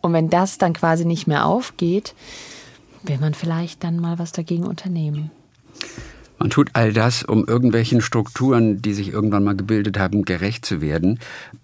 Und 0.00 0.12
wenn 0.12 0.28
das 0.28 0.58
dann 0.58 0.74
quasi 0.74 1.04
nicht 1.04 1.26
mehr 1.26 1.46
aufgeht, 1.46 2.14
will 3.02 3.18
man 3.18 3.34
vielleicht 3.34 3.84
dann 3.84 3.98
mal 3.98 4.18
was 4.18 4.32
dagegen 4.32 4.66
unternehmen. 4.66 5.30
Man 6.38 6.50
tut 6.50 6.70
all 6.74 6.92
das, 6.92 7.24
um 7.24 7.44
irgendwelchen 7.46 8.00
Strukturen, 8.00 8.80
die 8.80 8.94
sich 8.94 9.08
irgendwann 9.08 9.42
mal 9.42 9.56
gebildet 9.56 9.98
haben, 9.98 10.24
gerecht 10.24 10.64
zu 10.64 10.80
werden. 10.80 11.18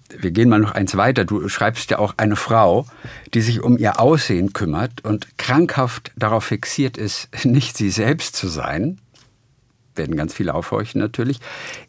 Wir 0.09 0.33
gehen 0.33 0.49
mal 0.49 0.59
noch 0.59 0.73
eins 0.73 0.97
weiter. 0.97 1.25
Du 1.25 1.49
schreibst 1.49 1.91
ja 1.91 1.99
auch 1.99 2.15
eine 2.17 2.35
Frau, 2.35 2.87
die 3.35 3.41
sich 3.41 3.63
um 3.63 3.79
ihr 3.79 4.01
Aussehen 4.01 4.53
kümmert 4.53 5.05
und 5.05 5.39
krankhaft 5.39 6.11
darauf 6.17 6.45
fixiert 6.45 6.97
ist, 6.97 7.29
nicht 7.45 7.77
sie 7.77 7.91
selbst 7.91 8.35
zu 8.35 8.49
sein. 8.49 8.99
Werden 9.95 10.17
ganz 10.17 10.35
viele 10.35 10.55
aufhorchen 10.55 11.01
natürlich. 11.01 11.39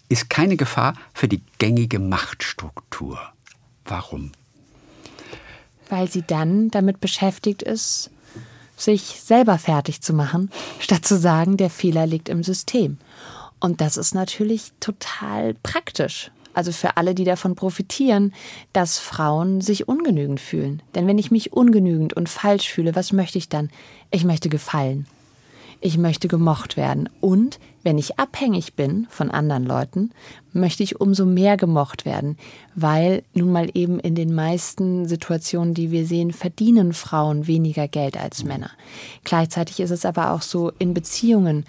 Ist 0.09 0.29
keine 0.29 0.55
Gefahr 0.55 0.93
für 1.13 1.27
die 1.27 1.41
gängige 1.57 1.97
Machtstruktur. 1.97 3.19
Warum? 3.83 4.31
Weil 5.89 6.09
sie 6.09 6.21
dann 6.21 6.69
damit 6.69 6.99
beschäftigt 6.99 7.63
ist, 7.63 8.11
sich 8.75 9.01
selber 9.21 9.57
fertig 9.57 10.01
zu 10.01 10.13
machen, 10.13 10.49
statt 10.79 11.05
zu 11.05 11.17
sagen, 11.17 11.57
der 11.57 11.69
Fehler 11.69 12.05
liegt 12.05 12.29
im 12.29 12.43
System. 12.43 12.97
Und 13.59 13.81
das 13.81 13.97
ist 13.97 14.13
natürlich 14.13 14.71
total 14.79 15.53
praktisch. 15.63 16.31
also 16.55 16.71
für 16.71 16.97
alle, 16.97 17.13
die 17.13 17.25
davon 17.25 17.55
profitieren, 17.55 18.33
dass 18.73 18.97
Frauen 18.97 19.59
sich 19.61 19.87
ungenügend 19.87 20.39
fühlen. 20.39 20.81
Denn 20.95 21.05
wenn 21.05 21.17
ich 21.17 21.29
mich 21.29 21.51
ungenügend 21.53 22.13
und 22.13 22.29
falsch 22.29 22.69
fühle, 22.69 22.95
was 22.95 23.11
möchte 23.11 23.37
ich 23.37 23.49
dann? 23.49 23.69
Ich 24.09 24.23
möchte 24.23 24.49
gefallen. 24.49 25.05
Ich 25.81 25.97
möchte 25.97 26.27
gemocht 26.29 26.77
werden. 26.77 27.09
Und 27.19 27.59
wenn 27.85 27.99
ich 27.99 28.17
abhängig 28.17 28.73
bin 28.73 29.05
von 29.11 29.29
anderen 29.29 29.63
Leuten, 29.63 30.09
möchte 30.53 30.81
ich 30.81 30.99
umso 30.99 31.23
mehr 31.23 31.55
gemocht 31.55 32.03
werden, 32.03 32.35
weil 32.73 33.21
nun 33.35 33.51
mal 33.51 33.69
eben 33.75 33.99
in 33.99 34.15
den 34.15 34.33
meisten 34.33 35.07
Situationen, 35.07 35.75
die 35.75 35.91
wir 35.91 36.07
sehen, 36.07 36.33
verdienen 36.33 36.93
Frauen 36.93 37.45
weniger 37.45 37.87
Geld 37.87 38.17
als 38.17 38.43
Männer. 38.43 38.71
Gleichzeitig 39.23 39.79
ist 39.79 39.91
es 39.91 40.03
aber 40.03 40.31
auch 40.31 40.41
so 40.41 40.71
in 40.79 40.95
Beziehungen, 40.95 41.63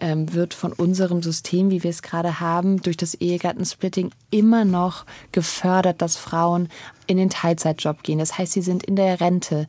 ähm, 0.00 0.32
wird 0.32 0.54
von 0.54 0.72
unserem 0.72 1.22
System, 1.22 1.70
wie 1.70 1.82
wir 1.82 1.90
es 1.90 2.02
gerade 2.02 2.40
haben, 2.40 2.80
durch 2.80 2.96
das 2.96 3.14
Ehegattensplitting 3.14 4.10
immer 4.30 4.64
noch 4.64 5.04
gefördert, 5.32 6.00
dass 6.00 6.16
Frauen 6.16 6.70
in 7.06 7.18
den 7.18 7.28
Teilzeitjob 7.28 8.02
gehen. 8.02 8.18
Das 8.18 8.38
heißt, 8.38 8.52
sie 8.52 8.62
sind 8.62 8.84
in 8.84 8.96
der 8.96 9.20
Rente, 9.20 9.68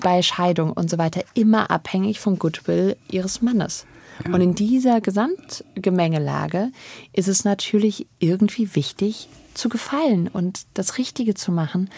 bei 0.00 0.22
Scheidung 0.22 0.72
und 0.72 0.88
so 0.88 0.98
weiter 0.98 1.22
immer 1.34 1.70
abhängig 1.70 2.20
vom 2.20 2.38
Goodwill 2.38 2.96
ihres 3.10 3.42
Mannes. 3.42 3.86
Und 4.26 4.40
in 4.40 4.54
dieser 4.54 5.00
Gesamtgemengelage 5.00 6.70
ist 7.12 7.28
es 7.28 7.44
natürlich 7.44 8.06
irgendwie 8.18 8.74
wichtig, 8.74 9.28
zu 9.54 9.68
gefallen 9.68 10.28
und 10.28 10.62
das 10.74 10.98
Richtige 10.98 11.34
zu 11.34 11.52
machen. 11.52 11.90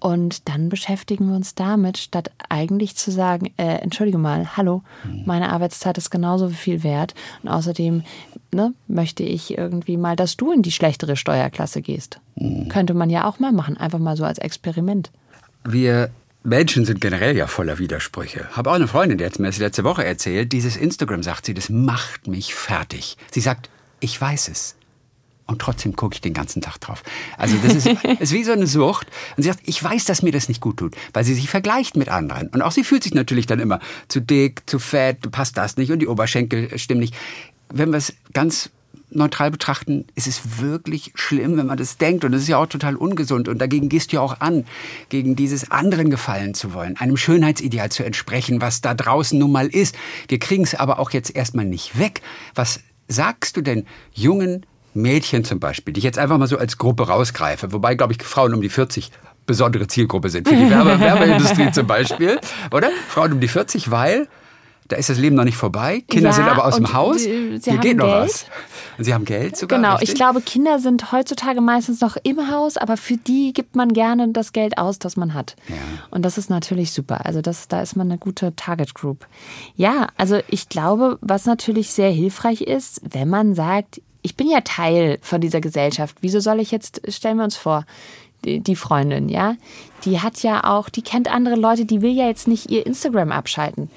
Und 0.00 0.48
dann 0.48 0.70
beschäftigen 0.70 1.28
wir 1.28 1.36
uns 1.36 1.54
damit, 1.54 1.98
statt 1.98 2.30
eigentlich 2.48 2.96
zu 2.96 3.10
sagen, 3.10 3.52
äh, 3.58 3.76
entschuldige 3.76 4.16
mal, 4.16 4.56
hallo, 4.56 4.82
meine 5.26 5.52
Arbeitszeit 5.52 5.98
ist 5.98 6.10
genauso 6.10 6.48
viel 6.48 6.82
wert. 6.82 7.14
Und 7.42 7.50
außerdem 7.50 8.02
ne, 8.50 8.72
möchte 8.88 9.22
ich 9.22 9.58
irgendwie 9.58 9.98
mal, 9.98 10.16
dass 10.16 10.38
du 10.38 10.52
in 10.52 10.62
die 10.62 10.72
schlechtere 10.72 11.16
Steuerklasse 11.16 11.82
gehst. 11.82 12.20
Mhm. 12.36 12.68
Könnte 12.68 12.94
man 12.94 13.10
ja 13.10 13.28
auch 13.28 13.40
mal 13.40 13.52
machen, 13.52 13.76
einfach 13.76 13.98
mal 13.98 14.16
so 14.16 14.24
als 14.24 14.38
Experiment. 14.38 15.10
Wir 15.64 16.10
Menschen 16.42 16.84
sind 16.84 17.00
generell 17.00 17.36
ja 17.36 17.46
voller 17.46 17.78
Widersprüche. 17.78 18.48
Habe 18.52 18.70
auch 18.70 18.74
eine 18.74 18.88
Freundin, 18.88 19.18
die 19.18 19.24
hat 19.24 19.38
mir 19.38 19.48
das 19.48 19.58
letzte 19.58 19.84
Woche 19.84 20.04
erzählt, 20.04 20.52
dieses 20.52 20.76
Instagram, 20.76 21.22
sagt 21.22 21.46
sie, 21.46 21.54
das 21.54 21.68
macht 21.68 22.26
mich 22.26 22.54
fertig. 22.54 23.18
Sie 23.30 23.40
sagt, 23.40 23.68
ich 24.00 24.18
weiß 24.18 24.48
es 24.48 24.76
und 25.50 25.60
trotzdem 25.60 25.96
gucke 25.96 26.14
ich 26.14 26.20
den 26.20 26.32
ganzen 26.32 26.62
Tag 26.62 26.78
drauf. 26.80 27.02
Also 27.36 27.56
das 27.62 27.74
ist, 27.74 27.86
ist 28.20 28.32
wie 28.32 28.44
so 28.44 28.52
eine 28.52 28.66
Sucht. 28.66 29.08
Und 29.36 29.42
sie 29.42 29.48
sagt, 29.50 29.62
ich 29.66 29.82
weiß, 29.82 30.04
dass 30.06 30.22
mir 30.22 30.32
das 30.32 30.48
nicht 30.48 30.60
gut 30.60 30.78
tut, 30.78 30.94
weil 31.12 31.24
sie 31.24 31.34
sich 31.34 31.50
vergleicht 31.50 31.96
mit 31.96 32.08
anderen. 32.08 32.48
Und 32.48 32.62
auch 32.62 32.72
sie 32.72 32.84
fühlt 32.84 33.02
sich 33.02 33.14
natürlich 33.14 33.46
dann 33.46 33.60
immer 33.60 33.80
zu 34.08 34.20
dick, 34.20 34.62
zu 34.66 34.78
fett, 34.78 35.30
passt 35.32 35.58
das 35.58 35.76
nicht 35.76 35.90
und 35.90 35.98
die 35.98 36.06
Oberschenkel 36.06 36.78
stimmen 36.78 37.00
nicht. 37.00 37.14
Wenn 37.68 37.90
wir 37.90 37.98
es 37.98 38.14
ganz 38.32 38.70
neutral 39.10 39.50
betrachten, 39.50 40.06
ist 40.14 40.26
es 40.26 40.60
wirklich 40.60 41.12
schlimm, 41.14 41.56
wenn 41.56 41.66
man 41.66 41.76
das 41.76 41.98
denkt. 41.98 42.24
Und 42.24 42.32
das 42.32 42.42
ist 42.42 42.48
ja 42.48 42.58
auch 42.58 42.66
total 42.66 42.96
ungesund. 42.96 43.48
Und 43.48 43.58
dagegen 43.58 43.88
gehst 43.88 44.12
du 44.12 44.16
ja 44.16 44.22
auch 44.22 44.40
an, 44.40 44.64
gegen 45.08 45.36
dieses 45.36 45.70
anderen 45.70 46.10
gefallen 46.10 46.54
zu 46.54 46.72
wollen, 46.74 46.96
einem 46.96 47.16
Schönheitsideal 47.16 47.90
zu 47.90 48.04
entsprechen, 48.04 48.60
was 48.60 48.80
da 48.80 48.94
draußen 48.94 49.38
nun 49.38 49.52
mal 49.52 49.66
ist. 49.66 49.96
Wir 50.28 50.38
kriegen 50.38 50.64
es 50.64 50.74
aber 50.74 50.98
auch 50.98 51.10
jetzt 51.10 51.34
erstmal 51.34 51.64
nicht 51.64 51.98
weg. 51.98 52.22
Was 52.54 52.80
sagst 53.08 53.56
du 53.56 53.60
denn 53.60 53.86
jungen 54.12 54.66
Mädchen 54.94 55.44
zum 55.44 55.60
Beispiel, 55.60 55.94
die 55.94 55.98
ich 55.98 56.04
jetzt 56.04 56.18
einfach 56.18 56.38
mal 56.38 56.48
so 56.48 56.58
als 56.58 56.78
Gruppe 56.78 57.06
rausgreife, 57.06 57.72
wobei, 57.72 57.94
glaube 57.94 58.12
ich, 58.12 58.22
Frauen 58.22 58.54
um 58.54 58.60
die 58.60 58.68
40 58.68 59.10
besondere 59.46 59.86
Zielgruppe 59.86 60.30
sind 60.30 60.48
für 60.48 60.54
die 60.54 60.70
Werbe 60.70 61.00
Werbeindustrie 61.00 61.70
zum 61.72 61.86
Beispiel, 61.86 62.38
oder? 62.70 62.90
Frauen 63.08 63.32
um 63.32 63.40
die 63.40 63.48
40, 63.48 63.90
weil 63.90 64.28
da 64.90 64.96
ist 64.96 65.08
das 65.08 65.18
Leben 65.18 65.36
noch 65.36 65.44
nicht 65.44 65.56
vorbei. 65.56 66.02
Kinder 66.08 66.30
ja, 66.30 66.34
sind 66.34 66.46
aber 66.46 66.64
aus 66.64 66.74
dem 66.74 66.92
Haus. 66.92 67.22
Sie 67.22 67.60
Hier 67.62 67.78
geht 67.78 67.96
noch 67.96 68.06
Geld. 68.06 68.24
was. 68.24 68.46
Und 68.98 69.04
sie 69.04 69.14
haben 69.14 69.24
Geld 69.24 69.56
sogar. 69.56 69.78
Genau, 69.78 69.92
richtig? 69.92 70.10
ich 70.10 70.14
glaube, 70.16 70.40
Kinder 70.40 70.80
sind 70.80 71.12
heutzutage 71.12 71.60
meistens 71.60 72.00
noch 72.00 72.16
im 72.24 72.50
Haus, 72.50 72.76
aber 72.76 72.96
für 72.96 73.16
die 73.16 73.52
gibt 73.52 73.76
man 73.76 73.92
gerne 73.92 74.28
das 74.32 74.52
Geld 74.52 74.78
aus, 74.78 74.98
das 74.98 75.16
man 75.16 75.32
hat. 75.32 75.54
Ja. 75.68 75.76
Und 76.10 76.24
das 76.24 76.38
ist 76.38 76.50
natürlich 76.50 76.92
super. 76.92 77.24
Also 77.24 77.40
das, 77.40 77.68
da 77.68 77.80
ist 77.80 77.94
man 77.94 78.08
eine 78.08 78.18
gute 78.18 78.54
Target 78.56 78.94
Group. 78.94 79.26
Ja, 79.76 80.08
also 80.16 80.40
ich 80.48 80.68
glaube, 80.68 81.18
was 81.20 81.46
natürlich 81.46 81.90
sehr 81.90 82.10
hilfreich 82.10 82.62
ist, 82.62 83.00
wenn 83.08 83.28
man 83.28 83.54
sagt, 83.54 84.02
ich 84.22 84.36
bin 84.36 84.50
ja 84.50 84.60
Teil 84.62 85.18
von 85.22 85.40
dieser 85.40 85.60
Gesellschaft. 85.60 86.16
Wieso 86.20 86.40
soll 86.40 86.58
ich 86.58 86.72
jetzt, 86.72 87.00
stellen 87.12 87.36
wir 87.36 87.44
uns 87.44 87.56
vor, 87.56 87.84
die, 88.44 88.60
die 88.60 88.76
Freundin, 88.76 89.28
ja, 89.28 89.56
die 90.04 90.20
hat 90.20 90.42
ja 90.42 90.64
auch, 90.64 90.88
die 90.88 91.02
kennt 91.02 91.30
andere 91.30 91.56
Leute, 91.56 91.84
die 91.84 92.02
will 92.02 92.12
ja 92.12 92.26
jetzt 92.26 92.48
nicht 92.48 92.70
ihr 92.70 92.86
Instagram 92.86 93.32
abschalten. 93.32 93.90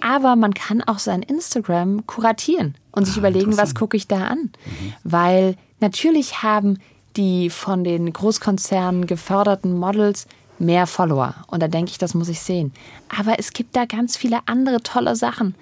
Aber 0.00 0.36
man 0.36 0.54
kann 0.54 0.82
auch 0.82 0.98
sein 0.98 1.22
Instagram 1.22 2.06
kuratieren 2.06 2.74
und 2.92 3.06
sich 3.06 3.16
ah, 3.16 3.18
überlegen, 3.18 3.56
was 3.56 3.74
gucke 3.74 3.96
ich 3.96 4.08
da 4.08 4.26
an. 4.26 4.50
Mhm. 4.64 4.92
Weil 5.04 5.56
natürlich 5.80 6.42
haben 6.42 6.78
die 7.16 7.50
von 7.50 7.84
den 7.84 8.12
Großkonzernen 8.12 9.06
geförderten 9.06 9.76
Models 9.76 10.26
mehr 10.58 10.86
Follower. 10.86 11.34
Und 11.48 11.62
da 11.62 11.68
denke 11.68 11.90
ich, 11.90 11.98
das 11.98 12.14
muss 12.14 12.28
ich 12.28 12.40
sehen. 12.40 12.72
Aber 13.08 13.38
es 13.38 13.52
gibt 13.52 13.74
da 13.76 13.86
ganz 13.86 14.16
viele 14.16 14.40
andere 14.46 14.82
tolle 14.82 15.16
Sachen 15.16 15.54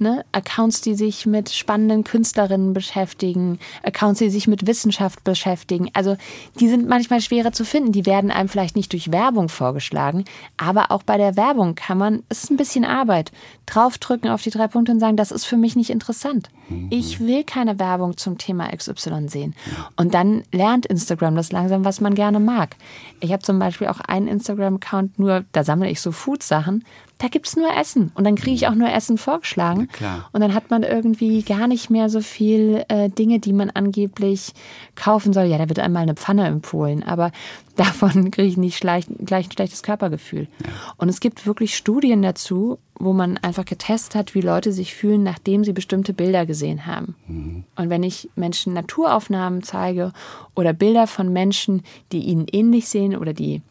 ne? 0.00 0.24
Accounts, 0.32 0.80
die 0.80 0.94
sich 0.94 1.26
mit 1.26 1.50
spannenden 1.50 2.04
Künstlerinnen 2.04 2.72
beschäftigen, 2.72 3.58
Accounts, 3.82 4.18
die 4.18 4.30
sich 4.30 4.48
mit 4.48 4.66
Wissenschaft 4.66 5.24
beschäftigen. 5.24 5.90
Also 5.92 6.16
die 6.60 6.68
sind 6.68 6.88
manchmal 6.88 7.20
schwerer 7.20 7.52
zu 7.52 7.64
finden. 7.64 7.92
Die 7.92 8.06
werden 8.06 8.30
einem 8.30 8.48
vielleicht 8.48 8.76
nicht 8.76 8.92
durch 8.92 9.12
Werbung 9.12 9.48
vorgeschlagen, 9.48 10.24
aber 10.56 10.90
auch 10.90 11.02
bei 11.02 11.16
der 11.16 11.36
Werbung 11.36 11.74
kann 11.74 11.98
man, 11.98 12.22
es 12.28 12.44
ist 12.44 12.50
ein 12.50 12.56
bisschen 12.56 12.84
Arbeit, 12.84 13.32
draufdrücken 13.66 14.30
auf 14.30 14.42
die 14.42 14.50
drei 14.50 14.68
Punkte 14.68 14.92
und 14.92 15.00
sagen, 15.00 15.16
das 15.16 15.30
ist 15.30 15.44
für 15.44 15.56
mich 15.56 15.76
nicht 15.76 15.90
interessant. 15.90 16.50
Ich 16.90 17.20
will 17.20 17.44
keine 17.44 17.78
Werbung 17.78 18.16
zum 18.16 18.36
Thema 18.36 18.68
XY 18.68 19.28
sehen. 19.28 19.54
Und 19.96 20.12
dann 20.12 20.42
lernt 20.52 20.84
Instagram 20.84 21.34
das 21.34 21.50
langsam, 21.50 21.84
was 21.84 22.00
man 22.00 22.14
gerne 22.14 22.40
mag. 22.40 22.76
Ich 23.20 23.32
habe 23.32 23.42
zum 23.42 23.58
Beispiel 23.58 23.86
auch 23.86 24.00
einen 24.00 24.28
Instagram-Account, 24.28 25.18
nur 25.18 25.44
da 25.52 25.64
sammle 25.64 25.88
ich 25.88 26.00
so 26.00 26.12
Food-Sachen 26.12 26.84
da 27.18 27.26
gibt 27.26 27.48
es 27.48 27.56
nur 27.56 27.76
Essen. 27.76 28.12
Und 28.14 28.24
dann 28.24 28.36
kriege 28.36 28.54
ich 28.54 28.68
auch 28.68 28.74
nur 28.74 28.90
Essen 28.90 29.18
vorgeschlagen. 29.18 29.88
Und 30.32 30.40
dann 30.40 30.54
hat 30.54 30.70
man 30.70 30.84
irgendwie 30.84 31.42
gar 31.42 31.66
nicht 31.66 31.90
mehr 31.90 32.08
so 32.08 32.20
viel 32.20 32.84
äh, 32.88 33.08
Dinge, 33.08 33.40
die 33.40 33.52
man 33.52 33.70
angeblich 33.70 34.52
kaufen 34.94 35.32
soll. 35.32 35.44
Ja, 35.44 35.58
da 35.58 35.68
wird 35.68 35.80
einmal 35.80 36.04
eine 36.04 36.14
Pfanne 36.14 36.46
empfohlen, 36.46 37.02
aber 37.02 37.32
davon 37.76 38.30
kriege 38.30 38.48
ich 38.48 38.56
nicht 38.56 38.80
gleich, 38.80 39.06
gleich 39.24 39.48
ein 39.48 39.52
schlechtes 39.52 39.82
Körpergefühl. 39.82 40.48
Ja. 40.64 40.70
Und 40.96 41.08
es 41.08 41.18
gibt 41.20 41.46
wirklich 41.46 41.76
Studien 41.76 42.22
dazu, 42.22 42.78
wo 43.00 43.12
man 43.12 43.36
einfach 43.38 43.64
getestet 43.64 44.14
hat, 44.14 44.34
wie 44.34 44.40
Leute 44.40 44.72
sich 44.72 44.94
fühlen, 44.94 45.22
nachdem 45.22 45.64
sie 45.64 45.72
bestimmte 45.72 46.12
Bilder 46.12 46.46
gesehen 46.46 46.86
haben. 46.86 47.14
Mhm. 47.26 47.64
Und 47.76 47.90
wenn 47.90 48.02
ich 48.02 48.30
Menschen 48.36 48.74
Naturaufnahmen 48.74 49.62
zeige 49.62 50.12
oder 50.54 50.72
Bilder 50.72 51.06
von 51.06 51.32
Menschen, 51.32 51.82
die 52.12 52.20
ihnen 52.20 52.46
ähnlich 52.50 52.88
sehen 52.88 53.16
oder 53.16 53.32
die 53.32 53.62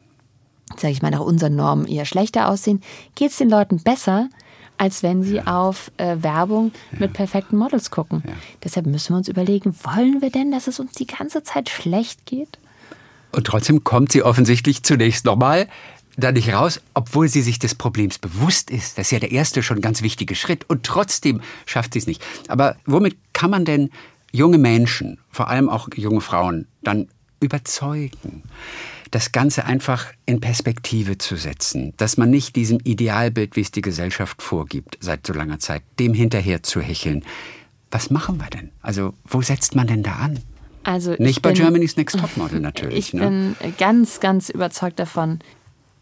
sage 0.75 0.91
ich 0.91 1.01
mal, 1.01 1.11
nach 1.11 1.21
unseren 1.21 1.55
Normen 1.55 1.87
eher 1.87 2.05
schlechter 2.05 2.49
aussehen, 2.49 2.81
geht 3.15 3.31
es 3.31 3.37
den 3.37 3.49
Leuten 3.49 3.81
besser, 3.81 4.29
als 4.77 5.01
wenn 5.03 5.23
sie 5.23 5.37
ja. 5.37 5.45
auf 5.45 5.91
äh, 5.97 6.17
Werbung 6.19 6.71
ja. 6.91 6.99
mit 6.99 7.13
perfekten 7.13 7.57
Models 7.57 7.89
gucken. 7.89 8.23
Ja. 8.25 8.33
Deshalb 8.63 8.85
müssen 8.85 9.13
wir 9.13 9.17
uns 9.17 9.27
überlegen, 9.27 9.75
wollen 9.83 10.21
wir 10.21 10.29
denn, 10.29 10.51
dass 10.51 10.67
es 10.67 10.79
uns 10.79 10.93
die 10.93 11.07
ganze 11.07 11.43
Zeit 11.43 11.69
schlecht 11.69 12.25
geht? 12.25 12.59
Und 13.31 13.47
trotzdem 13.47 13.83
kommt 13.83 14.11
sie 14.11 14.23
offensichtlich 14.23 14.83
zunächst 14.83 15.25
nochmal 15.25 15.67
da 16.17 16.31
nicht 16.31 16.51
raus, 16.51 16.81
obwohl 16.95 17.29
sie 17.29 17.41
sich 17.41 17.59
des 17.59 17.75
Problems 17.75 18.17
bewusst 18.17 18.71
ist. 18.71 18.97
Das 18.97 19.07
ist 19.07 19.11
ja 19.11 19.19
der 19.19 19.31
erste 19.31 19.61
schon 19.61 19.81
ganz 19.81 20.01
wichtige 20.01 20.35
Schritt. 20.35 20.67
Und 20.67 20.83
trotzdem 20.83 21.41
schafft 21.65 21.93
sie 21.93 21.99
es 21.99 22.07
nicht. 22.07 22.23
Aber 22.47 22.75
womit 22.85 23.15
kann 23.33 23.51
man 23.51 23.65
denn 23.65 23.91
junge 24.31 24.57
Menschen, 24.57 25.19
vor 25.29 25.47
allem 25.47 25.69
auch 25.69 25.89
junge 25.95 26.21
Frauen, 26.21 26.67
dann 26.81 27.07
überzeugen? 27.39 28.43
Das 29.11 29.31
Ganze 29.31 29.65
einfach 29.65 30.11
in 30.25 30.39
Perspektive 30.39 31.17
zu 31.17 31.35
setzen, 31.35 31.93
dass 31.97 32.17
man 32.17 32.29
nicht 32.29 32.55
diesem 32.55 32.79
Idealbild, 32.83 33.55
wie 33.55 33.61
es 33.61 33.71
die 33.71 33.81
Gesellschaft 33.81 34.41
vorgibt, 34.41 34.97
seit 34.99 35.25
so 35.25 35.33
langer 35.33 35.59
Zeit, 35.59 35.83
dem 35.99 36.13
hinterher 36.13 36.63
zu 36.63 36.81
hecheln. 36.81 37.23
Was 37.91 38.09
machen 38.09 38.39
wir 38.39 38.49
denn? 38.49 38.71
Also, 38.81 39.13
wo 39.25 39.41
setzt 39.41 39.75
man 39.75 39.87
denn 39.87 40.03
da 40.03 40.13
an? 40.13 40.39
Also 40.83 41.15
nicht 41.17 41.41
bei 41.41 41.51
bin, 41.51 41.61
Germany's 41.61 41.97
Next 41.97 42.17
Topmodel 42.17 42.59
natürlich. 42.61 42.97
Ich 42.97 43.13
ne? 43.13 43.21
bin 43.21 43.55
ganz, 43.77 44.19
ganz 44.19 44.49
überzeugt 44.49 44.99
davon, 44.99 45.39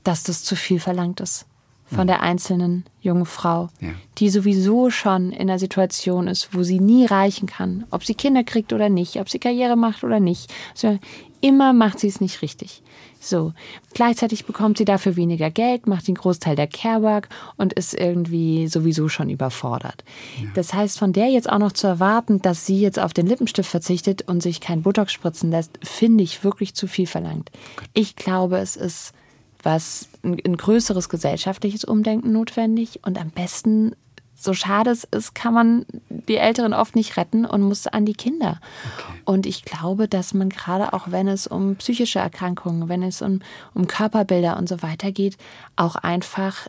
dass 0.03 0.23
das 0.23 0.43
zu 0.43 0.55
viel 0.55 0.79
verlangt 0.79 1.19
ist 1.21 1.47
von 1.87 1.99
hm. 1.99 2.07
der 2.07 2.21
einzelnen 2.21 2.83
jungen 3.01 3.25
Frau, 3.25 3.69
ja. 3.79 3.89
die 4.17 4.29
sowieso 4.29 4.89
schon 4.89 5.31
in 5.31 5.49
einer 5.49 5.59
Situation 5.59 6.27
ist, 6.27 6.53
wo 6.53 6.63
sie 6.63 6.79
nie 6.79 7.05
reichen 7.05 7.47
kann, 7.47 7.85
ob 7.91 8.03
sie 8.03 8.15
Kinder 8.15 8.43
kriegt 8.43 8.73
oder 8.73 8.89
nicht, 8.89 9.17
ob 9.17 9.29
sie 9.29 9.39
Karriere 9.39 9.75
macht 9.75 10.03
oder 10.03 10.19
nicht. 10.19 10.51
Also 10.73 10.99
immer 11.45 11.73
macht 11.73 11.99
sie 11.99 12.07
es 12.07 12.21
nicht 12.21 12.41
richtig. 12.41 12.81
So. 13.19 13.53
Gleichzeitig 13.93 14.45
bekommt 14.45 14.79
sie 14.79 14.85
dafür 14.85 15.15
weniger 15.15 15.51
Geld, 15.51 15.85
macht 15.85 16.07
den 16.07 16.15
Großteil 16.15 16.55
der 16.55 16.65
Carework 16.65 17.29
und 17.55 17.73
ist 17.73 17.93
irgendwie 17.93 18.67
sowieso 18.67 19.09
schon 19.09 19.29
überfordert. 19.29 20.03
Ja. 20.41 20.49
Das 20.55 20.73
heißt, 20.73 20.97
von 20.97 21.13
der 21.13 21.27
jetzt 21.27 21.47
auch 21.47 21.59
noch 21.59 21.71
zu 21.71 21.85
erwarten, 21.85 22.41
dass 22.41 22.65
sie 22.65 22.81
jetzt 22.81 22.97
auf 22.97 23.13
den 23.13 23.27
Lippenstift 23.27 23.69
verzichtet 23.69 24.23
und 24.27 24.41
sich 24.41 24.59
kein 24.59 24.81
Botox 24.81 25.13
spritzen 25.13 25.51
lässt, 25.51 25.77
finde 25.83 26.23
ich 26.23 26.43
wirklich 26.43 26.73
zu 26.73 26.87
viel 26.87 27.05
verlangt. 27.05 27.51
Ich 27.93 28.15
glaube, 28.15 28.57
es 28.57 28.75
ist 28.75 29.13
was 29.61 30.09
ein, 30.23 30.39
ein 30.43 30.57
größeres 30.57 31.09
gesellschaftliches 31.09 31.83
Umdenken 31.83 32.31
notwendig 32.31 33.01
und 33.03 33.21
am 33.21 33.29
besten 33.29 33.95
so 34.35 34.53
schade 34.53 34.91
es 34.91 35.05
ist, 35.05 35.33
kann 35.33 35.53
man 35.53 35.85
die 36.09 36.35
Älteren 36.35 36.73
oft 36.73 36.95
nicht 36.95 37.17
retten 37.17 37.45
und 37.45 37.61
muss 37.61 37.87
an 37.87 38.05
die 38.05 38.13
Kinder. 38.13 38.59
Okay. 38.97 39.21
Und 39.25 39.45
ich 39.45 39.63
glaube, 39.63 40.07
dass 40.07 40.33
man 40.33 40.49
gerade 40.49 40.93
auch, 40.93 41.11
wenn 41.11 41.27
es 41.27 41.47
um 41.47 41.75
psychische 41.77 42.19
Erkrankungen, 42.19 42.89
wenn 42.89 43.01
es 43.01 43.21
um, 43.21 43.39
um 43.73 43.87
Körperbilder 43.87 44.57
und 44.57 44.69
so 44.69 44.81
weiter 44.81 45.11
geht, 45.11 45.37
auch 45.75 45.95
einfach 45.95 46.67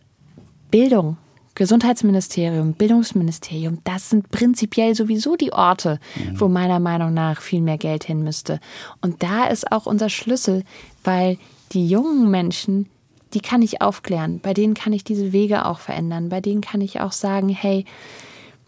Bildung 0.71 1.17
Gesundheitsministerium, 1.57 2.75
Bildungsministerium, 2.75 3.79
das 3.83 4.11
sind 4.11 4.31
prinzipiell 4.31 4.95
sowieso 4.95 5.37
die 5.37 5.55
Orte, 5.55 5.99
mhm. 6.15 6.39
wo 6.39 6.49
meiner 6.49 6.79
Meinung 6.79 7.15
nach 7.15 7.41
viel 7.41 7.63
mehr 7.63 7.79
Geld 7.79 8.05
hin 8.05 8.23
müsste. 8.23 8.61
Und 9.01 9.23
da 9.23 9.47
ist 9.47 9.73
auch 9.73 9.87
unser 9.87 10.11
Schlüssel, 10.11 10.65
weil 11.03 11.39
die 11.73 11.89
jungen 11.89 12.31
Menschen, 12.31 12.91
die 13.35 13.41
kann 13.41 13.63
ich 13.63 13.83
aufklären, 13.83 14.41
bei 14.41 14.55
denen 14.55 14.75
kann 14.75 14.93
ich 14.93 15.05
diese 15.05 15.33
Wege 15.33 15.67
auch 15.67 15.79
verändern, 15.79 16.29
bei 16.29 16.41
denen 16.41 16.61
kann 16.61 16.81
ich 16.81 17.01
auch 17.01 17.13
sagen, 17.13 17.49
hey, 17.49 17.85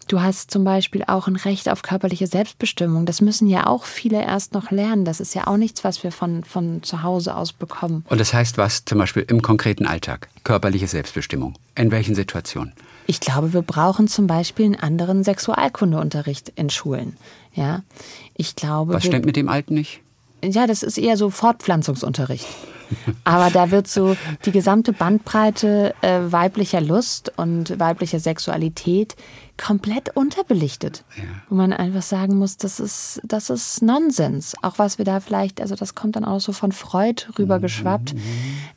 Du 0.09 0.21
hast 0.21 0.49
zum 0.49 0.63
Beispiel 0.63 1.03
auch 1.05 1.27
ein 1.27 1.35
Recht 1.35 1.69
auf 1.69 1.83
körperliche 1.83 2.25
Selbstbestimmung. 2.25 3.05
Das 3.05 3.21
müssen 3.21 3.47
ja 3.47 3.67
auch 3.67 3.83
viele 3.83 4.19
erst 4.19 4.55
noch 4.55 4.71
lernen. 4.71 5.05
Das 5.05 5.19
ist 5.19 5.35
ja 5.35 5.45
auch 5.45 5.57
nichts, 5.57 5.83
was 5.83 6.03
wir 6.03 6.11
von, 6.11 6.43
von 6.43 6.81
zu 6.81 7.03
Hause 7.03 7.35
aus 7.35 7.53
bekommen. 7.53 8.03
Und 8.09 8.19
das 8.19 8.33
heißt 8.33 8.57
was 8.57 8.85
zum 8.85 8.97
Beispiel 8.97 9.23
im 9.27 9.43
konkreten 9.43 9.85
Alltag? 9.85 10.27
Körperliche 10.43 10.87
Selbstbestimmung. 10.87 11.53
In 11.75 11.91
welchen 11.91 12.15
Situationen? 12.15 12.73
Ich 13.05 13.19
glaube, 13.19 13.53
wir 13.53 13.61
brauchen 13.61 14.07
zum 14.07 14.25
Beispiel 14.25 14.65
einen 14.65 14.77
anderen 14.77 15.23
Sexualkundeunterricht 15.23 16.53
in 16.55 16.71
Schulen. 16.71 17.15
Ja, 17.53 17.83
ich 18.33 18.55
glaube. 18.55 18.95
Was 18.95 19.05
stimmt 19.05 19.25
mit 19.25 19.35
dem 19.35 19.47
Alten 19.47 19.75
nicht? 19.75 20.01
Ja, 20.43 20.65
das 20.65 20.81
ist 20.81 20.97
eher 20.97 21.17
so 21.17 21.29
Fortpflanzungsunterricht. 21.29 22.47
Aber 23.23 23.49
da 23.51 23.71
wird 23.71 23.87
so 23.87 24.15
die 24.45 24.51
gesamte 24.51 24.93
Bandbreite 24.93 25.93
äh, 26.01 26.19
weiblicher 26.23 26.81
Lust 26.81 27.31
und 27.37 27.79
weiblicher 27.79 28.19
Sexualität 28.19 29.15
komplett 29.59 30.15
unterbelichtet. 30.15 31.03
Ja. 31.17 31.23
Wo 31.49 31.55
man 31.55 31.73
einfach 31.73 32.01
sagen 32.01 32.37
muss, 32.37 32.57
das 32.57 32.79
ist, 32.79 33.21
das 33.23 33.49
ist 33.49 33.81
Nonsens. 33.81 34.55
Auch 34.61 34.79
was 34.79 34.97
wir 34.97 35.05
da 35.05 35.19
vielleicht, 35.19 35.61
also 35.61 35.75
das 35.75 35.95
kommt 35.95 36.15
dann 36.15 36.25
auch 36.25 36.39
so 36.39 36.53
von 36.53 36.71
Freud 36.71 37.23
rübergeschwappt, 37.37 38.13
mhm. 38.13 38.19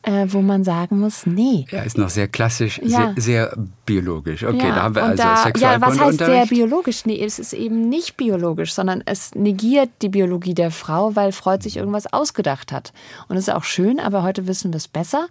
äh, 0.02 0.32
wo 0.32 0.42
man 0.42 0.64
sagen 0.64 0.98
muss, 0.98 1.26
nee. 1.26 1.66
Ja, 1.70 1.82
ist 1.82 1.96
noch 1.96 2.10
sehr 2.10 2.28
klassisch, 2.28 2.80
ja. 2.82 3.14
sehr, 3.14 3.14
sehr, 3.16 3.56
biologisch. 3.84 4.44
Okay, 4.44 4.68
ja. 4.68 4.74
da 4.74 4.82
haben 4.82 4.94
wir 4.94 5.02
also 5.02 5.22
da, 5.22 5.52
Ja, 5.58 5.80
was 5.80 5.98
heißt 5.98 6.18
sehr 6.18 6.46
biologisch? 6.46 7.04
Nee, 7.04 7.22
es 7.22 7.38
ist 7.38 7.52
eben 7.52 7.88
nicht 7.88 8.16
biologisch, 8.16 8.74
sondern 8.74 9.02
es 9.04 9.34
negiert 9.34 9.90
die 10.02 10.08
Biologie 10.08 10.54
der 10.54 10.70
Frau, 10.70 11.16
weil 11.16 11.32
Freud 11.32 11.62
sich 11.62 11.76
irgendwas 11.76 12.12
ausgedacht 12.12 12.72
hat. 12.72 12.92
Und 13.28 13.36
es 13.36 13.48
ist 13.48 13.54
auch 13.54 13.64
schön, 13.64 14.00
aber 14.00 14.22
heute 14.22 14.46
wissen 14.46 14.72
wir 14.72 14.76
es 14.78 14.88
besser. 14.88 15.26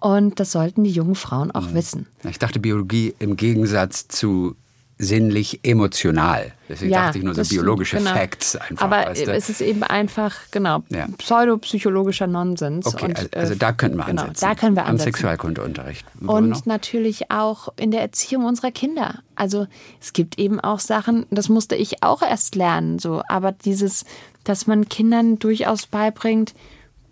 Und 0.00 0.38
das 0.40 0.52
sollten 0.52 0.84
die 0.84 0.90
jungen 0.90 1.16
Frauen 1.16 1.50
auch 1.50 1.70
mhm. 1.70 1.74
wissen. 1.74 2.06
Ich 2.28 2.38
dachte, 2.38 2.60
Biologie 2.60 3.14
im 3.18 3.36
Gegensatz 3.36 4.08
zu 4.08 4.54
sinnlich 4.98 5.60
emotional. 5.62 6.52
Deswegen 6.68 6.92
ja, 6.92 7.06
dachte 7.06 7.18
ich 7.18 7.24
nur 7.24 7.34
so 7.34 7.42
biologische 7.42 7.98
genau. 7.98 8.10
Facts 8.10 8.56
einfach. 8.56 8.84
Aber 8.84 8.96
weißt 9.10 9.26
du? 9.28 9.32
es 9.32 9.48
ist 9.48 9.60
eben 9.60 9.84
einfach, 9.84 10.34
genau, 10.50 10.82
ja. 10.90 11.06
pseudopsychologischer 11.16 12.26
Nonsens. 12.26 12.86
Okay, 12.86 13.06
und, 13.06 13.16
also, 13.16 13.28
also 13.32 13.54
da 13.54 13.72
könnten 13.72 13.96
wir 13.96 14.04
genau, 14.06 14.22
ansetzen. 14.22 14.44
Da 14.44 14.54
können 14.56 14.76
wir 14.76 14.84
ansetzen. 14.84 15.08
Am 15.08 15.12
Sexualkundeunterricht. 15.12 16.06
Und 16.26 16.66
natürlich 16.66 17.30
auch 17.30 17.68
in 17.76 17.92
der 17.92 18.02
Erziehung 18.02 18.44
unserer 18.44 18.72
Kinder. 18.72 19.20
Also 19.36 19.68
es 20.00 20.12
gibt 20.12 20.38
eben 20.38 20.58
auch 20.58 20.80
Sachen, 20.80 21.26
das 21.30 21.48
musste 21.48 21.76
ich 21.76 22.02
auch 22.02 22.22
erst 22.22 22.56
lernen, 22.56 22.98
so, 22.98 23.22
aber 23.28 23.52
dieses, 23.52 24.04
dass 24.42 24.66
man 24.66 24.88
Kindern 24.88 25.38
durchaus 25.38 25.86
beibringt, 25.86 26.54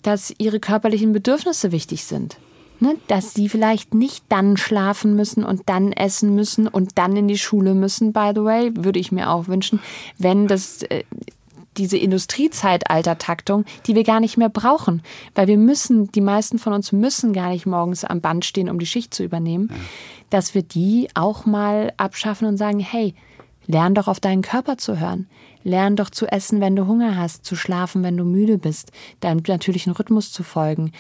dass 0.03 0.35
ihre 0.39 0.61
körperlichen 0.61 1.13
Bedürfnisse 1.13 1.73
wichtig 1.73 2.05
sind. 2.05 2.37
Ne, 2.79 2.97
dass 3.09 3.33
sie 3.33 3.49
vielleicht 3.49 3.95
nicht 3.95 4.25
dann 4.29 4.59
schlafen 4.59 5.17
müssen 5.17 5.45
und 5.45 5.63
dann 5.65 5.93
essen 5.93 6.35
müssen 6.35 6.69
und 6.69 6.99
dann 6.99 7.17
in 7.17 7.27
die 7.27 7.39
Schule 7.39 7.75
müssen, 7.75 8.13
by 8.13 8.33
the 8.35 8.45
way, 8.45 8.71
würde 8.77 8.99
ich 8.99 9.13
mir 9.13 9.31
auch 9.31 9.49
wünschen, 9.49 9.81
wenn 10.19 10.47
das 10.47 10.83
äh, 10.83 11.05
diese 11.77 11.97
Industriezeitalter-Taktung, 11.97 13.65
die 13.87 13.95
wir 13.95 14.05
gar 14.05 14.21
nicht 14.21 14.37
mehr 14.37 14.49
brauchen, 14.49 15.03
weil 15.35 15.47
wir 15.47 15.59
müssen, 15.59 16.11
die 16.13 16.21
meisten 16.21 16.59
von 16.59 16.73
uns 16.73 16.93
müssen 16.93 17.33
gar 17.33 17.51
nicht 17.51 17.67
morgens 17.67 18.05
am 18.05 18.21
Band 18.21 18.45
stehen, 18.45 18.69
um 18.69 18.79
die 18.79 18.87
Schicht 18.87 19.15
zu 19.15 19.25
übernehmen, 19.25 19.69
ja. 19.71 19.77
dass 20.31 20.55
wir 20.55 20.63
die 20.63 21.09
auch 21.15 21.47
mal 21.47 21.93
abschaffen 21.97 22.47
und 22.47 22.57
sagen, 22.57 22.81
hey, 22.81 23.15
lern 23.67 23.95
doch 23.95 24.09
auf 24.09 24.21
deinen 24.21 24.43
Körper 24.43 24.79
zu 24.79 24.99
hören. 25.01 25.29
Lern 25.65 25.97
doch 25.97 26.11
zu 26.11 26.27
essen, 26.27 26.61
wenn 26.61 26.77
du 26.77 26.87
Hunger 26.87 27.17
hast, 27.17 27.45
zu 27.45 27.57
schlafen, 27.57 28.05
wenn 28.05 28.17
du 28.17 28.25
müde 28.25 28.57
bist, 28.59 28.93
deinem 29.21 29.43
natürlichen 29.47 29.93
Rhythmus 29.93 30.31
zu 30.31 30.45
folgen. 30.45 30.93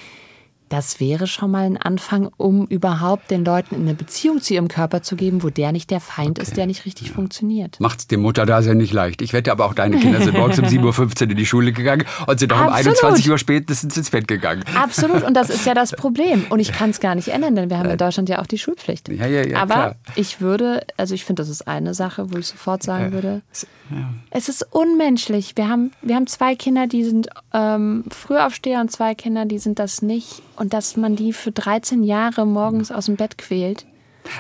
Das 0.69 1.01
wäre 1.01 1.27
schon 1.27 1.51
mal 1.51 1.65
ein 1.65 1.77
Anfang, 1.77 2.31
um 2.37 2.67
überhaupt 2.67 3.31
den 3.31 3.45
Leuten 3.45 3.77
eine 3.77 3.95
Beziehung 3.95 4.41
zu 4.41 4.55
ihrem 4.55 4.69
Körper 4.69 5.03
zu 5.03 5.15
geben, 5.15 5.43
wo 5.43 5.51
der 5.51 5.73
nicht 5.73 5.91
der 5.91 6.01
Feind 6.01 6.39
okay. 6.39 6.43
ist, 6.43 6.57
der 6.57 6.67
nicht 6.67 6.85
richtig 6.87 7.09
ja. 7.09 7.15
funktioniert. 7.15 7.79
Macht's 7.79 8.07
dem 8.09 8.21
Mutter 8.21 8.47
da 8.47 8.63
sehr 8.63 8.75
nicht 8.75 8.93
leicht. 8.93 9.23
Ich 9.23 9.33
wette 9.33 9.53
aber 9.53 9.67
auch, 9.67 9.75
deine 9.75 9.99
Kinder 9.99 10.21
sind 10.21 10.37
morgens 10.37 10.59
um 10.59 10.65
7.15 10.65 11.25
Uhr 11.25 11.31
in 11.31 11.37
die 11.37 11.47
Schule 11.47 11.73
gegangen 11.73 12.05
und 12.27 12.41
sind 12.41 12.53
auch 12.53 12.61
um 12.61 12.73
21 12.73 13.31
Uhr 13.31 13.39
spätestens 13.39 13.97
ins 13.97 14.11
Bett 14.11 14.27
gegangen. 14.27 14.65
Absolut, 14.75 15.23
und 15.23 15.35
das 15.35 15.51
ist 15.51 15.67
ja 15.67 15.75
das 15.75 15.93
Problem. 15.93 16.47
Und 16.51 16.59
ich 16.59 16.73
kann 16.73 16.91
es 16.91 17.01
gar 17.01 17.15
nicht 17.15 17.29
ändern, 17.29 17.55
denn 17.55 17.71
wir 17.71 17.79
haben 17.79 17.91
in 17.91 17.99
Deutschland 17.99 18.29
ja 18.29 18.41
auch 18.41 18.47
die 18.47 18.59
Schulpflicht. 18.59 19.09
Ja, 19.09 19.27
ja, 19.27 19.47
ja, 19.47 19.59
aber 19.59 19.75
klar. 19.75 19.97
ich 20.17 20.41
würde, 20.41 20.85
also 20.97 21.15
ich 21.15 21.25
finde, 21.25 21.43
das 21.43 21.49
ist 21.49 21.69
eine 21.69 21.95
Sache, 21.95 22.33
wo 22.33 22.39
ich 22.39 22.47
sofort 22.47 22.83
sagen 22.83 23.13
würde, 23.13 23.43
ja. 23.91 23.97
es 24.31 24.49
ist 24.49 24.67
unmenschlich. 24.71 25.57
Wir 25.57 25.69
haben, 25.69 25.93
wir 26.03 26.17
haben 26.17 26.27
zwei 26.27 26.55
Kinder, 26.57 26.87
die 26.87 27.05
sind 27.05 27.29
ähm, 27.57 28.05
Frühaufsteher 28.11 28.81
und 28.81 28.91
zwei 28.91 29.15
Kinder, 29.15 29.47
die 29.47 29.59
sind 29.59 29.79
das 29.79 30.03
nicht 30.03 30.43
und 30.57 30.75
dass 30.75 30.97
man 30.97 31.17
die 31.17 31.33
für 31.33 31.53
13 31.53 32.03
Jahre 32.03 32.47
morgens 32.47 32.93
aus 32.93 33.07
dem 33.07 33.17
Bett 33.17 33.39
quält. 33.39 33.87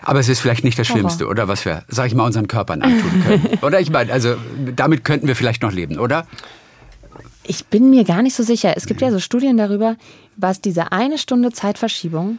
Aber 0.02 0.18
es 0.18 0.28
ist 0.28 0.40
vielleicht 0.40 0.64
nicht 0.64 0.78
das 0.78 0.86
Schlimmste, 0.86 1.26
oder 1.28 1.48
was 1.48 1.64
wir, 1.64 1.84
sag 1.88 2.08
ich 2.08 2.14
mal, 2.14 2.24
unseren 2.24 2.48
Körpern 2.48 2.82
antun 2.82 3.22
können. 3.24 3.58
oder 3.62 3.80
ich 3.80 3.90
meine, 3.90 4.12
also 4.12 4.34
damit 4.74 5.04
könnten 5.04 5.28
wir 5.28 5.36
vielleicht 5.36 5.62
noch 5.62 5.72
leben, 5.72 5.98
oder? 5.98 6.26
Ich 7.44 7.66
bin 7.66 7.90
mir 7.90 8.04
gar 8.04 8.22
nicht 8.22 8.34
so 8.34 8.42
sicher. 8.42 8.74
Es 8.76 8.86
gibt 8.86 9.00
ja 9.00 9.10
so 9.12 9.20
Studien 9.20 9.56
darüber, 9.56 9.96
was 10.36 10.60
diese 10.60 10.90
eine 10.92 11.18
Stunde 11.18 11.52
Zeitverschiebung 11.52 12.38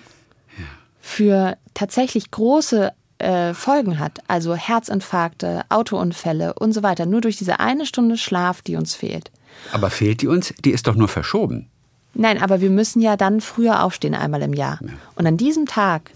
für 1.00 1.58
tatsächlich 1.74 2.30
große 2.30 2.92
äh, 3.20 3.54
Folgen 3.54 3.98
hat. 3.98 4.20
Also 4.28 4.56
Herzinfarkte, 4.56 5.64
Autounfälle 5.70 6.54
und 6.54 6.74
so 6.74 6.84
weiter. 6.84 7.06
Nur 7.06 7.22
durch 7.22 7.38
diese 7.38 7.62
eine 7.62 7.86
Stunde 7.86 8.18
Schlaf, 8.18 8.62
die 8.62 8.76
uns 8.76 8.94
fehlt. 8.94 9.32
Aber 9.72 9.90
fehlt 9.90 10.22
die 10.22 10.28
uns? 10.28 10.54
Die 10.64 10.72
ist 10.72 10.88
doch 10.88 10.96
nur 10.96 11.08
verschoben. 11.08 11.70
Nein, 12.14 12.42
aber 12.42 12.62
wir 12.62 12.70
müssen 12.70 13.02
ja 13.02 13.16
dann 13.16 13.42
früher 13.42 13.84
aufstehen, 13.84 14.16
einmal 14.16 14.42
im 14.42 14.54
Jahr. 14.54 14.80
Ja. 14.82 14.90
Und 15.16 15.28
an 15.28 15.38
diesem 15.38 15.66
Tag 15.66 16.12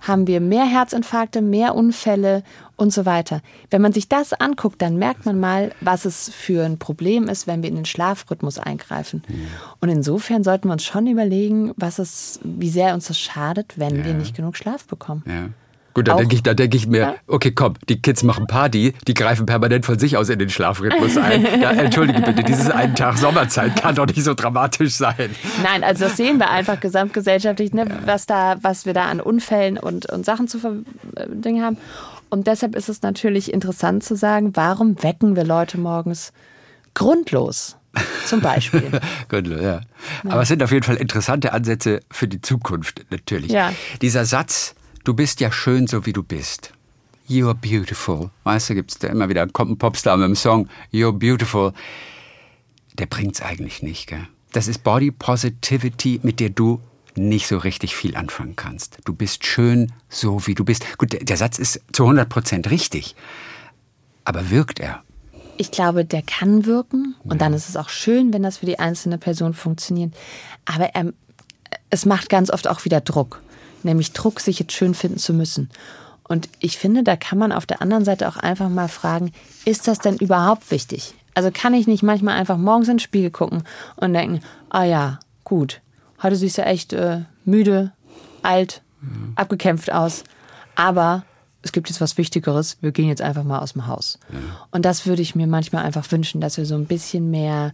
haben 0.00 0.26
wir 0.26 0.40
mehr 0.40 0.64
Herzinfarkte, 0.64 1.42
mehr 1.42 1.74
Unfälle 1.74 2.42
und 2.76 2.92
so 2.92 3.04
weiter. 3.04 3.42
Wenn 3.68 3.82
man 3.82 3.92
sich 3.92 4.08
das 4.08 4.32
anguckt, 4.32 4.80
dann 4.80 4.96
merkt 4.96 5.26
man 5.26 5.38
mal, 5.38 5.72
was 5.80 6.04
es 6.04 6.30
für 6.30 6.64
ein 6.64 6.78
Problem 6.78 7.28
ist, 7.28 7.46
wenn 7.46 7.62
wir 7.62 7.68
in 7.68 7.76
den 7.76 7.84
Schlafrhythmus 7.84 8.58
eingreifen. 8.58 9.22
Ja. 9.28 9.34
Und 9.80 9.90
insofern 9.90 10.42
sollten 10.42 10.68
wir 10.68 10.72
uns 10.72 10.84
schon 10.84 11.06
überlegen, 11.06 11.72
was 11.76 11.98
es, 11.98 12.40
wie 12.42 12.70
sehr 12.70 12.94
uns 12.94 13.08
das 13.08 13.18
schadet, 13.18 13.74
wenn 13.76 13.96
ja. 13.96 14.04
wir 14.06 14.14
nicht 14.14 14.34
genug 14.34 14.56
Schlaf 14.56 14.86
bekommen. 14.86 15.54
Ja. 15.90 15.94
Gut, 15.94 16.08
da 16.08 16.14
denke 16.14 16.36
ich, 16.36 16.42
da 16.42 16.52
ich 16.56 16.86
mir, 16.86 17.16
okay, 17.26 17.50
komm, 17.50 17.74
die 17.88 18.00
Kids 18.00 18.22
machen 18.22 18.46
Party, 18.46 18.94
die 19.08 19.14
greifen 19.14 19.46
permanent 19.46 19.84
von 19.84 19.98
sich 19.98 20.16
aus 20.16 20.28
in 20.28 20.38
den 20.38 20.48
Schlafrhythmus 20.48 21.16
ein. 21.16 21.46
Ja, 21.60 21.72
entschuldige 21.72 22.22
bitte, 22.22 22.44
dieses 22.44 22.70
einen 22.70 22.94
Tag 22.94 23.18
Sommerzeit 23.18 23.82
kann 23.82 23.94
doch 23.94 24.06
nicht 24.06 24.22
so 24.22 24.34
dramatisch 24.34 24.94
sein. 24.94 25.34
Nein, 25.62 25.82
also 25.82 26.04
das 26.04 26.16
sehen 26.16 26.38
wir 26.38 26.48
einfach 26.48 26.80
gesamtgesellschaftlich, 26.80 27.72
ne, 27.72 27.86
ja. 27.88 27.96
was 28.06 28.26
da, 28.26 28.56
was 28.62 28.86
wir 28.86 28.94
da 28.94 29.06
an 29.06 29.20
Unfällen 29.20 29.78
und, 29.78 30.06
und 30.06 30.24
Sachen 30.24 30.48
zu 30.48 30.84
Dingen 31.28 31.62
haben. 31.64 31.76
Und 32.30 32.46
deshalb 32.46 32.76
ist 32.76 32.88
es 32.88 33.02
natürlich 33.02 33.52
interessant 33.52 34.04
zu 34.04 34.14
sagen, 34.14 34.52
warum 34.54 35.02
wecken 35.02 35.34
wir 35.34 35.44
Leute 35.44 35.78
morgens 35.78 36.32
grundlos? 36.94 37.76
Zum 38.24 38.40
Beispiel. 38.40 38.88
Grundlos, 39.28 39.60
ja. 39.60 39.66
ja. 39.66 39.80
Aber 40.28 40.42
es 40.42 40.48
sind 40.48 40.62
auf 40.62 40.70
jeden 40.70 40.84
Fall 40.84 40.94
interessante 40.94 41.52
Ansätze 41.52 42.00
für 42.08 42.28
die 42.28 42.40
Zukunft, 42.40 43.04
natürlich. 43.10 43.50
Ja. 43.50 43.72
Dieser 44.00 44.24
Satz, 44.24 44.76
du 45.04 45.14
bist 45.14 45.40
ja 45.40 45.50
schön, 45.52 45.86
so 45.86 46.06
wie 46.06 46.12
du 46.12 46.22
bist. 46.22 46.72
You're 47.28 47.54
beautiful. 47.54 48.30
Weißt 48.44 48.70
du, 48.70 48.74
gibt 48.74 48.90
es 48.90 48.98
da 48.98 49.08
immer 49.08 49.28
wieder, 49.28 49.46
kommt 49.46 49.70
ein 49.70 49.78
Popstar 49.78 50.16
mit 50.16 50.26
dem 50.26 50.36
Song 50.36 50.68
You're 50.92 51.12
beautiful. 51.12 51.72
Der 52.94 53.06
bringt 53.06 53.36
es 53.36 53.42
eigentlich 53.42 53.82
nicht, 53.82 54.08
gell? 54.08 54.26
Das 54.52 54.66
ist 54.66 54.82
Body 54.82 55.12
Positivity, 55.12 56.20
mit 56.24 56.40
der 56.40 56.50
du 56.50 56.80
nicht 57.14 57.46
so 57.46 57.58
richtig 57.58 57.94
viel 57.94 58.16
anfangen 58.16 58.56
kannst. 58.56 58.98
Du 59.04 59.14
bist 59.14 59.46
schön, 59.46 59.92
so 60.08 60.46
wie 60.46 60.54
du 60.54 60.64
bist. 60.64 60.84
Gut, 60.98 61.12
der, 61.12 61.20
der 61.20 61.36
Satz 61.36 61.58
ist 61.58 61.80
zu 61.92 62.02
100 62.02 62.28
Prozent 62.28 62.70
richtig. 62.70 63.14
Aber 64.24 64.50
wirkt 64.50 64.80
er? 64.80 65.02
Ich 65.56 65.70
glaube, 65.70 66.04
der 66.04 66.22
kann 66.22 66.66
wirken. 66.66 67.14
Und 67.22 67.32
ja. 67.32 67.38
dann 67.38 67.54
ist 67.54 67.68
es 67.68 67.76
auch 67.76 67.90
schön, 67.90 68.32
wenn 68.32 68.42
das 68.42 68.58
für 68.58 68.66
die 68.66 68.78
einzelne 68.78 69.18
Person 69.18 69.54
funktioniert. 69.54 70.14
Aber 70.64 70.86
er, 70.86 71.12
es 71.90 72.06
macht 72.06 72.28
ganz 72.28 72.50
oft 72.50 72.66
auch 72.66 72.84
wieder 72.84 73.00
Druck 73.00 73.40
nämlich 73.84 74.12
Druck, 74.12 74.40
sich 74.40 74.58
jetzt 74.58 74.72
schön 74.72 74.94
finden 74.94 75.18
zu 75.18 75.32
müssen. 75.32 75.70
Und 76.24 76.48
ich 76.60 76.78
finde, 76.78 77.02
da 77.02 77.16
kann 77.16 77.38
man 77.38 77.50
auf 77.50 77.66
der 77.66 77.82
anderen 77.82 78.04
Seite 78.04 78.28
auch 78.28 78.36
einfach 78.36 78.68
mal 78.68 78.88
fragen, 78.88 79.32
ist 79.64 79.88
das 79.88 79.98
denn 79.98 80.16
überhaupt 80.16 80.70
wichtig? 80.70 81.14
Also 81.34 81.50
kann 81.52 81.74
ich 81.74 81.86
nicht 81.86 82.02
manchmal 82.02 82.36
einfach 82.36 82.56
morgens 82.56 82.88
ins 82.88 83.02
Spiegel 83.02 83.30
gucken 83.30 83.64
und 83.96 84.12
denken, 84.12 84.40
ah 84.68 84.84
ja, 84.84 85.18
gut, 85.44 85.80
heute 86.22 86.36
siehst 86.36 86.58
du 86.58 86.62
echt 86.62 86.92
äh, 86.92 87.22
müde, 87.44 87.92
alt, 88.42 88.82
mhm. 89.00 89.32
abgekämpft 89.34 89.92
aus. 89.92 90.24
Aber 90.76 91.24
es 91.62 91.72
gibt 91.72 91.88
jetzt 91.88 92.00
was 92.00 92.16
Wichtigeres, 92.16 92.78
wir 92.80 92.92
gehen 92.92 93.08
jetzt 93.08 93.22
einfach 93.22 93.44
mal 93.44 93.58
aus 93.58 93.74
dem 93.74 93.86
Haus. 93.86 94.18
Ja. 94.30 94.38
Und 94.70 94.84
das 94.84 95.06
würde 95.06 95.22
ich 95.22 95.34
mir 95.34 95.46
manchmal 95.46 95.84
einfach 95.84 96.10
wünschen, 96.10 96.40
dass 96.40 96.56
wir 96.56 96.64
so 96.64 96.74
ein 96.74 96.86
bisschen 96.86 97.30
mehr, 97.30 97.72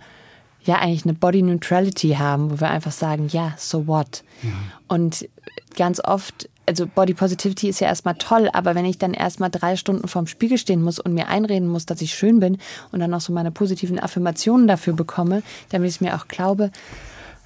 ja, 0.66 0.78
eigentlich 0.78 1.04
eine 1.04 1.14
Body 1.14 1.42
Neutrality 1.42 2.10
haben, 2.18 2.50
wo 2.50 2.60
wir 2.60 2.70
einfach 2.70 2.92
sagen, 2.92 3.28
ja, 3.30 3.54
so 3.56 3.86
what? 3.86 4.24
Ja. 4.42 4.50
Und 4.88 5.28
ganz 5.76 6.00
oft, 6.00 6.48
also 6.66 6.86
Body 6.86 7.14
Positivity 7.14 7.68
ist 7.68 7.80
ja 7.80 7.86
erstmal 7.86 8.16
toll, 8.16 8.50
aber 8.52 8.74
wenn 8.74 8.84
ich 8.84 8.98
dann 8.98 9.14
erstmal 9.14 9.50
drei 9.50 9.76
Stunden 9.76 10.08
vorm 10.08 10.26
Spiegel 10.26 10.58
stehen 10.58 10.82
muss 10.82 10.98
und 10.98 11.14
mir 11.14 11.28
einreden 11.28 11.68
muss, 11.68 11.86
dass 11.86 12.02
ich 12.02 12.14
schön 12.14 12.40
bin 12.40 12.58
und 12.90 13.00
dann 13.00 13.14
auch 13.14 13.20
so 13.20 13.32
meine 13.32 13.52
positiven 13.52 14.00
Affirmationen 14.00 14.66
dafür 14.66 14.94
bekomme, 14.94 15.42
damit 15.70 15.88
ich 15.88 15.96
es 15.96 16.00
mir 16.00 16.16
auch 16.16 16.26
glaube, 16.26 16.72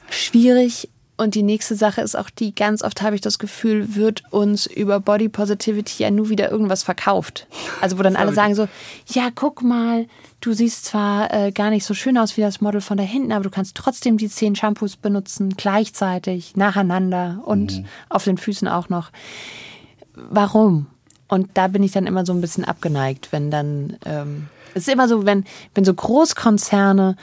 schwierig 0.09 0.89
und 1.21 1.35
die 1.35 1.43
nächste 1.43 1.75
Sache 1.77 2.01
ist 2.01 2.16
auch 2.16 2.31
die, 2.31 2.55
ganz 2.55 2.83
oft 2.83 3.03
habe 3.03 3.14
ich 3.14 3.21
das 3.21 3.39
Gefühl, 3.39 3.95
wird 3.95 4.25
uns 4.31 4.64
über 4.64 5.01
Body 5.01 5.29
Positivity 5.29 6.03
ja 6.03 6.11
nur 6.11 6.31
wieder 6.31 6.51
irgendwas 6.51 6.83
verkauft. 6.83 7.47
Also 7.83 7.99
wo 7.99 8.03
dann 8.03 8.16
alle 8.16 8.33
sagen 8.33 8.55
so, 8.55 8.68
ja, 9.07 9.29
guck 9.35 9.62
mal, 9.62 10.07
du 10.41 10.55
siehst 10.55 10.87
zwar 10.87 11.31
äh, 11.33 11.53
gar 11.53 11.68
nicht 11.68 11.85
so 11.85 11.93
schön 11.93 12.16
aus 12.16 12.39
wie 12.39 12.41
das 12.41 12.62
Model 12.62 12.81
von 12.81 12.97
da 12.97 13.05
hinten, 13.05 13.33
aber 13.33 13.45
du 13.45 13.51
kannst 13.51 13.77
trotzdem 13.77 14.16
die 14.16 14.31
zehn 14.31 14.57
Shampoos 14.57 14.97
benutzen, 14.97 15.57
gleichzeitig, 15.57 16.57
nacheinander 16.57 17.43
und 17.45 17.81
mhm. 17.81 17.87
auf 18.09 18.25
den 18.25 18.39
Füßen 18.39 18.66
auch 18.66 18.89
noch. 18.89 19.11
Warum? 20.14 20.87
Und 21.29 21.51
da 21.55 21.68
bin 21.68 21.83
ich 21.83 21.93
dann 21.93 22.07
immer 22.07 22.25
so 22.25 22.33
ein 22.33 22.41
bisschen 22.41 22.64
abgeneigt, 22.64 23.29
wenn 23.31 23.51
dann, 23.51 23.99
ähm, 24.07 24.49
es 24.75 24.89
ist 24.89 24.93
immer 24.93 25.07
so, 25.07 25.27
wenn, 25.27 25.45
wenn 25.75 25.85
so 25.85 25.93
Großkonzerne 25.93 27.16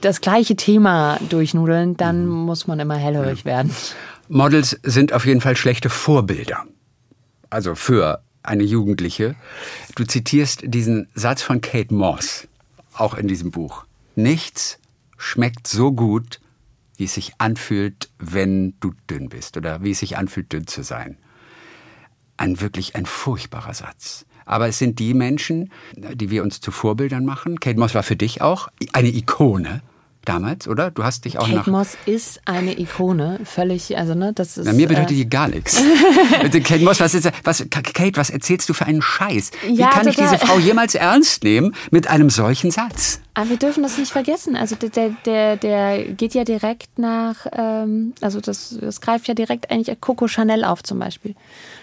das 0.00 0.20
gleiche 0.20 0.56
Thema 0.56 1.18
durchnudeln, 1.28 1.96
dann 1.96 2.26
mhm. 2.26 2.44
muss 2.44 2.66
man 2.66 2.80
immer 2.80 2.96
hellhörig 2.96 3.44
werden. 3.44 3.74
Models 4.28 4.78
sind 4.82 5.12
auf 5.12 5.26
jeden 5.26 5.40
Fall 5.40 5.56
schlechte 5.56 5.90
Vorbilder. 5.90 6.64
Also 7.50 7.74
für 7.74 8.22
eine 8.42 8.64
Jugendliche. 8.64 9.36
Du 9.94 10.04
zitierst 10.04 10.62
diesen 10.64 11.08
Satz 11.14 11.42
von 11.42 11.60
Kate 11.60 11.94
Moss, 11.94 12.48
auch 12.94 13.14
in 13.14 13.28
diesem 13.28 13.50
Buch. 13.50 13.84
Nichts 14.16 14.78
schmeckt 15.16 15.68
so 15.68 15.92
gut, 15.92 16.40
wie 16.96 17.04
es 17.04 17.14
sich 17.14 17.32
anfühlt, 17.38 18.10
wenn 18.18 18.74
du 18.80 18.92
dünn 19.08 19.28
bist 19.28 19.56
oder 19.56 19.82
wie 19.82 19.92
es 19.92 20.00
sich 20.00 20.16
anfühlt, 20.16 20.52
dünn 20.52 20.66
zu 20.66 20.82
sein. 20.82 21.16
Ein 22.36 22.60
wirklich 22.60 22.96
ein 22.96 23.06
furchtbarer 23.06 23.74
Satz. 23.74 24.24
Aber 24.44 24.68
es 24.68 24.78
sind 24.78 24.98
die 24.98 25.14
Menschen, 25.14 25.70
die 25.96 26.30
wir 26.30 26.42
uns 26.42 26.60
zu 26.60 26.70
Vorbildern 26.70 27.24
machen. 27.24 27.60
Kate 27.60 27.78
Moss 27.78 27.94
war 27.94 28.02
für 28.02 28.16
dich 28.16 28.42
auch 28.42 28.68
eine 28.92 29.08
Ikone 29.08 29.82
damals, 30.24 30.68
oder? 30.68 30.90
Du 30.90 31.04
hast 31.04 31.24
dich 31.24 31.38
auch 31.38 31.46
Kate 31.46 31.56
nach 31.56 31.66
Moss 31.66 31.96
ist 32.06 32.40
eine 32.44 32.78
Ikone, 32.78 33.40
völlig, 33.44 33.96
also 33.96 34.14
ne, 34.14 34.32
das 34.32 34.56
ist. 34.56 34.66
Na, 34.66 34.72
mir 34.72 34.88
bedeutet 34.88 35.12
äh, 35.12 35.14
die 35.14 35.28
gar 35.28 35.48
nichts. 35.48 35.82
Kate 36.64 36.84
Moss, 36.84 37.00
was 37.00 37.14
ist, 37.14 37.30
was, 37.44 37.66
Kate, 37.70 38.16
was 38.16 38.30
erzählst 38.30 38.68
du 38.68 38.74
für 38.74 38.86
einen 38.86 39.02
Scheiß? 39.02 39.50
Ja, 39.64 39.70
Wie 39.70 39.90
kann 39.90 40.06
total. 40.06 40.08
ich 40.08 40.16
diese 40.16 40.38
Frau 40.38 40.58
jemals 40.58 40.94
ernst 40.94 41.44
nehmen 41.44 41.74
mit 41.90 42.08
einem 42.08 42.30
solchen 42.30 42.70
Satz? 42.70 43.20
Aber 43.34 43.50
wir 43.50 43.56
dürfen 43.56 43.82
das 43.82 43.98
nicht 43.98 44.12
vergessen. 44.12 44.56
Also 44.56 44.76
der, 44.76 45.10
der, 45.24 45.56
der 45.56 46.04
geht 46.04 46.34
ja 46.34 46.44
direkt 46.44 46.98
nach, 46.98 47.46
ähm, 47.52 48.12
also 48.20 48.40
das, 48.40 48.76
das 48.80 49.00
greift 49.00 49.26
ja 49.26 49.34
direkt 49.34 49.70
eigentlich 49.70 49.98
Coco 50.00 50.28
Chanel 50.28 50.64
auf 50.64 50.82
zum 50.82 50.98
Beispiel. 50.98 51.34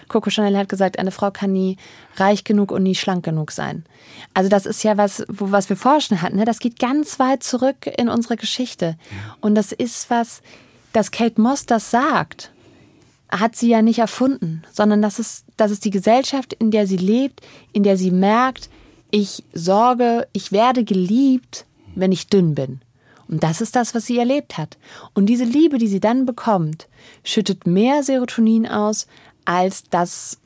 Coco 0.09 0.29
Chanel 0.29 0.57
hat 0.57 0.69
gesagt, 0.69 0.99
eine 0.99 1.11
Frau 1.11 1.31
kann 1.31 1.53
nie 1.53 1.77
reich 2.17 2.43
genug 2.43 2.71
und 2.71 2.83
nie 2.83 2.95
schlank 2.95 3.23
genug 3.23 3.51
sein. 3.51 3.85
Also 4.33 4.49
das 4.49 4.65
ist 4.65 4.83
ja 4.83 4.97
was, 4.97 5.23
wo, 5.29 5.51
was 5.51 5.69
wir 5.69 5.77
forschen 5.77 6.21
hatten. 6.21 6.37
Ne? 6.37 6.45
Das 6.45 6.59
geht 6.59 6.79
ganz 6.79 7.19
weit 7.19 7.43
zurück 7.43 7.89
in 7.97 8.09
unsere 8.09 8.35
Geschichte. 8.35 8.97
Und 9.39 9.55
das 9.55 9.71
ist 9.71 10.09
was, 10.09 10.41
dass 10.91 11.11
Kate 11.11 11.39
Moss 11.39 11.65
das 11.65 11.91
sagt, 11.91 12.51
hat 13.29 13.55
sie 13.55 13.69
ja 13.69 13.81
nicht 13.81 13.99
erfunden, 13.99 14.63
sondern 14.71 15.01
das 15.01 15.19
ist, 15.19 15.45
das 15.55 15.71
ist 15.71 15.85
die 15.85 15.91
Gesellschaft, 15.91 16.53
in 16.53 16.71
der 16.71 16.87
sie 16.87 16.97
lebt, 16.97 17.41
in 17.71 17.83
der 17.83 17.95
sie 17.95 18.11
merkt, 18.11 18.69
ich 19.11 19.43
sorge, 19.53 20.27
ich 20.33 20.51
werde 20.51 20.83
geliebt, 20.83 21.65
wenn 21.95 22.11
ich 22.11 22.27
dünn 22.27 22.55
bin. 22.55 22.81
Und 23.27 23.43
das 23.43 23.61
ist 23.61 23.75
das, 23.75 23.93
was 23.93 24.07
sie 24.07 24.17
erlebt 24.17 24.57
hat. 24.57 24.77
Und 25.13 25.27
diese 25.27 25.43
Liebe, 25.43 25.77
die 25.77 25.87
sie 25.87 25.99
dann 25.99 26.25
bekommt, 26.25 26.87
schüttet 27.23 27.67
mehr 27.67 28.01
Serotonin 28.01 28.67
aus, 28.67 29.05
als 29.49 29.83
das, 29.89 30.37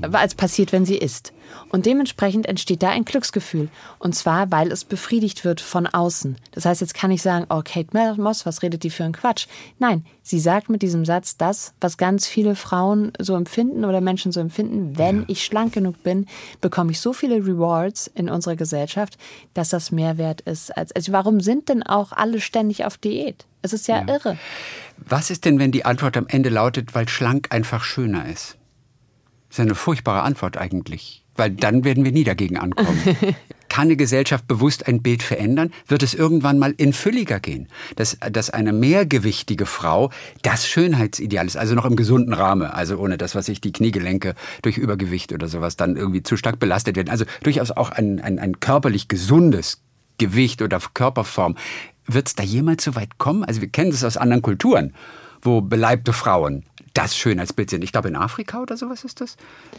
als 0.00 0.34
passiert, 0.34 0.72
wenn 0.72 0.86
sie 0.86 0.96
isst. 0.96 1.34
Und 1.68 1.84
dementsprechend 1.84 2.46
entsteht 2.46 2.82
da 2.82 2.88
ein 2.88 3.04
Glücksgefühl. 3.04 3.68
Und 3.98 4.14
zwar, 4.14 4.50
weil 4.50 4.72
es 4.72 4.84
befriedigt 4.84 5.44
wird 5.44 5.60
von 5.60 5.86
außen. 5.86 6.38
Das 6.52 6.64
heißt, 6.64 6.80
jetzt 6.80 6.94
kann 6.94 7.10
ich 7.10 7.20
sagen, 7.20 7.44
oh, 7.50 7.60
Kate 7.62 8.16
Moss, 8.18 8.46
was 8.46 8.62
redet 8.62 8.82
die 8.82 8.88
für 8.88 9.04
einen 9.04 9.12
Quatsch? 9.12 9.46
Nein, 9.78 10.06
sie 10.22 10.40
sagt 10.40 10.70
mit 10.70 10.80
diesem 10.80 11.04
Satz 11.04 11.36
das, 11.36 11.74
was 11.82 11.98
ganz 11.98 12.26
viele 12.26 12.56
Frauen 12.56 13.12
so 13.20 13.34
empfinden 13.34 13.84
oder 13.84 14.00
Menschen 14.00 14.32
so 14.32 14.40
empfinden. 14.40 14.96
Wenn 14.96 15.20
ja. 15.20 15.24
ich 15.28 15.44
schlank 15.44 15.74
genug 15.74 16.02
bin, 16.02 16.26
bekomme 16.62 16.92
ich 16.92 17.00
so 17.00 17.12
viele 17.12 17.36
Rewards 17.36 18.10
in 18.14 18.30
unserer 18.30 18.56
Gesellschaft, 18.56 19.18
dass 19.52 19.68
das 19.68 19.92
mehr 19.92 20.16
wert 20.16 20.40
ist. 20.40 20.74
Als, 20.74 20.92
also 20.92 21.12
warum 21.12 21.40
sind 21.40 21.68
denn 21.68 21.82
auch 21.82 22.12
alle 22.12 22.40
ständig 22.40 22.86
auf 22.86 22.96
Diät? 22.96 23.44
Es 23.66 23.72
ist 23.72 23.88
ja, 23.88 24.04
ja. 24.06 24.14
irre. 24.14 24.38
Was 24.96 25.30
ist 25.30 25.44
denn, 25.44 25.58
wenn 25.58 25.72
die 25.72 25.84
Antwort 25.84 26.16
am 26.16 26.26
Ende 26.28 26.50
lautet, 26.50 26.94
weil 26.94 27.08
schlank 27.08 27.48
einfach 27.50 27.82
schöner 27.82 28.26
ist? 28.28 28.56
Das 29.48 29.58
ist 29.58 29.60
eine 29.60 29.74
furchtbare 29.74 30.22
Antwort 30.22 30.56
eigentlich, 30.56 31.24
weil 31.34 31.50
dann 31.50 31.84
werden 31.84 32.04
wir 32.04 32.12
nie 32.12 32.22
dagegen 32.22 32.58
ankommen. 32.58 32.98
Kann 33.68 33.88
eine 33.88 33.96
Gesellschaft 33.96 34.46
bewusst 34.46 34.86
ein 34.86 35.02
Bild 35.02 35.22
verändern? 35.22 35.72
Wird 35.88 36.04
es 36.04 36.14
irgendwann 36.14 36.58
mal 36.60 36.74
in 36.76 36.92
fülliger 36.92 37.40
gehen? 37.40 37.68
Dass, 37.96 38.16
dass 38.30 38.50
eine 38.50 38.72
mehrgewichtige 38.72 39.66
Frau 39.66 40.10
das 40.42 40.68
Schönheitsideal 40.68 41.46
ist, 41.46 41.56
also 41.56 41.74
noch 41.74 41.84
im 41.84 41.96
gesunden 41.96 42.32
Rahmen, 42.32 42.68
also 42.68 42.98
ohne 42.98 43.18
das, 43.18 43.34
was 43.34 43.48
ich 43.48 43.60
die 43.60 43.72
Kniegelenke 43.72 44.34
durch 44.62 44.78
Übergewicht 44.78 45.32
oder 45.32 45.48
sowas 45.48 45.76
dann 45.76 45.96
irgendwie 45.96 46.22
zu 46.22 46.36
stark 46.36 46.60
belastet 46.60 46.96
werden. 46.96 47.10
Also 47.10 47.24
durchaus 47.42 47.72
auch 47.72 47.90
ein, 47.90 48.20
ein, 48.20 48.38
ein 48.38 48.60
körperlich 48.60 49.08
gesundes 49.08 49.82
Gewicht 50.18 50.62
oder 50.62 50.80
Körperform 50.94 51.56
wird 52.06 52.28
es 52.28 52.34
da 52.34 52.42
jemals 52.42 52.84
so 52.84 52.94
weit 52.94 53.18
kommen? 53.18 53.44
Also 53.44 53.60
wir 53.60 53.68
kennen 53.68 53.90
das 53.90 54.04
aus 54.04 54.16
anderen 54.16 54.42
Kulturen, 54.42 54.94
wo 55.42 55.60
beleibte 55.60 56.12
Frauen 56.12 56.64
das 56.94 57.16
Schönheitsbild 57.16 57.68
sind. 57.68 57.84
Ich 57.84 57.92
glaube, 57.92 58.08
in 58.08 58.16
Afrika 58.16 58.60
oder 58.60 58.76
sowas 58.76 59.04
ist 59.04 59.20
das, 59.20 59.36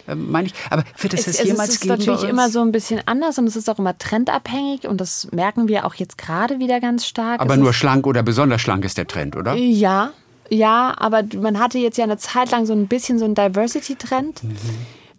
ähm, 0.07 0.29
meine 0.29 0.47
ich. 0.47 0.53
Aber 0.69 0.83
wird 0.99 1.13
es, 1.13 1.27
es 1.27 1.37
das 1.37 1.45
jemals 1.45 1.79
geben? 1.79 1.93
Es 1.93 1.99
ist 1.99 2.07
natürlich 2.07 2.29
immer 2.29 2.49
so 2.49 2.61
ein 2.61 2.71
bisschen 2.71 3.01
anders 3.05 3.39
und 3.39 3.47
es 3.47 3.55
ist 3.55 3.69
auch 3.69 3.79
immer 3.79 3.97
trendabhängig 3.97 4.87
und 4.87 5.01
das 5.01 5.31
merken 5.31 5.67
wir 5.67 5.85
auch 5.85 5.95
jetzt 5.95 6.17
gerade 6.17 6.59
wieder 6.59 6.79
ganz 6.79 7.07
stark. 7.07 7.41
Aber 7.41 7.55
es 7.55 7.59
nur 7.59 7.73
schlank 7.73 8.05
oder 8.05 8.21
besonders 8.21 8.61
schlank 8.61 8.85
ist 8.85 8.97
der 8.97 9.07
Trend, 9.07 9.35
oder? 9.35 9.55
Ja, 9.55 10.11
ja, 10.49 10.93
aber 10.97 11.23
man 11.41 11.59
hatte 11.59 11.79
jetzt 11.79 11.97
ja 11.97 12.03
eine 12.03 12.17
Zeit 12.17 12.51
lang 12.51 12.65
so 12.65 12.73
ein 12.73 12.87
bisschen 12.87 13.19
so 13.19 13.25
einen 13.25 13.35
Diversity-Trend. 13.35 14.43
Mhm 14.43 14.57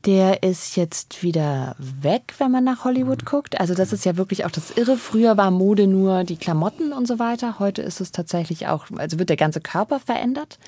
der 0.09 0.43
ist 0.43 0.75
jetzt 0.77 1.23
wieder 1.23 1.77
weg, 1.79 2.33
wenn 2.39 2.51
man 2.51 2.65
nach 2.65 2.83
Hollywood 2.83 3.27
guckt. 3.27 3.61
Also 3.61 3.75
das 3.75 3.93
ist 3.93 4.07
ja 4.07 4.17
wirklich 4.17 4.47
auch 4.47 4.51
das 4.51 4.71
Irre. 4.71 4.97
Früher 4.97 5.37
war 5.37 5.51
Mode 5.51 5.87
nur 5.87 6.25
die 6.25 6.39
Klamotten 6.39 6.95
und 6.95 7.07
so 7.07 7.19
weiter. 7.19 7.59
Heute 7.59 7.83
ist 7.83 8.01
es 8.01 8.11
tatsächlich 8.11 8.69
auch, 8.69 8.87
also 8.97 9.19
wird 9.19 9.29
der 9.29 9.37
ganze 9.37 9.61
Körper 9.61 10.01
verändert. 10.01 10.59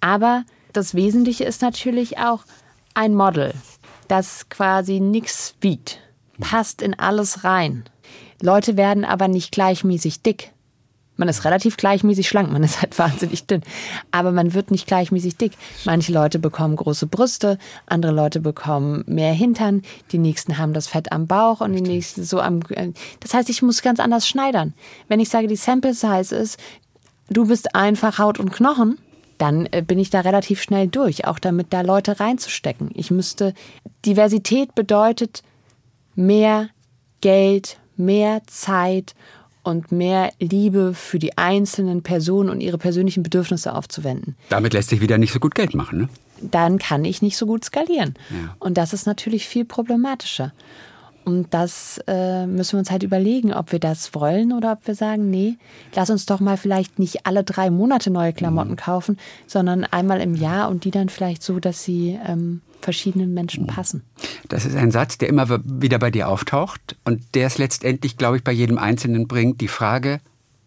Aber 0.00 0.44
das 0.72 0.94
Wesentliche 0.94 1.44
ist 1.44 1.60
natürlich 1.60 2.16
auch 2.16 2.44
ein 2.94 3.14
Model, 3.14 3.52
das 4.08 4.48
quasi 4.48 4.98
nichts 4.98 5.56
wiegt, 5.60 5.98
passt 6.40 6.80
in 6.80 6.98
alles 6.98 7.44
rein. 7.44 7.84
Leute 8.40 8.78
werden 8.78 9.04
aber 9.04 9.28
nicht 9.28 9.52
gleichmäßig 9.52 10.22
dick. 10.22 10.52
Man 11.20 11.28
ist 11.28 11.44
relativ 11.44 11.76
gleichmäßig 11.76 12.26
schlank, 12.28 12.50
man 12.50 12.62
ist 12.62 12.80
halt 12.80 12.98
wahnsinnig 12.98 13.46
dünn. 13.46 13.60
Aber 14.10 14.32
man 14.32 14.54
wird 14.54 14.70
nicht 14.70 14.86
gleichmäßig 14.86 15.36
dick. 15.36 15.52
Manche 15.84 16.12
Leute 16.12 16.38
bekommen 16.38 16.76
große 16.76 17.06
Brüste, 17.06 17.58
andere 17.84 18.12
Leute 18.12 18.40
bekommen 18.40 19.04
mehr 19.06 19.34
Hintern, 19.34 19.82
die 20.12 20.18
nächsten 20.18 20.56
haben 20.56 20.72
das 20.72 20.86
Fett 20.86 21.12
am 21.12 21.26
Bauch 21.26 21.60
und 21.60 21.74
die 21.74 21.82
nächsten 21.82 22.24
so 22.24 22.40
am. 22.40 22.60
Das 23.20 23.34
heißt, 23.34 23.50
ich 23.50 23.60
muss 23.60 23.82
ganz 23.82 24.00
anders 24.00 24.26
schneidern. 24.26 24.72
Wenn 25.08 25.20
ich 25.20 25.28
sage, 25.28 25.46
die 25.46 25.56
Sample 25.56 25.92
Size 25.92 26.34
ist, 26.34 26.58
du 27.28 27.48
bist 27.48 27.74
einfach 27.74 28.18
Haut 28.18 28.40
und 28.40 28.50
Knochen, 28.50 28.96
dann 29.36 29.68
äh, 29.72 29.82
bin 29.82 29.98
ich 29.98 30.08
da 30.08 30.20
relativ 30.20 30.62
schnell 30.62 30.88
durch, 30.88 31.26
auch 31.26 31.38
damit 31.38 31.74
da 31.74 31.82
Leute 31.82 32.18
reinzustecken. 32.18 32.90
Ich 32.94 33.10
müsste, 33.10 33.52
Diversität 34.06 34.74
bedeutet 34.74 35.42
mehr 36.14 36.70
Geld, 37.20 37.78
mehr 37.98 38.40
Zeit 38.46 39.14
und 39.62 39.92
mehr 39.92 40.32
Liebe 40.38 40.94
für 40.94 41.18
die 41.18 41.36
einzelnen 41.36 42.02
Personen 42.02 42.50
und 42.50 42.60
ihre 42.60 42.78
persönlichen 42.78 43.22
Bedürfnisse 43.22 43.74
aufzuwenden. 43.74 44.36
Damit 44.48 44.72
lässt 44.72 44.90
sich 44.90 45.00
wieder 45.00 45.18
nicht 45.18 45.32
so 45.32 45.40
gut 45.40 45.54
Geld 45.54 45.74
machen, 45.74 45.98
ne? 45.98 46.08
Dann 46.42 46.78
kann 46.78 47.04
ich 47.04 47.20
nicht 47.20 47.36
so 47.36 47.44
gut 47.44 47.64
skalieren. 47.66 48.14
Ja. 48.30 48.56
Und 48.58 48.78
das 48.78 48.94
ist 48.94 49.06
natürlich 49.06 49.46
viel 49.46 49.66
problematischer. 49.66 50.52
Und 51.24 51.52
das 51.52 52.00
äh, 52.06 52.46
müssen 52.46 52.72
wir 52.72 52.78
uns 52.78 52.90
halt 52.90 53.02
überlegen, 53.02 53.52
ob 53.52 53.72
wir 53.72 53.78
das 53.78 54.14
wollen 54.14 54.52
oder 54.52 54.72
ob 54.72 54.86
wir 54.86 54.94
sagen, 54.94 55.28
nee, 55.28 55.58
lass 55.94 56.08
uns 56.08 56.24
doch 56.24 56.40
mal 56.40 56.56
vielleicht 56.56 56.98
nicht 56.98 57.26
alle 57.26 57.44
drei 57.44 57.70
Monate 57.70 58.10
neue 58.10 58.32
Klamotten 58.32 58.72
mhm. 58.72 58.76
kaufen, 58.76 59.18
sondern 59.46 59.84
einmal 59.84 60.20
im 60.20 60.34
Jahr 60.34 60.70
und 60.70 60.84
die 60.84 60.90
dann 60.90 61.10
vielleicht 61.10 61.42
so, 61.42 61.60
dass 61.60 61.84
sie 61.84 62.18
ähm, 62.26 62.62
verschiedenen 62.80 63.34
Menschen 63.34 63.66
passen. 63.66 64.02
Das 64.48 64.64
ist 64.64 64.76
ein 64.76 64.90
Satz, 64.90 65.18
der 65.18 65.28
immer 65.28 65.48
wieder 65.64 65.98
bei 65.98 66.10
dir 66.10 66.28
auftaucht 66.28 66.96
und 67.04 67.34
der 67.34 67.46
es 67.46 67.58
letztendlich, 67.58 68.16
glaube 68.16 68.38
ich, 68.38 68.44
bei 68.44 68.52
jedem 68.52 68.78
Einzelnen 68.78 69.28
bringt, 69.28 69.60
die 69.60 69.68
Frage, 69.68 70.20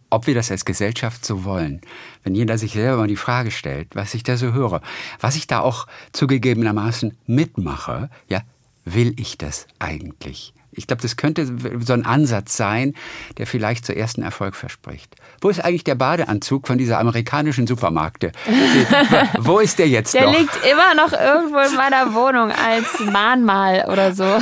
ob 0.09 0.27
wir 0.27 0.35
das 0.35 0.51
als 0.51 0.63
Gesellschaft 0.63 1.25
so 1.25 1.43
wollen. 1.43 1.81
Wenn 2.23 2.35
jeder 2.35 2.57
sich 2.57 2.73
selber 2.73 2.97
mal 2.97 3.07
die 3.07 3.15
Frage 3.15 3.51
stellt, 3.51 3.95
was 3.95 4.13
ich 4.13 4.23
da 4.23 4.37
so 4.37 4.53
höre, 4.53 4.81
was 5.19 5.35
ich 5.35 5.47
da 5.47 5.59
auch 5.59 5.87
zugegebenermaßen 6.11 7.17
mitmache, 7.25 8.09
ja, 8.29 8.41
will 8.85 9.13
ich 9.19 9.37
das 9.37 9.67
eigentlich? 9.79 10.53
Ich 10.75 10.87
glaube, 10.87 11.01
das 11.01 11.17
könnte 11.17 11.51
so 11.81 11.93
ein 11.93 12.05
Ansatz 12.05 12.57
sein, 12.57 12.93
der 13.37 13.47
vielleicht 13.47 13.85
zuerst 13.85 14.17
einen 14.17 14.25
Erfolg 14.25 14.55
verspricht. 14.55 15.15
Wo 15.41 15.49
ist 15.49 15.63
eigentlich 15.63 15.83
der 15.83 15.95
Badeanzug 15.95 16.67
von 16.67 16.77
dieser 16.77 16.99
amerikanischen 16.99 17.67
Supermärkte? 17.67 18.31
Wo 19.39 19.59
ist 19.59 19.79
der 19.79 19.87
jetzt 19.87 20.13
der 20.13 20.25
noch? 20.25 20.31
Der 20.31 20.41
liegt 20.41 20.59
immer 20.65 20.95
noch 20.95 21.13
irgendwo 21.13 21.59
in 21.59 21.75
meiner 21.75 22.13
Wohnung 22.13 22.51
als 22.51 22.99
Mahnmal 23.11 23.85
oder 23.91 24.13
so. 24.13 24.23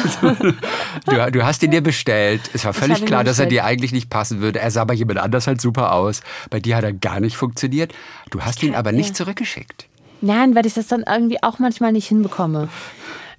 Du, 1.05 1.32
du 1.32 1.45
hast 1.45 1.63
ihn 1.63 1.71
dir 1.71 1.82
bestellt. 1.82 2.41
Es 2.53 2.65
war 2.65 2.73
völlig 2.73 3.05
klar, 3.05 3.23
dass 3.23 3.39
er 3.39 3.45
dir 3.45 3.65
eigentlich 3.65 3.91
nicht 3.91 4.09
passen 4.09 4.41
würde. 4.41 4.59
Er 4.59 4.71
sah 4.71 4.84
bei 4.84 4.93
jemand 4.93 5.19
anders 5.19 5.47
halt 5.47 5.61
super 5.61 5.93
aus. 5.93 6.21
Bei 6.49 6.59
dir 6.59 6.75
hat 6.75 6.84
er 6.84 6.93
gar 6.93 7.19
nicht 7.19 7.38
funktioniert. 7.38 7.93
Du 8.29 8.41
hast 8.41 8.61
ihn 8.61 8.75
aber 8.75 8.91
nicht 8.91 9.15
zurückgeschickt. 9.15 9.88
Nein, 10.21 10.53
weil 10.53 10.65
ich 10.65 10.75
das 10.75 10.88
dann 10.88 11.03
irgendwie 11.07 11.41
auch 11.41 11.59
manchmal 11.59 11.91
nicht 11.91 12.07
hinbekomme. 12.07 12.69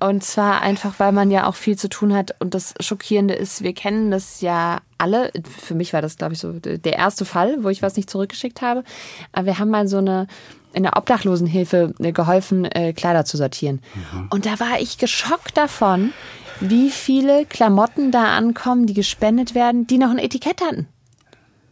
Und 0.09 0.25
zwar 0.25 0.63
einfach, 0.63 0.95
weil 0.99 1.13
man 1.13 1.31
ja 1.31 1.47
auch 1.47 1.55
viel 1.55 1.79
zu 1.79 1.89
tun 1.89 2.13
hat. 2.13 2.35
Und 2.41 2.55
das 2.55 2.75
Schockierende 2.81 3.35
ist, 3.35 3.63
wir 3.63 3.73
kennen 3.73 4.11
das 4.11 4.41
ja 4.41 4.81
alle. 4.99 5.31
Für 5.61 5.75
mich 5.75 5.93
war 5.93 6.03
das, 6.03 6.17
glaube 6.17 6.35
ich, 6.35 6.41
so 6.41 6.53
der 6.53 6.95
erste 6.95 7.25
Fall, 7.25 7.63
wo 7.63 7.69
ich 7.69 7.83
was 7.83 7.97
nicht 7.97 8.11
zurückgeschickt 8.11 8.63
habe. 8.63 8.83
Aber 9.31 9.47
wir 9.47 9.59
haben 9.61 9.71
mal 9.71 9.87
so 9.87 9.99
eine 9.99 10.27
in 10.75 10.83
der 10.83 10.97
Obdachlosenhilfe 10.97 11.95
äh, 11.99 12.13
geholfen, 12.13 12.65
äh, 12.65 12.93
Kleider 12.95 13.25
zu 13.25 13.37
sortieren. 13.37 13.81
Mhm. 13.95 14.29
Und 14.31 14.47
da 14.47 14.59
war 14.59 14.81
ich 14.81 14.99
geschockt 14.99 15.57
davon, 15.57 16.13
wie 16.61 16.91
viele 16.91 17.45
Klamotten 17.45 18.11
da 18.11 18.37
ankommen, 18.37 18.87
die 18.87 18.95
gespendet 18.95 19.55
werden, 19.55 19.87
die 19.87 19.99
noch 19.99 20.11
ein 20.11 20.19
Etikett 20.19 20.63
hatten. 20.63 20.89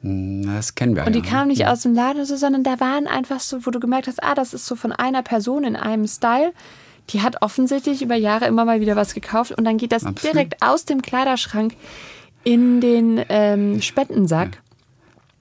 Hm, 0.03 0.55
das 0.55 0.75
kennen 0.75 0.97
wir. 0.97 1.07
Und 1.07 1.15
die 1.15 1.21
ja. 1.21 1.25
kamen 1.25 1.49
nicht 1.49 1.67
aus 1.67 1.83
dem 1.83 1.95
Laden, 1.95 2.25
so, 2.25 2.37
sondern 2.37 2.63
da 2.63 2.79
waren 2.79 3.07
einfach 3.07 3.41
so, 3.41 3.65
wo 3.67 3.71
du 3.71 3.81
gemerkt 3.81 4.07
hast, 4.07 4.23
ah, 4.23 4.35
das 4.35 4.55
ist 4.55 4.67
so 4.67 4.77
von 4.77 4.93
einer 4.93 5.23
Person 5.23 5.65
in 5.65 5.77
einem 5.77 6.07
Style 6.07 6.53
die 7.13 7.23
hat 7.23 7.43
offensichtlich 7.43 8.03
über 8.03 8.15
Jahre 8.15 8.47
immer 8.47 8.65
mal 8.65 8.81
wieder 8.81 8.97
was 8.97 9.15
gekauft 9.15 9.53
und 9.53 9.65
dann 9.65 9.77
geht 9.77 9.93
das 9.93 10.05
Absolut. 10.05 10.35
direkt 10.35 10.63
aus 10.63 10.85
dem 10.85 11.03
Kleiderschrank 11.03 11.75
in 12.45 12.81
den 12.81 13.25
ähm, 13.29 13.83
Spendensack. 13.83 14.55
Ja. 14.55 14.61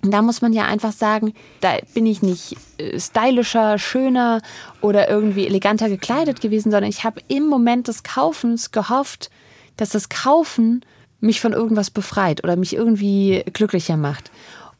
Und 0.01 0.11
da 0.11 0.21
muss 0.21 0.41
man 0.41 0.53
ja 0.53 0.65
einfach 0.65 0.93
sagen, 0.93 1.33
da 1.59 1.73
bin 1.93 2.05
ich 2.05 2.21
nicht 2.21 2.55
äh, 2.77 2.99
stylischer, 2.99 3.77
schöner 3.77 4.41
oder 4.81 5.09
irgendwie 5.09 5.45
eleganter 5.45 5.89
gekleidet 5.89 6.39
gewesen, 6.39 6.71
sondern 6.71 6.89
ich 6.89 7.03
habe 7.03 7.21
im 7.27 7.47
Moment 7.47 7.89
des 7.89 8.03
Kaufens 8.03 8.71
gehofft, 8.71 9.29
dass 9.75 9.89
das 9.89 10.07
Kaufen 10.07 10.85
mich 11.19 11.41
von 11.41 11.51
irgendwas 11.51 11.89
befreit 11.89 12.43
oder 12.43 12.55
mich 12.55 12.73
irgendwie 12.73 13.43
glücklicher 13.51 13.97
macht. 13.97 14.31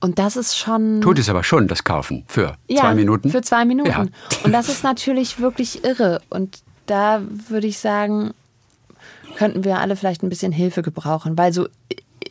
Und 0.02 0.18
das 0.20 0.38
ist 0.38 0.58
schon. 0.58 1.02
Tut 1.02 1.20
es 1.20 1.28
aber 1.28 1.44
schon, 1.44 1.68
das 1.68 1.84
Kaufen 1.84 2.24
für 2.28 2.56
ja, 2.70 2.82
zwei 2.82 2.96
Minuten. 2.96 3.30
Für 3.30 3.42
zwei 3.42 3.66
Minuten. 3.66 3.90
Ja. 3.90 4.06
Und 4.44 4.54
das 4.54 4.70
ist 4.70 4.84
natürlich 4.84 5.42
wirklich 5.42 5.84
irre. 5.84 6.22
Und 6.30 6.60
da 6.90 7.22
würde 7.48 7.68
ich 7.68 7.80
sagen, 7.80 8.34
könnten 9.36 9.64
wir 9.64 9.80
alle 9.80 9.96
vielleicht 9.96 10.24
ein 10.24 10.30
bisschen 10.30 10.52
Hilfe 10.52 10.82
gebrauchen, 10.82 11.38
weil 11.38 11.54
so 11.54 11.68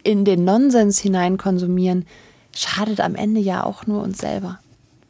in 0.03 0.25
den 0.25 0.45
Nonsens 0.45 0.99
hinein 0.99 1.39
konsumieren 1.39 2.07
schadet 2.55 3.01
am 3.01 3.15
Ende 3.15 3.41
ja 3.41 3.65
auch 3.65 3.87
nur 3.87 4.03
uns 4.03 4.19
selber. 4.19 4.59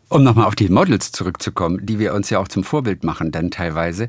Um 0.08 0.22
nochmal 0.22 0.46
auf 0.46 0.54
die 0.54 0.68
Models 0.68 1.12
zurückzukommen, 1.12 1.84
die 1.84 1.98
wir 1.98 2.14
uns 2.14 2.30
ja 2.30 2.38
auch 2.38 2.48
zum 2.48 2.64
Vorbild 2.64 3.04
machen, 3.04 3.30
dann 3.30 3.50
teilweise. 3.50 4.08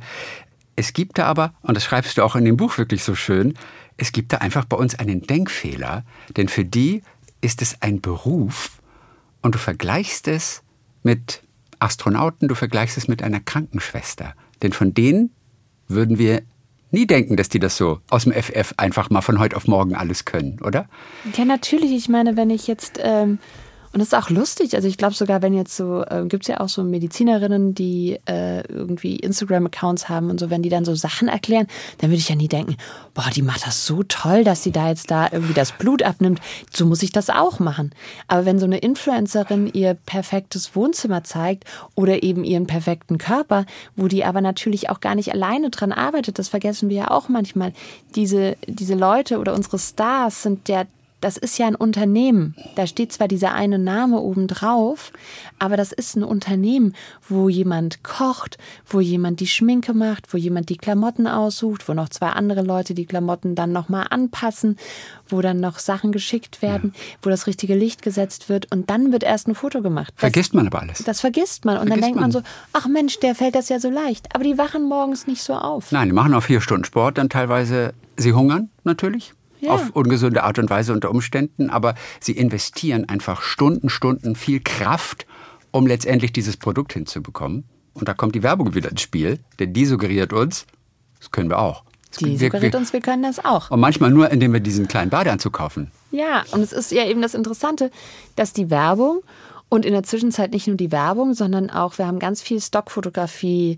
Es 0.76 0.94
gibt 0.94 1.18
da 1.18 1.26
aber, 1.26 1.54
und 1.62 1.76
das 1.76 1.84
schreibst 1.84 2.18
du 2.18 2.24
auch 2.24 2.36
in 2.36 2.46
dem 2.46 2.58
Buch 2.58 2.78
wirklich 2.78 3.04
so 3.04 3.16
schön, 3.16 3.54
es 3.98 4.14
gibt 4.14 4.32
da 4.32 4.38
einfach 4.38 4.64
bei 4.64 4.78
uns 4.78 4.96
einen 4.96 5.22
Denkfehler, 5.22 6.04
denn 6.38 6.48
für 6.48 6.64
die 6.64 7.04
ist 7.42 7.62
es 7.62 7.82
ein 7.82 8.00
Beruf 8.00 8.80
und 9.42 9.56
du 9.56 9.60
vergleichst 9.60 10.28
es 10.30 10.64
mit 11.04 11.42
Astronauten, 11.80 12.48
du 12.48 12.56
vergleichst 12.56 12.98
es 12.98 13.08
mit 13.08 13.22
einer 13.24 13.40
Krankenschwester. 13.40 14.34
Denn 14.62 14.74
von 14.74 14.93
denen 14.93 15.32
würden 15.88 16.18
wir 16.18 16.41
nie 16.91 17.05
denken, 17.05 17.38
dass 17.38 17.49
die 17.49 17.60
das 17.60 17.78
so 17.78 17.99
aus 18.10 18.24
dem 18.24 18.34
FF 18.34 18.74
einfach 18.78 19.10
mal 19.10 19.22
von 19.22 19.39
heute 19.39 19.55
auf 19.55 19.68
morgen 19.68 19.95
alles 19.95 20.26
können, 20.26 20.60
oder? 20.62 20.88
Ja, 21.36 21.45
natürlich. 21.45 21.91
Ich 21.91 22.10
meine, 22.10 22.36
wenn 22.36 22.49
ich 22.49 22.68
jetzt 22.68 22.99
ähm, 23.01 23.39
und 23.92 24.00
das 24.00 24.10
ist 24.10 24.14
auch 24.14 24.30
lustig. 24.30 24.76
Also 24.76 24.88
ich 24.88 24.98
glaube 24.98 25.16
sogar, 25.16 25.42
wenn 25.42 25.56
jetzt 25.56 25.76
so, 25.76 26.04
äh, 26.04 26.24
gibt 26.28 26.44
es 26.44 26.48
ja 26.48 26.60
auch 26.60 26.70
so 26.70 26.84
Medizinerinnen, 26.84 27.74
die 27.74 28.20
äh, 28.28 28.62
irgendwie 28.68 29.16
Instagram-Accounts 29.16 30.10
haben 30.10 30.30
und 30.30 30.40
so, 30.40 30.52
wenn 30.52 30.62
die 30.62 30.70
dann 30.70 30.86
so 30.86 30.94
Sachen 30.94 31.28
erklären, 31.28 31.66
dann 31.98 32.12
würde 32.12 32.20
ich 32.20 32.30
ja 32.30 32.36
nie 32.36 32.48
denken, 32.48 32.78
boah, 33.16 33.32
die 33.34 33.42
macht 33.42 33.66
das 33.66 33.88
so 33.88 34.04
toll, 34.04 34.44
dass 34.44 34.62
sie 34.62 34.72
da 34.72 34.90
jetzt 34.90 35.10
da 35.10 35.30
irgendwie 35.32 35.56
das 35.56 35.72
Blut 35.72 36.04
abnimmt. 36.04 36.40
So 36.72 36.86
muss 36.86 37.02
ich 37.02 37.12
das 37.12 37.32
auch 37.32 37.60
machen. 37.60 37.92
Aber 38.28 38.46
wenn 38.46 38.60
so 38.60 38.66
eine 38.66 38.78
Influencerin 38.78 39.72
ihr 39.74 39.96
perfektes 39.96 40.76
Wohnzimmer 40.76 41.24
zeigt 41.24 41.64
oder 41.96 42.22
eben 42.22 42.44
ihren 42.44 42.68
perfekten 42.68 43.18
Körper, 43.18 43.66
wo 43.96 44.08
die 44.08 44.24
aber 44.24 44.42
natürlich 44.42 44.92
auch 44.92 45.00
gar 45.00 45.16
nicht 45.16 45.34
alleine 45.34 45.72
dran 45.72 45.92
arbeitet, 45.92 46.38
das 46.38 46.50
vergessen 46.50 46.90
wir 46.90 46.98
ja 46.98 47.12
auch 47.12 47.28
manchmal. 47.28 47.74
Diese, 48.16 48.56
diese 48.68 48.94
Leute 48.94 49.40
oder 49.40 49.56
unsere 49.56 49.80
Stars 49.80 50.44
sind 50.44 50.68
der 50.68 50.86
das 51.22 51.38
ist 51.38 51.57
ja 51.57 51.67
ein 51.67 51.76
Unternehmen. 51.76 52.55
Da 52.76 52.88
steht 52.88 53.11
zwar 53.11 53.28
dieser 53.28 53.53
eine 53.53 53.78
Name 53.78 54.20
oben 54.20 54.47
drauf, 54.47 55.11
aber 55.57 55.78
das 55.78 55.91
ist 55.91 56.15
ein 56.15 56.24
Unternehmen, 56.24 56.93
wo 57.28 57.49
jemand 57.49 58.03
kocht, 58.03 58.57
wo 58.86 58.99
jemand 58.99 59.39
die 59.39 59.47
Schminke 59.47 59.93
macht, 59.93 60.34
wo 60.34 60.38
jemand 60.38 60.70
die 60.70 60.78
Klamotten 60.78 61.28
aussucht, 61.28 61.88
wo 61.88 61.93
noch 61.93 62.09
zwei 62.09 62.30
andere 62.30 62.61
Leute 62.61 62.93
die 62.93 63.05
Klamotten 63.05 63.55
dann 63.55 63.72
nochmal 63.72 64.07
anpassen, 64.09 64.78
wo 65.28 65.41
dann 65.41 65.59
noch 65.59 65.80
Sachen 65.80 66.11
geschickt 66.11 66.61
werden, 66.61 66.93
ja. 66.95 67.01
wo 67.22 67.30
das 67.30 67.47
richtige 67.47 67.76
Licht 67.76 68.01
gesetzt 68.01 68.49
wird 68.49 68.72
und 68.72 68.89
dann 68.89 69.11
wird 69.11 69.24
erst 69.24 69.47
ein 69.47 69.55
Foto 69.55 69.82
gemacht. 69.82 70.13
Das, 70.15 70.22
vergisst 70.22 70.53
man 70.53 70.67
aber 70.67 70.82
alles. 70.82 71.03
Das 71.03 71.20
vergisst 71.20 71.65
man. 71.65 71.78
Und 71.78 71.88
vergisst 71.88 71.95
dann 71.97 72.01
denkt 72.01 72.15
man. 72.15 72.32
man 72.32 72.32
so, 72.32 72.41
ach 72.74 72.88
Mensch, 72.88 73.20
der 73.20 73.36
fällt 73.36 73.55
das 73.55 73.70
ja 73.70 73.80
so 73.80 73.89
leicht. 73.89 74.34
Aber 74.34 74.43
die 74.43 74.57
wachen 74.57 74.84
morgens 74.84 75.28
nicht 75.28 75.43
so 75.43 75.53
auf. 75.53 75.91
Nein, 75.91 76.07
die 76.09 76.13
machen 76.13 76.34
auch 76.34 76.43
vier 76.43 76.61
Stunden 76.61 76.86
Sport, 76.86 77.17
dann 77.17 77.30
teilweise, 77.30 77.93
sie 78.17 78.34
hungern 78.34 78.70
natürlich 78.84 79.34
ja. 79.60 79.72
auf 79.72 79.91
ungesunde 79.91 80.43
Art 80.43 80.60
und 80.60 80.70
Weise 80.70 80.93
unter 80.93 81.12
Umständen, 81.12 81.70
aber 81.70 81.95
sie 82.20 82.34
investieren 82.34 83.07
einfach 83.07 83.41
Stunden, 83.41 83.89
Stunden 83.89 84.36
viel 84.36 84.60
Kraft, 84.60 85.26
um 85.72 85.88
letztendlich 85.88 86.34
dieses 86.34 86.57
Produkt 86.57 86.93
hinzubekommen. 86.93 87.66
Und 87.93 88.07
da 88.07 88.14
kommt 88.14 88.36
die 88.36 88.43
Werbung 88.43 88.76
wieder 88.76 88.89
ins 88.89 89.01
Spiel, 89.01 89.39
denn 89.60 89.74
die 89.74 89.86
suggeriert 89.86 90.34
uns, 90.34 90.66
das 91.20 91.32
können 91.32 91.49
wir 91.49 91.60
auch. 91.60 91.84
Die 92.20 92.38
suggeriert 92.38 92.76
uns, 92.76 92.91
wir 92.91 93.01
können 93.01 93.24
das 93.24 93.43
auch. 93.43 93.70
Und 93.70 93.80
manchmal 93.80 94.10
nur, 94.10 94.32
indem 94.32 94.53
wir 94.53 94.60
diesen 94.60 94.88
kleinen 94.88 95.12
Badeanzug 95.12 95.53
kaufen. 95.53 95.91
Ja, 96.12 96.43
und 96.51 96.62
es 96.62 96.74
ist 96.74 96.91
ja 96.91 97.05
eben 97.05 97.22
das 97.22 97.36
Interessante, 97.36 97.91
dass 98.36 98.51
die 98.51 98.70
Werbung 98.70 99.22
und 99.70 99.86
in 99.86 99.93
der 99.93 100.03
Zwischenzeit 100.03 100.51
nicht 100.51 100.66
nur 100.68 100.76
die 100.76 100.91
Werbung, 100.91 101.36
sondern 101.36 101.70
auch, 101.70 101.97
wir 101.97 102.07
haben 102.07 102.18
ganz 102.18 102.41
viel 102.41 102.60
Stockfotografie 102.60 103.78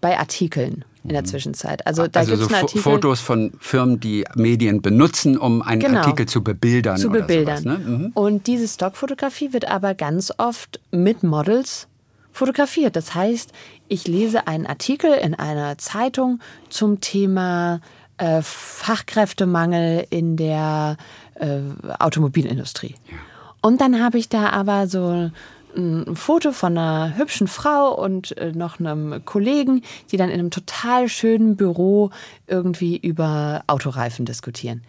bei 0.00 0.18
Artikeln 0.18 0.84
in 1.04 1.10
der 1.10 1.22
mhm. 1.22 1.26
Zwischenzeit. 1.26 1.86
Also 1.86 2.08
da 2.08 2.20
also 2.20 2.36
so 2.36 2.54
Artikel, 2.54 2.82
Fotos 2.82 3.20
von 3.20 3.52
Firmen, 3.60 4.00
die 4.00 4.24
Medien 4.34 4.80
benutzen, 4.82 5.36
um 5.36 5.62
einen 5.62 5.80
genau, 5.80 6.00
Artikel 6.00 6.26
zu 6.26 6.42
bebildern. 6.42 6.96
Zu 6.96 7.10
bebildern. 7.10 7.62
Sowas, 7.62 7.78
ne? 7.78 7.84
mhm. 7.84 8.12
Und 8.14 8.46
diese 8.46 8.66
Stockfotografie 8.66 9.52
wird 9.52 9.70
aber 9.70 9.94
ganz 9.94 10.32
oft 10.38 10.80
mit 10.90 11.22
Models 11.22 11.88
fotografiert. 12.32 12.96
Das 12.96 13.14
heißt, 13.14 13.52
ich 13.88 14.08
lese 14.08 14.46
einen 14.46 14.66
Artikel 14.66 15.12
in 15.12 15.34
einer 15.34 15.76
Zeitung 15.78 16.40
zum 16.70 17.00
Thema 17.00 17.80
äh, 18.16 18.40
Fachkräftemangel 18.42 20.06
in 20.08 20.36
der 20.36 20.96
äh, 21.34 21.58
Automobilindustrie. 21.98 22.94
Ja. 23.10 23.16
Und 23.60 23.80
dann 23.80 24.02
habe 24.02 24.18
ich 24.18 24.28
da 24.28 24.50
aber 24.50 24.88
so 24.88 25.30
ein 25.76 26.16
Foto 26.16 26.52
von 26.52 26.76
einer 26.76 27.16
hübschen 27.16 27.48
Frau 27.48 27.94
und 27.94 28.36
äh, 28.38 28.52
noch 28.52 28.78
einem 28.80 29.24
Kollegen, 29.24 29.82
die 30.10 30.16
dann 30.16 30.30
in 30.30 30.38
einem 30.38 30.50
total 30.50 31.08
schönen 31.08 31.56
Büro 31.56 32.10
irgendwie 32.46 32.96
über 32.96 33.62
Autoreifen 33.66 34.24
diskutieren 34.24 34.82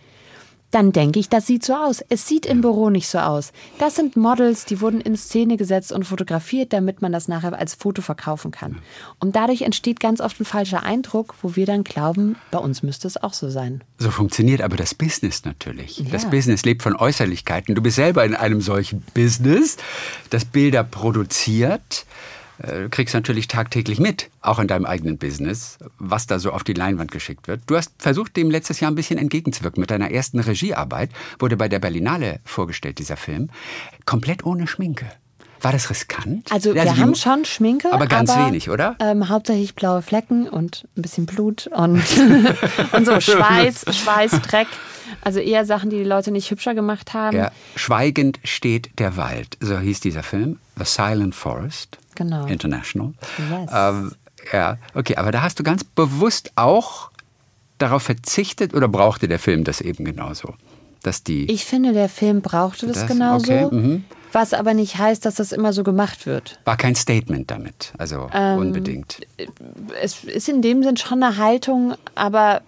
dann 0.71 0.91
denke 0.91 1.19
ich, 1.19 1.29
das 1.29 1.47
sieht 1.47 1.63
so 1.63 1.73
aus. 1.73 2.03
Es 2.09 2.27
sieht 2.27 2.45
im 2.45 2.61
Büro 2.61 2.89
nicht 2.89 3.07
so 3.07 3.19
aus. 3.19 3.53
Das 3.79 3.95
sind 3.95 4.17
Models, 4.17 4.65
die 4.65 4.81
wurden 4.81 4.99
in 4.99 5.15
Szene 5.15 5.55
gesetzt 5.55 5.91
und 5.91 6.03
fotografiert, 6.03 6.73
damit 6.73 7.01
man 7.01 7.11
das 7.13 7.27
nachher 7.27 7.57
als 7.57 7.75
Foto 7.75 8.01
verkaufen 8.01 8.51
kann. 8.51 8.79
Und 9.19 9.35
dadurch 9.35 9.61
entsteht 9.61 9.99
ganz 9.99 10.19
oft 10.19 10.39
ein 10.39 10.45
falscher 10.45 10.83
Eindruck, 10.83 11.35
wo 11.41 11.55
wir 11.55 11.65
dann 11.65 11.83
glauben, 11.83 12.35
bei 12.51 12.57
uns 12.57 12.83
müsste 12.83 13.07
es 13.07 13.15
auch 13.15 13.33
so 13.33 13.49
sein. 13.49 13.83
So 13.99 14.11
funktioniert 14.11 14.61
aber 14.61 14.75
das 14.75 14.93
Business 14.93 15.45
natürlich. 15.45 15.99
Ja. 15.99 16.09
Das 16.11 16.29
Business 16.29 16.65
lebt 16.65 16.83
von 16.83 16.95
Äußerlichkeiten. 16.95 17.73
Du 17.75 17.81
bist 17.81 17.95
selber 17.95 18.25
in 18.25 18.35
einem 18.35 18.59
solchen 18.59 19.01
Business, 19.13 19.77
das 20.29 20.43
Bilder 20.43 20.83
produziert 20.83 22.05
äh, 22.61 22.83
du 22.83 22.89
kriegst 22.89 23.13
natürlich 23.13 23.47
tagtäglich 23.47 23.99
mit, 23.99 24.29
auch 24.41 24.59
in 24.59 24.67
deinem 24.67 24.85
eigenen 24.85 25.17
Business, 25.17 25.77
was 25.99 26.27
da 26.27 26.39
so 26.39 26.51
auf 26.51 26.63
die 26.63 26.73
Leinwand 26.73 27.11
geschickt 27.11 27.47
wird. 27.47 27.61
Du 27.67 27.75
hast 27.75 27.93
versucht, 27.97 28.35
dem 28.37 28.49
letztes 28.49 28.79
Jahr 28.79 28.91
ein 28.91 28.95
bisschen 28.95 29.17
entgegenzuwirken. 29.17 29.81
Mit 29.81 29.91
deiner 29.91 30.11
ersten 30.11 30.39
Regiearbeit 30.39 31.09
wurde 31.39 31.57
bei 31.57 31.69
der 31.69 31.79
Berlinale 31.79 32.39
vorgestellt, 32.43 32.99
dieser 32.99 33.17
Film, 33.17 33.49
komplett 34.05 34.45
ohne 34.45 34.67
Schminke. 34.67 35.05
War 35.61 35.71
das 35.71 35.89
riskant? 35.89 36.51
Also, 36.51 36.71
also 36.71 36.83
wir 36.83 36.97
haben 36.97 37.15
schon 37.15 37.43
Schminke. 37.45 37.91
Aber 37.91 38.05
ganz 38.05 38.29
aber, 38.29 38.47
wenig, 38.47 38.69
oder? 38.69 38.95
Ähm, 38.99 39.29
hauptsächlich 39.29 39.73
blaue 39.73 40.01
Flecken 40.01 40.47
und 40.47 40.87
ein 40.95 41.01
bisschen 41.01 41.25
Blut 41.25 41.67
und, 41.67 42.03
und 42.91 43.05
so 43.05 43.19
Schweiß, 43.19 43.85
Schweiß, 43.89 44.41
Dreck. 44.41 44.67
Also 45.21 45.39
eher 45.39 45.65
Sachen, 45.65 45.89
die 45.89 45.97
die 45.97 46.03
Leute 46.03 46.31
nicht 46.31 46.51
hübscher 46.51 46.75
gemacht 46.75 47.13
haben. 47.13 47.37
Ja. 47.37 47.51
Schweigend 47.75 48.39
steht 48.43 48.99
der 48.99 49.17
Wald, 49.17 49.57
so 49.59 49.79
hieß 49.79 50.01
dieser 50.01 50.23
Film. 50.23 50.59
The 50.77 50.85
Silent 50.85 51.33
Forest. 51.33 51.97
Genau. 52.15 52.45
International. 52.47 53.13
Yes. 53.37 53.71
Ähm, 53.73 54.11
ja, 54.51 54.77
okay, 54.93 55.15
aber 55.15 55.31
da 55.31 55.41
hast 55.41 55.59
du 55.59 55.63
ganz 55.63 55.83
bewusst 55.83 56.51
auch 56.55 57.11
darauf 57.77 58.03
verzichtet 58.03 58.73
oder 58.73 58.87
brauchte 58.87 59.27
der 59.27 59.39
Film 59.39 59.63
das 59.63 59.81
eben 59.81 60.05
genauso? 60.05 60.55
Dass 61.03 61.23
die 61.23 61.51
ich 61.51 61.65
finde, 61.65 61.93
der 61.93 62.09
Film 62.09 62.41
brauchte 62.41 62.87
das, 62.87 62.99
das? 62.99 63.07
genauso. 63.07 63.51
Okay. 63.51 63.75
Mhm. 63.75 64.05
Was 64.31 64.53
aber 64.53 64.73
nicht 64.73 64.97
heißt, 64.97 65.25
dass 65.25 65.35
das 65.35 65.53
immer 65.53 65.71
so 65.71 65.83
gemacht 65.83 66.25
wird. 66.25 66.59
War 66.65 66.75
kein 66.75 66.95
Statement 66.95 67.49
damit, 67.49 67.93
also 67.97 68.29
ähm, 68.33 68.57
unbedingt. 68.57 69.21
Es 70.01 70.25
ist 70.25 70.49
in 70.49 70.61
dem 70.61 70.83
Sinn 70.83 70.97
schon 70.97 71.23
eine 71.23 71.37
Haltung, 71.37 71.95
aber 72.15 72.61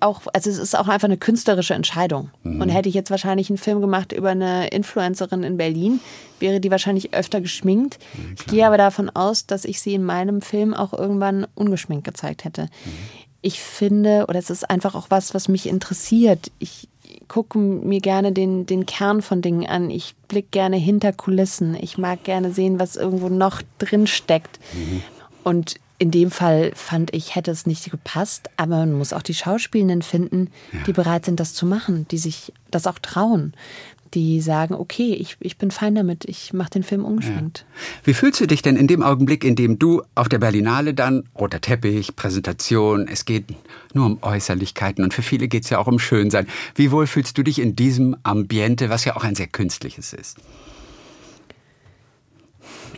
auch, 0.00 0.22
also 0.32 0.50
es 0.50 0.58
ist 0.58 0.78
auch 0.78 0.88
einfach 0.88 1.08
eine 1.08 1.16
künstlerische 1.16 1.74
Entscheidung. 1.74 2.30
Mhm. 2.42 2.60
Und 2.60 2.68
hätte 2.68 2.88
ich 2.88 2.94
jetzt 2.94 3.10
wahrscheinlich 3.10 3.50
einen 3.50 3.58
Film 3.58 3.80
gemacht 3.80 4.12
über 4.12 4.30
eine 4.30 4.68
Influencerin 4.68 5.42
in 5.42 5.56
Berlin, 5.56 6.00
wäre 6.38 6.60
die 6.60 6.70
wahrscheinlich 6.70 7.14
öfter 7.14 7.40
geschminkt. 7.40 7.98
Ja, 8.14 8.24
ich 8.36 8.46
gehe 8.46 8.66
aber 8.66 8.78
davon 8.78 9.10
aus, 9.10 9.46
dass 9.46 9.64
ich 9.64 9.80
sie 9.80 9.94
in 9.94 10.04
meinem 10.04 10.42
Film 10.42 10.74
auch 10.74 10.92
irgendwann 10.92 11.46
ungeschminkt 11.54 12.04
gezeigt 12.04 12.44
hätte. 12.44 12.62
Mhm. 12.62 12.90
Ich 13.42 13.60
finde, 13.60 14.26
oder 14.28 14.38
es 14.38 14.50
ist 14.50 14.68
einfach 14.68 14.94
auch 14.94 15.06
was, 15.08 15.34
was 15.34 15.48
mich 15.48 15.66
interessiert. 15.66 16.50
Ich 16.58 16.88
gucke 17.28 17.58
mir 17.58 18.00
gerne 18.00 18.32
den, 18.32 18.66
den 18.66 18.86
Kern 18.86 19.22
von 19.22 19.40
Dingen 19.40 19.66
an. 19.66 19.90
Ich 19.90 20.14
blicke 20.28 20.48
gerne 20.50 20.76
hinter 20.76 21.12
Kulissen. 21.12 21.76
Ich 21.80 21.96
mag 21.96 22.22
gerne 22.24 22.52
sehen, 22.52 22.78
was 22.78 22.96
irgendwo 22.96 23.28
noch 23.28 23.62
drin 23.78 24.06
steckt. 24.06 24.58
Mhm. 24.74 25.02
Und 25.42 25.76
in 26.00 26.10
dem 26.10 26.30
Fall 26.30 26.72
fand 26.74 27.14
ich, 27.14 27.36
hätte 27.36 27.50
es 27.50 27.66
nicht 27.66 27.90
gepasst, 27.90 28.48
aber 28.56 28.78
man 28.78 28.94
muss 28.94 29.12
auch 29.12 29.22
die 29.22 29.34
Schauspielenden 29.34 30.00
finden, 30.02 30.48
ja. 30.72 30.80
die 30.86 30.92
bereit 30.92 31.26
sind, 31.26 31.38
das 31.38 31.52
zu 31.52 31.66
machen, 31.66 32.06
die 32.10 32.18
sich 32.18 32.52
das 32.70 32.86
auch 32.86 32.98
trauen 32.98 33.52
die 34.14 34.40
sagen, 34.40 34.74
okay, 34.74 35.14
ich, 35.14 35.36
ich 35.40 35.56
bin 35.56 35.70
fein 35.70 35.94
damit, 35.94 36.24
ich 36.24 36.52
mache 36.52 36.70
den 36.70 36.82
Film 36.82 37.04
ungeschminkt. 37.04 37.58
Ja. 37.68 38.00
Wie 38.04 38.14
fühlst 38.14 38.40
du 38.40 38.46
dich 38.46 38.62
denn 38.62 38.76
in 38.76 38.86
dem 38.86 39.02
Augenblick, 39.02 39.44
in 39.44 39.54
dem 39.54 39.78
du 39.78 40.02
auf 40.14 40.28
der 40.28 40.38
Berlinale 40.38 40.94
dann, 40.94 41.28
roter 41.38 41.60
Teppich, 41.60 42.16
Präsentation, 42.16 43.06
es 43.06 43.24
geht 43.24 43.54
nur 43.94 44.06
um 44.06 44.18
Äußerlichkeiten 44.22 45.04
und 45.04 45.14
für 45.14 45.22
viele 45.22 45.48
geht 45.48 45.64
es 45.64 45.70
ja 45.70 45.78
auch 45.78 45.86
um 45.86 45.98
Schönsein. 45.98 46.48
Wie 46.74 46.90
wohl 46.90 47.06
fühlst 47.06 47.38
du 47.38 47.42
dich 47.42 47.60
in 47.60 47.76
diesem 47.76 48.16
Ambiente, 48.22 48.90
was 48.90 49.04
ja 49.04 49.16
auch 49.16 49.24
ein 49.24 49.36
sehr 49.36 49.46
künstliches 49.46 50.12
ist? 50.12 50.38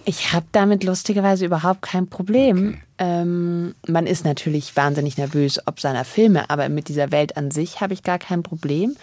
Ich 0.04 0.32
habe 0.32 0.46
damit 0.52 0.84
lustigerweise 0.84 1.44
überhaupt 1.44 1.82
kein 1.82 2.08
Problem. 2.08 2.68
Okay. 2.68 2.78
Ähm, 2.98 3.74
man 3.86 4.06
ist 4.06 4.24
natürlich 4.24 4.76
wahnsinnig 4.76 5.16
nervös 5.16 5.60
ob 5.66 5.80
seiner 5.80 6.04
Filme, 6.04 6.50
aber 6.50 6.68
mit 6.68 6.88
dieser 6.88 7.12
Welt 7.12 7.36
an 7.36 7.50
sich 7.50 7.80
habe 7.80 7.94
ich 7.94 8.02
gar 8.02 8.18
kein 8.18 8.42
Problem. 8.42 8.96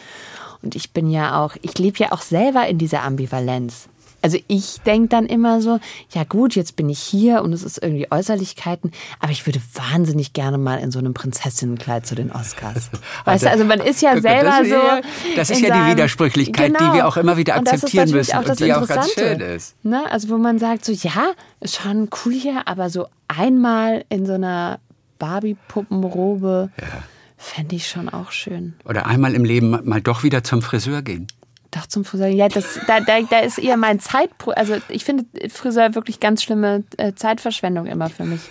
Und 0.62 0.76
ich 0.76 0.92
bin 0.92 1.10
ja 1.10 1.44
auch, 1.44 1.56
ich 1.62 1.78
lebe 1.78 2.00
ja 2.00 2.12
auch 2.12 2.22
selber 2.22 2.68
in 2.68 2.78
dieser 2.78 3.04
Ambivalenz. 3.04 3.88
Also 4.22 4.38
ich 4.48 4.82
denke 4.82 5.10
dann 5.10 5.26
immer 5.26 5.62
so, 5.62 5.80
ja 6.12 6.24
gut, 6.24 6.56
jetzt 6.56 6.76
bin 6.76 6.90
ich 6.90 7.00
hier 7.00 7.42
und 7.42 7.54
es 7.54 7.64
ist 7.64 7.82
irgendwie 7.82 8.12
Äußerlichkeiten, 8.12 8.92
aber 9.20 9.32
ich 9.32 9.46
würde 9.46 9.60
wahnsinnig 9.74 10.34
gerne 10.34 10.58
mal 10.58 10.80
in 10.80 10.92
so 10.92 11.00
einem 11.00 11.14
Prinzessinnenkleid 11.14 12.06
zu 12.06 12.16
den 12.16 12.32
Oscars. 12.32 12.90
Weißt 13.26 13.46
du, 13.46 13.50
also 13.50 13.66
man 13.66 13.80
ist 13.80 14.02
ja 14.02 14.20
selber 14.20 14.60
das 14.60 14.68
ja, 14.68 15.02
so. 15.02 15.36
Das 15.36 15.50
ist 15.50 15.62
ja 15.62 15.84
die 15.84 15.92
Widersprüchlichkeit, 15.92 16.74
genau. 16.74 16.92
die 16.92 16.98
wir 16.98 17.08
auch 17.08 17.18
immer 17.18 17.38
wieder 17.38 17.56
akzeptieren 17.56 18.10
müssen 18.12 18.36
auch 18.36 18.48
und 18.48 18.60
die 18.60 18.74
auch 18.74 18.88
ganz 18.88 19.14
schön 19.14 19.40
ist. 19.40 19.76
Ne? 19.84 20.04
Also 20.12 20.30
wo 20.30 20.38
man 20.38 20.60
sagt 20.60 20.86
so, 20.86 20.92
ja, 20.92 21.32
ist 21.60 21.76
schon 21.82 22.10
cool 22.26 22.34
hier, 22.34 22.68
aber 22.68 22.90
so 22.90 23.08
einmal 23.28 24.06
in 24.10 24.26
so 24.26 24.34
einer 24.34 24.80
Barbie-Puppenrobe. 25.20 26.70
Ja 26.80 27.04
Fände 27.42 27.78
ich 27.78 27.88
schon 27.88 28.10
auch 28.10 28.32
schön. 28.32 28.74
Oder 28.84 29.08
einmal 29.08 29.34
im 29.34 29.46
Leben 29.46 29.80
mal 29.86 30.02
doch 30.02 30.24
wieder 30.24 30.44
zum 30.44 30.62
Friseur 30.62 31.02
gehen. 31.02 31.28
Doch 31.72 31.86
zum 31.86 32.04
Friseur. 32.04 32.28
Ja, 32.28 32.50
das, 32.50 32.80
da, 32.88 33.00
da, 33.00 33.22
da 33.22 33.40
ist 33.40 33.60
eher 33.60 33.78
mein 33.78 34.00
Zeitpro. 34.00 34.52
Also 34.52 34.78
ich 34.90 35.06
finde 35.06 35.26
Friseur 35.50 35.94
wirklich 35.96 36.20
ganz 36.20 36.42
schlimme 36.42 36.84
äh, 36.98 37.14
Zeitverschwendung 37.14 37.86
immer 37.86 38.10
für 38.10 38.24
mich. 38.26 38.42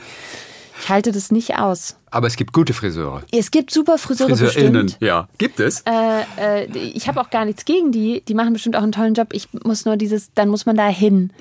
Ich 0.80 0.88
halte 0.88 1.10
das 1.10 1.32
nicht 1.32 1.56
aus. 1.56 1.96
Aber 2.10 2.28
es 2.28 2.36
gibt 2.36 2.52
gute 2.52 2.72
Friseure. 2.72 3.22
Es 3.32 3.50
gibt 3.50 3.72
super 3.72 3.98
Friseure 3.98 4.28
Friseurinnen, 4.28 4.86
bestimmt. 4.86 5.02
ja. 5.02 5.28
Gibt 5.38 5.58
es? 5.58 5.82
Äh, 5.82 6.22
äh, 6.64 6.66
ich 6.76 7.08
habe 7.08 7.20
auch 7.20 7.30
gar 7.30 7.44
nichts 7.44 7.64
gegen 7.64 7.90
die. 7.90 8.22
Die 8.26 8.34
machen 8.34 8.52
bestimmt 8.52 8.76
auch 8.76 8.82
einen 8.82 8.92
tollen 8.92 9.14
Job. 9.14 9.28
Ich 9.32 9.48
muss 9.64 9.84
nur 9.84 9.96
dieses, 9.96 10.32
dann 10.34 10.48
muss 10.48 10.66
man 10.66 10.76
da 10.76 10.86
hin 10.86 11.32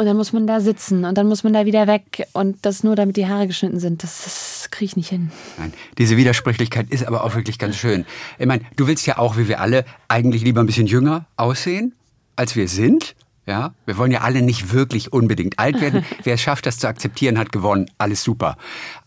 und 0.00 0.06
dann 0.06 0.16
muss 0.16 0.32
man 0.32 0.46
da 0.46 0.60
sitzen 0.60 1.04
und 1.04 1.18
dann 1.18 1.26
muss 1.26 1.44
man 1.44 1.52
da 1.52 1.66
wieder 1.66 1.86
weg 1.86 2.26
und 2.32 2.56
das 2.62 2.82
nur, 2.82 2.96
damit 2.96 3.18
die 3.18 3.26
Haare 3.26 3.46
geschnitten 3.46 3.78
sind. 3.78 4.02
Das, 4.02 4.24
das 4.24 4.68
kriege 4.70 4.86
ich 4.86 4.96
nicht 4.96 5.10
hin. 5.10 5.30
Nein, 5.58 5.74
diese 5.98 6.16
Widersprüchlichkeit 6.16 6.88
ist 6.88 7.06
aber 7.06 7.22
auch 7.22 7.34
wirklich 7.34 7.58
ganz 7.58 7.76
schön. 7.76 8.06
Ich 8.38 8.46
meine, 8.46 8.62
du 8.76 8.86
willst 8.86 9.06
ja 9.06 9.18
auch, 9.18 9.36
wie 9.36 9.46
wir 9.46 9.60
alle, 9.60 9.84
eigentlich 10.08 10.42
lieber 10.42 10.60
ein 10.62 10.66
bisschen 10.66 10.86
jünger 10.86 11.26
aussehen, 11.36 11.94
als 12.34 12.56
wir 12.56 12.66
sind. 12.66 13.14
Ja, 13.50 13.74
wir 13.84 13.98
wollen 13.98 14.12
ja 14.12 14.20
alle 14.20 14.42
nicht 14.42 14.72
wirklich 14.72 15.12
unbedingt 15.12 15.58
alt 15.58 15.80
werden. 15.80 16.04
Wer 16.22 16.34
es 16.34 16.40
schafft, 16.40 16.66
das 16.66 16.78
zu 16.78 16.86
akzeptieren, 16.86 17.36
hat 17.36 17.50
gewonnen. 17.50 17.90
Alles 17.98 18.22
super. 18.22 18.56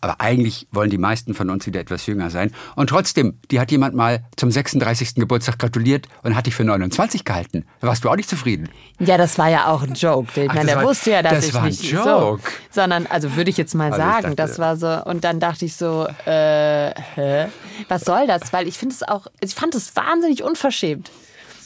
Aber 0.02 0.20
eigentlich 0.20 0.68
wollen 0.74 0.90
die 0.90 0.98
meisten 0.98 1.34
von 1.34 1.50
uns 1.50 1.66
wieder 1.66 1.80
etwas 1.80 2.06
jünger 2.08 2.30
sein. 2.30 2.52
Und 2.76 2.90
trotzdem, 2.90 3.40
die 3.52 3.62
hat 3.62 3.72
jemand 3.72 3.96
mal 3.96 4.26
zum 4.36 4.52
36. 4.52 5.16
Geburtstag 5.16 5.60
gratuliert 5.60 6.10
und 6.24 6.36
hat 6.36 6.46
dich 6.46 6.56
für 6.56 6.66
29 6.66 7.24
gehalten. 7.24 7.64
Da 7.80 7.88
warst 7.88 8.04
du 8.04 8.10
auch 8.10 8.18
nicht 8.18 8.28
zufrieden. 8.28 8.68
Ja, 9.00 9.18
das 9.18 9.38
war 9.38 9.48
ja 9.48 9.68
auch 9.68 9.82
ein 9.82 9.94
Joke. 9.94 10.28
Ich 10.36 10.50
Ach, 10.50 10.56
meine, 10.56 10.66
der 10.66 10.76
war, 10.76 10.88
wusste 10.88 11.12
ja, 11.12 11.22
dass 11.22 11.36
das 11.36 11.46
ich 11.48 11.54
war 11.54 11.64
nicht 11.64 11.82
ein 11.82 11.90
Joke. 11.90 12.42
so, 12.44 12.50
sondern 12.70 13.08
also 13.08 13.38
würde 13.38 13.50
ich 13.50 13.56
jetzt 13.56 13.74
mal 13.76 13.94
also 13.94 13.98
sagen, 13.98 14.24
dachte, 14.24 14.36
das 14.36 14.60
war 14.60 14.76
so 14.76 15.06
und 15.06 15.24
dann 15.24 15.40
dachte 15.40 15.64
ich 15.64 15.78
so, 15.78 16.06
äh, 16.26 16.92
hä? 17.16 17.48
Was 17.88 18.02
soll 18.02 18.28
das? 18.28 18.52
Weil 18.52 18.68
ich 18.68 18.78
finde 18.78 18.94
es 18.94 19.04
auch, 19.04 19.28
ich 19.40 19.56
fand 19.56 19.74
es 19.74 19.96
wahnsinnig 19.96 20.44
unverschämt. 20.44 21.12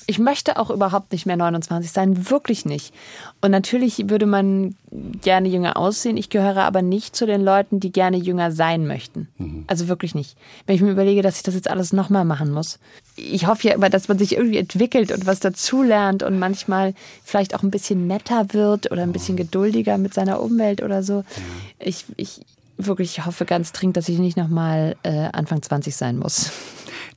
Ich 0.10 0.20
möchte 0.20 0.58
auch 0.58 0.70
überhaupt 0.70 1.12
nicht 1.12 1.26
mehr 1.26 1.36
29 1.36 1.92
sein, 1.92 2.30
wirklich 2.30 2.66
nicht. 2.66 2.94
Und 3.42 3.52
natürlich 3.52 4.10
würde 4.10 4.26
man 4.26 4.76
gerne 5.22 5.50
jünger 5.50 5.76
aussehen. 5.76 6.16
Ich 6.16 6.30
gehöre 6.30 6.64
aber 6.64 6.82
nicht 6.82 7.16
zu 7.16 7.26
den 7.26 7.42
Leuten, 7.42 7.82
die 7.82 7.92
gerne 7.92 8.16
jünger 8.16 8.54
sein 8.54 8.88
möchten. 8.88 9.28
Mhm. 9.38 9.66
Also 9.68 9.90
wirklich 9.90 10.16
nicht. 10.16 10.38
Wenn 10.66 10.76
ich 10.76 10.82
mir 10.82 10.92
überlege, 10.92 11.22
dass 11.22 11.38
ich 11.38 11.44
das 11.44 11.56
jetzt 11.56 11.70
alles 11.70 11.92
nochmal 11.92 12.24
machen 12.24 12.52
muss. 12.52 12.80
Ich 13.18 13.48
hoffe 13.48 13.68
ja 13.68 13.74
immer, 13.74 13.90
dass 13.90 14.08
man 14.08 14.18
sich 14.18 14.38
irgendwie 14.38 14.58
entwickelt 14.58 15.12
und 15.12 15.26
was 15.26 15.42
dazulernt 15.42 16.24
und 16.24 16.40
manchmal 16.40 16.94
vielleicht 17.24 17.54
auch 17.54 17.64
ein 17.64 17.72
bisschen 17.72 18.08
netter 18.08 18.54
wird 18.54 18.92
oder 18.92 19.04
ein 19.04 19.12
bisschen 19.12 19.36
geduldiger 19.36 19.98
mit 19.98 20.14
seiner 20.14 20.42
Umwelt 20.42 20.82
oder 20.82 21.04
so. 21.04 21.26
Ich, 21.80 22.06
ich 22.16 22.42
wirklich 22.78 23.26
hoffe 23.26 23.46
ganz 23.46 23.72
dringend, 23.72 23.98
dass 23.98 24.10
ich 24.10 24.20
nicht 24.20 24.38
nochmal 24.38 24.96
äh, 25.04 25.30
Anfang 25.34 25.62
20 25.62 25.96
sein 25.96 26.18
muss. 26.18 26.52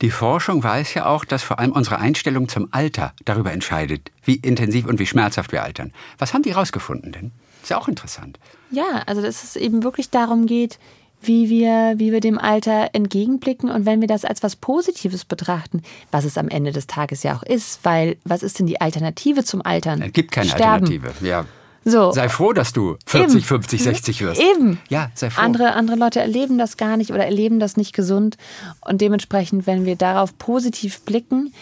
Die 0.01 0.09
Forschung 0.09 0.63
weiß 0.63 0.95
ja 0.95 1.05
auch, 1.05 1.25
dass 1.25 1.43
vor 1.43 1.59
allem 1.59 1.73
unsere 1.73 1.99
Einstellung 1.99 2.47
zum 2.47 2.69
Alter 2.71 3.13
darüber 3.23 3.51
entscheidet, 3.51 4.11
wie 4.23 4.35
intensiv 4.35 4.87
und 4.87 4.99
wie 4.99 5.05
schmerzhaft 5.05 5.51
wir 5.51 5.63
altern. 5.63 5.93
Was 6.17 6.33
haben 6.33 6.41
die 6.41 6.51
rausgefunden 6.51 7.11
denn? 7.11 7.31
Ist 7.61 7.69
ja 7.69 7.77
auch 7.77 7.87
interessant. 7.87 8.39
Ja, 8.71 9.03
also 9.05 9.21
dass 9.21 9.43
es 9.43 9.55
eben 9.55 9.83
wirklich 9.83 10.09
darum 10.09 10.47
geht, 10.47 10.79
wie 11.21 11.49
wir, 11.49 11.93
wie 11.97 12.11
wir 12.11 12.19
dem 12.19 12.39
Alter 12.39 12.89
entgegenblicken 12.93 13.69
und 13.69 13.85
wenn 13.85 14.01
wir 14.01 14.07
das 14.07 14.25
als 14.25 14.41
was 14.41 14.55
Positives 14.55 15.23
betrachten, 15.23 15.83
was 16.09 16.25
es 16.25 16.37
am 16.37 16.47
Ende 16.47 16.71
des 16.71 16.87
Tages 16.87 17.21
ja 17.21 17.35
auch 17.35 17.43
ist, 17.43 17.79
weil 17.83 18.17
was 18.23 18.41
ist 18.41 18.57
denn 18.57 18.65
die 18.65 18.81
Alternative 18.81 19.43
zum 19.43 19.63
Altern? 19.63 20.01
Es 20.01 20.13
gibt 20.13 20.31
keine 20.31 20.49
Sterben. 20.49 20.85
Alternative, 20.87 21.13
ja. 21.25 21.45
So. 21.83 22.11
Sei 22.11 22.29
froh, 22.29 22.53
dass 22.53 22.73
du 22.73 22.97
40, 23.05 23.37
Eben. 23.37 23.43
50, 23.43 23.83
60 23.83 24.21
wirst. 24.21 24.41
Eben. 24.41 24.79
Ja, 24.89 25.09
sei 25.15 25.29
froh. 25.29 25.41
Andere, 25.41 25.73
andere 25.73 25.97
Leute 25.97 26.19
erleben 26.19 26.57
das 26.57 26.77
gar 26.77 26.97
nicht 26.97 27.11
oder 27.11 27.25
erleben 27.25 27.59
das 27.59 27.77
nicht 27.77 27.93
gesund. 27.93 28.37
Und 28.81 29.01
dementsprechend, 29.01 29.65
wenn 29.65 29.85
wir 29.85 29.95
darauf 29.95 30.37
positiv 30.37 31.01
blicken, 31.01 31.53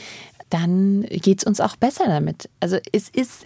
dann 0.50 1.04
geht 1.10 1.40
es 1.40 1.44
uns 1.46 1.62
auch 1.62 1.76
besser 1.76 2.06
damit. 2.08 2.50
Also 2.60 2.78
es 2.92 3.08
ist 3.10 3.46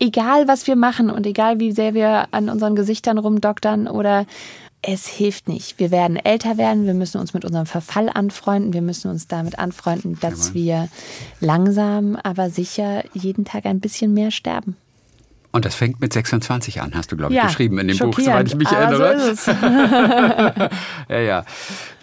egal, 0.00 0.48
was 0.48 0.66
wir 0.66 0.76
machen 0.76 1.10
und 1.10 1.26
egal, 1.26 1.60
wie 1.60 1.72
sehr 1.72 1.94
wir 1.94 2.28
an 2.32 2.48
unseren 2.48 2.74
Gesichtern 2.74 3.18
rumdoktern 3.18 3.86
oder 3.86 4.26
es 4.80 5.06
hilft 5.06 5.48
nicht. 5.48 5.78
Wir 5.78 5.90
werden 5.90 6.16
älter 6.16 6.56
werden, 6.56 6.86
wir 6.86 6.94
müssen 6.94 7.20
uns 7.20 7.34
mit 7.34 7.44
unserem 7.44 7.66
Verfall 7.66 8.08
anfreunden, 8.08 8.72
wir 8.72 8.82
müssen 8.82 9.10
uns 9.10 9.26
damit 9.26 9.58
anfreunden, 9.58 10.18
dass 10.20 10.54
wir 10.54 10.88
langsam, 11.40 12.16
aber 12.16 12.48
sicher 12.48 13.02
jeden 13.12 13.44
Tag 13.44 13.66
ein 13.66 13.80
bisschen 13.80 14.14
mehr 14.14 14.30
sterben. 14.30 14.76
Und 15.50 15.64
das 15.64 15.74
fängt 15.74 16.00
mit 16.00 16.12
26 16.12 16.82
an, 16.82 16.92
hast 16.94 17.10
du, 17.10 17.16
glaube 17.16 17.32
ich, 17.32 17.38
ja, 17.38 17.46
geschrieben 17.46 17.78
in 17.78 17.88
dem 17.88 17.98
Buch, 17.98 18.18
soweit 18.18 18.48
ich 18.48 18.54
mich 18.54 18.68
ah, 18.68 18.80
erinnere. 18.80 19.34
So 19.34 19.50
ja, 21.08 21.20
ja. 21.20 21.44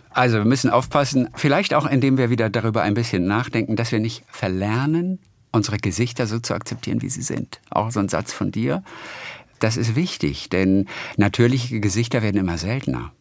Also 0.10 0.38
wir 0.38 0.46
müssen 0.46 0.70
aufpassen, 0.70 1.30
vielleicht 1.36 1.74
auch 1.74 1.86
indem 1.86 2.18
wir 2.18 2.30
wieder 2.30 2.50
darüber 2.50 2.82
ein 2.82 2.94
bisschen 2.94 3.28
nachdenken, 3.28 3.76
dass 3.76 3.92
wir 3.92 4.00
nicht 4.00 4.24
verlernen, 4.30 5.20
unsere 5.52 5.78
Gesichter 5.78 6.26
so 6.26 6.40
zu 6.40 6.54
akzeptieren, 6.54 7.02
wie 7.02 7.10
sie 7.10 7.22
sind. 7.22 7.60
Auch 7.70 7.92
so 7.92 8.00
ein 8.00 8.10
Satz 8.10 8.34
von 8.34 8.52
dir. 8.52 8.84
Das 9.60 9.78
ist 9.78 9.96
wichtig, 9.96 10.50
denn 10.50 10.88
natürliche 11.18 11.80
Gesichter 11.80 12.22
werden 12.22 12.38
immer 12.38 12.58
seltener. 12.58 13.12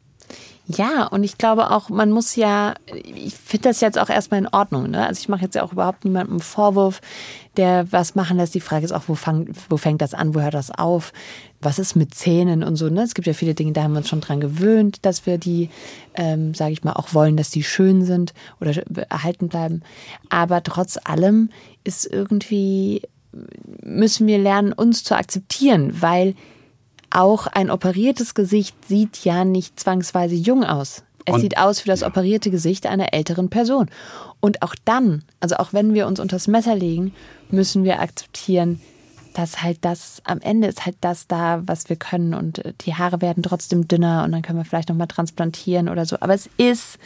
Ja, 0.66 1.06
und 1.08 1.24
ich 1.24 1.36
glaube 1.36 1.70
auch, 1.70 1.90
man 1.90 2.10
muss 2.10 2.36
ja, 2.36 2.74
ich 2.86 3.34
finde 3.34 3.68
das 3.68 3.82
jetzt 3.82 3.98
auch 3.98 4.08
erstmal 4.08 4.40
in 4.40 4.48
Ordnung. 4.48 4.90
Ne? 4.90 5.06
Also 5.06 5.20
ich 5.20 5.28
mache 5.28 5.42
jetzt 5.42 5.54
ja 5.54 5.62
auch 5.62 5.72
überhaupt 5.72 6.04
niemandem 6.04 6.34
einen 6.34 6.40
Vorwurf, 6.40 7.02
der 7.58 7.92
was 7.92 8.14
machen 8.14 8.38
lässt. 8.38 8.54
Die 8.54 8.60
Frage 8.60 8.86
ist 8.86 8.92
auch, 8.92 9.02
wo, 9.06 9.14
fang, 9.14 9.48
wo 9.68 9.76
fängt 9.76 10.00
das 10.00 10.14
an, 10.14 10.34
wo 10.34 10.40
hört 10.40 10.54
das 10.54 10.70
auf? 10.70 11.12
Was 11.60 11.78
ist 11.78 11.96
mit 11.96 12.14
Zähnen 12.14 12.62
und 12.62 12.76
so? 12.76 12.88
Ne? 12.88 13.02
Es 13.02 13.14
gibt 13.14 13.26
ja 13.26 13.34
viele 13.34 13.54
Dinge, 13.54 13.72
da 13.72 13.82
haben 13.82 13.92
wir 13.92 13.98
uns 13.98 14.08
schon 14.08 14.22
dran 14.22 14.40
gewöhnt, 14.40 15.04
dass 15.04 15.26
wir 15.26 15.36
die, 15.36 15.68
ähm, 16.14 16.54
sage 16.54 16.72
ich 16.72 16.82
mal, 16.82 16.94
auch 16.94 17.12
wollen, 17.12 17.36
dass 17.36 17.50
die 17.50 17.62
schön 17.62 18.02
sind 18.06 18.32
oder 18.58 18.72
erhalten 19.10 19.48
bleiben. 19.48 19.82
Aber 20.30 20.62
trotz 20.62 20.98
allem 21.04 21.50
ist 21.84 22.06
irgendwie, 22.06 23.02
müssen 23.82 24.26
wir 24.26 24.38
lernen, 24.38 24.72
uns 24.72 25.04
zu 25.04 25.14
akzeptieren, 25.14 26.00
weil 26.00 26.34
auch 27.14 27.46
ein 27.46 27.70
operiertes 27.70 28.34
Gesicht 28.34 28.76
sieht 28.86 29.24
ja 29.24 29.44
nicht 29.44 29.78
zwangsweise 29.78 30.34
jung 30.34 30.64
aus. 30.64 31.02
Es 31.24 31.34
und, 31.34 31.40
sieht 31.40 31.56
aus 31.58 31.84
wie 31.84 31.88
das 31.88 32.02
operierte 32.02 32.50
Gesicht 32.50 32.86
einer 32.86 33.14
älteren 33.14 33.48
Person. 33.48 33.88
Und 34.40 34.62
auch 34.62 34.74
dann, 34.84 35.22
also 35.40 35.56
auch 35.56 35.72
wenn 35.72 35.94
wir 35.94 36.06
uns 36.06 36.20
unters 36.20 36.48
Messer 36.48 36.74
legen, 36.74 37.14
müssen 37.50 37.84
wir 37.84 38.00
akzeptieren, 38.00 38.80
dass 39.32 39.62
halt 39.62 39.78
das 39.80 40.20
am 40.24 40.40
Ende 40.40 40.68
ist 40.68 40.86
halt 40.86 40.96
das 41.00 41.26
da, 41.26 41.62
was 41.66 41.88
wir 41.88 41.96
können 41.96 42.34
und 42.34 42.64
äh, 42.64 42.72
die 42.82 42.94
Haare 42.94 43.20
werden 43.20 43.42
trotzdem 43.42 43.88
dünner 43.88 44.22
und 44.24 44.32
dann 44.32 44.42
können 44.42 44.58
wir 44.58 44.64
vielleicht 44.64 44.88
noch 44.88 44.96
mal 44.96 45.06
transplantieren 45.06 45.88
oder 45.88 46.06
so. 46.06 46.16
Aber 46.20 46.34
es 46.34 46.48
ist 46.56 46.98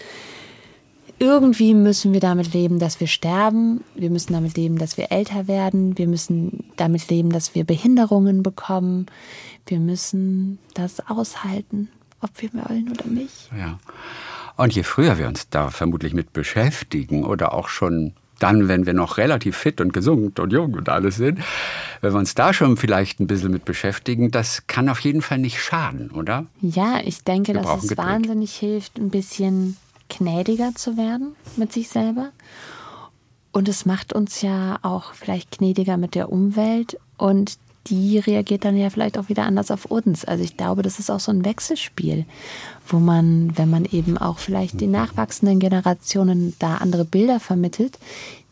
irgendwie 1.18 1.74
müssen 1.74 2.12
wir 2.12 2.20
damit 2.20 2.52
leben, 2.54 2.78
dass 2.78 3.00
wir 3.00 3.06
sterben. 3.06 3.82
Wir 3.94 4.10
müssen 4.10 4.32
damit 4.32 4.56
leben, 4.56 4.78
dass 4.78 4.96
wir 4.96 5.10
älter 5.10 5.48
werden. 5.48 5.98
Wir 5.98 6.06
müssen 6.06 6.64
damit 6.76 7.08
leben, 7.08 7.30
dass 7.30 7.54
wir 7.54 7.64
Behinderungen 7.64 8.42
bekommen. 8.42 9.06
Wir 9.66 9.80
müssen 9.80 10.58
das 10.74 11.00
aushalten, 11.08 11.88
ob 12.20 12.30
wir 12.36 12.52
wollen 12.54 12.90
oder 12.90 13.06
nicht. 13.06 13.50
Ja. 13.56 13.78
Und 14.56 14.74
je 14.74 14.82
früher 14.82 15.18
wir 15.18 15.28
uns 15.28 15.48
da 15.48 15.70
vermutlich 15.70 16.14
mit 16.14 16.32
beschäftigen 16.32 17.24
oder 17.24 17.52
auch 17.52 17.68
schon 17.68 18.14
dann, 18.38 18.68
wenn 18.68 18.86
wir 18.86 18.94
noch 18.94 19.18
relativ 19.18 19.56
fit 19.56 19.80
und 19.80 19.92
gesund 19.92 20.38
und 20.38 20.52
jung 20.52 20.74
und 20.74 20.88
alles 20.88 21.16
sind, 21.16 21.40
wenn 22.00 22.12
wir 22.12 22.18
uns 22.18 22.34
da 22.34 22.52
schon 22.52 22.76
vielleicht 22.76 23.20
ein 23.20 23.26
bisschen 23.26 23.50
mit 23.50 23.64
beschäftigen, 23.64 24.30
das 24.30 24.66
kann 24.68 24.88
auf 24.88 25.00
jeden 25.00 25.22
Fall 25.22 25.38
nicht 25.38 25.60
schaden, 25.60 26.10
oder? 26.10 26.46
Ja, 26.60 27.00
ich 27.04 27.24
denke, 27.24 27.54
wir 27.54 27.62
dass 27.62 27.82
es 27.82 27.88
Geduld. 27.88 27.98
wahnsinnig 27.98 28.54
hilft, 28.54 28.98
ein 28.98 29.10
bisschen 29.10 29.76
gnädiger 30.09 30.74
zu 30.74 30.96
werden 30.96 31.34
mit 31.56 31.72
sich 31.72 31.88
selber. 31.88 32.30
Und 33.52 33.68
es 33.68 33.86
macht 33.86 34.12
uns 34.12 34.42
ja 34.42 34.78
auch 34.82 35.14
vielleicht 35.14 35.59
gnädiger 35.59 35.96
mit 35.96 36.14
der 36.14 36.30
Umwelt 36.30 36.98
und 37.16 37.59
die 37.86 38.18
reagiert 38.18 38.64
dann 38.64 38.76
ja 38.76 38.90
vielleicht 38.90 39.16
auch 39.16 39.28
wieder 39.28 39.44
anders 39.44 39.70
auf 39.70 39.86
uns. 39.86 40.24
Also 40.24 40.44
ich 40.44 40.56
glaube, 40.56 40.82
das 40.82 40.98
ist 40.98 41.11
auch 41.11 41.20
so 41.20 41.32
ein 41.32 41.44
Wechselspiel, 41.44 42.26
wo 42.86 42.98
man, 42.98 43.56
wenn 43.56 43.70
man 43.70 43.84
eben 43.86 44.18
auch 44.18 44.38
vielleicht 44.38 44.80
den 44.80 44.90
nachwachsenden 44.90 45.59
Generationen 45.59 46.54
da 46.59 46.76
andere 46.76 47.04
Bilder 47.04 47.40
vermittelt, 47.40 47.98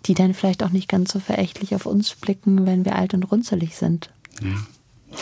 die 0.07 0.15
dann 0.15 0.33
vielleicht 0.33 0.63
auch 0.63 0.71
nicht 0.71 0.89
ganz 0.89 1.13
so 1.13 1.21
verächtlich 1.21 1.75
auf 1.75 1.85
uns 1.85 2.15
blicken, 2.15 2.67
wenn 2.67 2.85
wir 2.85 2.97
alt 2.97 3.13
und 3.13 3.25
runzelig 3.25 3.77
sind. 3.77 4.11
Ja. 4.41 5.19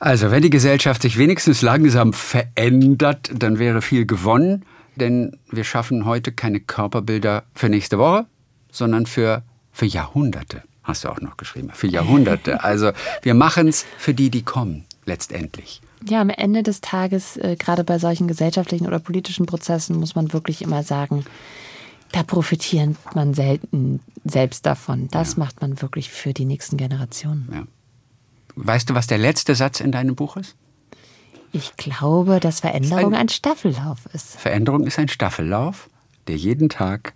Also, 0.00 0.30
wenn 0.30 0.42
die 0.42 0.50
Gesellschaft 0.50 1.00
sich 1.00 1.16
wenigstens 1.16 1.62
langsam 1.62 2.12
verändert, 2.12 3.30
dann 3.34 3.58
wäre 3.58 3.80
viel 3.80 4.04
gewonnen 4.04 4.64
denn 4.96 5.38
wir 5.50 5.64
schaffen 5.64 6.04
heute 6.04 6.32
keine 6.32 6.60
Körperbilder 6.60 7.44
für 7.54 7.68
nächste 7.68 7.98
Woche, 7.98 8.26
sondern 8.70 9.06
für, 9.06 9.42
für 9.72 9.86
Jahrhunderte, 9.86 10.62
hast 10.82 11.04
du 11.04 11.08
auch 11.08 11.20
noch 11.20 11.36
geschrieben, 11.36 11.70
für 11.72 11.86
Jahrhunderte. 11.86 12.60
Also 12.64 12.92
wir 13.22 13.34
machen 13.34 13.68
es 13.68 13.84
für 13.98 14.14
die, 14.14 14.30
die 14.30 14.42
kommen, 14.42 14.84
letztendlich. 15.04 15.80
Ja, 16.08 16.20
am 16.20 16.30
Ende 16.30 16.62
des 16.62 16.80
Tages, 16.80 17.36
äh, 17.36 17.56
gerade 17.58 17.84
bei 17.84 17.98
solchen 17.98 18.28
gesellschaftlichen 18.28 18.86
oder 18.86 18.98
politischen 18.98 19.46
Prozessen, 19.46 19.96
muss 19.96 20.14
man 20.14 20.32
wirklich 20.32 20.60
immer 20.62 20.82
sagen, 20.82 21.24
da 22.12 22.22
profitiert 22.22 22.96
man 23.14 23.34
selten 23.34 24.00
selbst 24.24 24.66
davon. 24.66 25.08
Das 25.10 25.32
ja. 25.32 25.40
macht 25.40 25.60
man 25.60 25.80
wirklich 25.82 26.10
für 26.10 26.32
die 26.32 26.44
nächsten 26.44 26.76
Generationen. 26.76 27.48
Ja. 27.52 27.62
Weißt 28.56 28.90
du, 28.90 28.94
was 28.94 29.06
der 29.06 29.18
letzte 29.18 29.54
Satz 29.54 29.80
in 29.80 29.92
deinem 29.92 30.14
Buch 30.14 30.36
ist? 30.36 30.56
Ich 31.54 31.76
glaube, 31.76 32.40
dass 32.40 32.60
Veränderung 32.60 33.14
ein, 33.14 33.20
ein 33.20 33.28
Staffellauf 33.28 33.98
ist. 34.12 34.40
Veränderung 34.40 34.88
ist 34.88 34.98
ein 34.98 35.06
Staffellauf, 35.06 35.88
der 36.26 36.34
jeden 36.34 36.68
Tag 36.68 37.12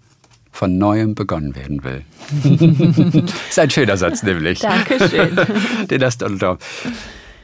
von 0.53 0.79
neuem 0.79 1.17
begonnen 1.17 1.57
werden 1.57 1.83
will. 1.83 2.05
das 3.21 3.35
ist 3.51 3.59
ein 3.59 3.71
schöner 3.71 3.97
Satz, 3.97 4.23
nämlich. 4.23 4.61
Dankeschön. 4.61 5.37
Den 5.91 6.05
hast 6.05 6.23
du 6.23 6.29
drauf. 6.37 6.59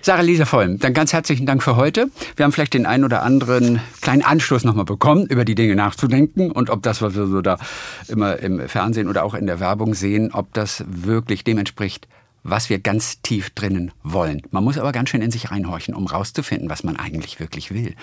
Sarah 0.03 0.21
Lisa 0.21 0.45
Vollm, 0.45 0.79
dann 0.79 0.95
ganz 0.95 1.13
herzlichen 1.13 1.47
Dank 1.47 1.65
für 1.65 1.75
heute. 1.75 2.11
Wir 2.37 2.45
haben 2.45 2.53
vielleicht 2.53 2.75
den 2.75 2.87
einen 2.87 3.05
oder 3.05 3.23
anderen 3.23 3.81
kleinen 4.01 4.23
Anstoß 4.23 4.63
nochmal 4.63 4.85
bekommen, 4.85 5.27
über 5.27 5.45
die 5.45 5.55
Dinge 5.57 5.75
nachzudenken 5.75 6.53
und 6.53 6.71
ob 6.71 6.83
das, 6.83 7.03
was 7.03 7.17
wir 7.17 7.27
so 7.27 7.41
da 7.41 7.59
immer 8.07 8.39
im 8.39 8.69
Fernsehen 8.69 9.09
oder 9.09 9.25
auch 9.25 9.35
in 9.35 9.47
der 9.47 9.61
Werbung 9.61 9.95
sehen, 9.95 10.31
ob 10.33 10.53
das 10.53 10.85
wirklich 10.87 11.43
dem 11.43 11.59
entspricht, 11.59 12.07
was 12.45 12.69
wir 12.69 12.79
ganz 12.79 13.23
tief 13.23 13.51
drinnen 13.51 13.91
wollen. 14.03 14.43
Man 14.51 14.63
muss 14.63 14.79
aber 14.79 14.93
ganz 14.93 15.09
schön 15.09 15.23
in 15.23 15.31
sich 15.31 15.51
reinhorchen, 15.51 15.95
um 15.95 16.07
rauszufinden, 16.07 16.69
was 16.69 16.85
man 16.85 16.97
eigentlich 16.97 17.41
wirklich 17.41 17.73
will. 17.73 17.97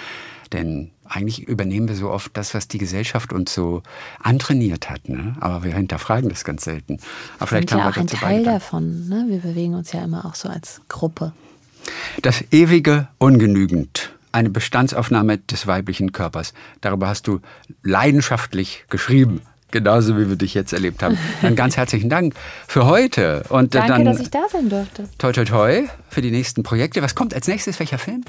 Denn 0.51 0.89
eigentlich 1.05 1.47
übernehmen 1.47 1.87
wir 1.87 1.95
so 1.95 2.09
oft 2.09 2.35
das, 2.35 2.53
was 2.53 2.67
die 2.67 2.79
Gesellschaft 2.79 3.31
uns 3.31 3.53
so 3.53 3.83
antrainiert 4.21 4.89
hat. 4.89 5.07
Ne? 5.07 5.35
Aber 5.39 5.63
wir 5.63 5.73
hinterfragen 5.75 6.29
das 6.29 6.43
ganz 6.43 6.63
selten. 6.63 6.97
Aber 7.37 7.47
vielleicht 7.47 7.69
sind 7.69 7.79
ja 7.79 7.89
auch 7.89 7.95
ein 7.95 8.07
Teil 8.07 8.43
davon. 8.43 9.07
Ne? 9.07 9.25
Wir 9.29 9.39
bewegen 9.39 9.75
uns 9.75 9.91
ja 9.93 10.03
immer 10.03 10.25
auch 10.25 10.35
so 10.35 10.49
als 10.49 10.81
Gruppe. 10.89 11.33
Das 12.21 12.43
ewige 12.51 13.07
Ungenügend. 13.19 14.11
Eine 14.31 14.49
Bestandsaufnahme 14.49 15.37
des 15.37 15.67
weiblichen 15.67 16.13
Körpers. 16.13 16.53
Darüber 16.79 17.07
hast 17.07 17.27
du 17.27 17.41
leidenschaftlich 17.83 18.85
geschrieben. 18.89 19.41
Genauso 19.72 20.17
wie 20.17 20.30
wir 20.30 20.36
dich 20.36 20.53
jetzt 20.53 20.74
erlebt 20.74 21.01
haben. 21.01 21.17
Dann 21.41 21.55
ganz 21.55 21.78
herzlichen 21.78 22.09
Dank 22.09 22.36
für 22.67 22.86
heute. 22.86 23.43
Und 23.49 23.74
Danke, 23.74 23.89
dann, 23.89 24.05
dass 24.05 24.19
ich 24.19 24.30
da 24.30 24.43
sein 24.51 24.69
durfte. 24.69 25.07
Toi, 25.17 25.32
toi, 25.32 25.45
toi 25.45 25.88
für 26.09 26.22
die 26.22 26.32
nächsten 26.32 26.63
Projekte. 26.63 27.01
Was 27.01 27.15
kommt 27.15 27.34
als 27.34 27.47
nächstes? 27.47 27.80
Welcher 27.80 27.97
Film? 27.97 28.24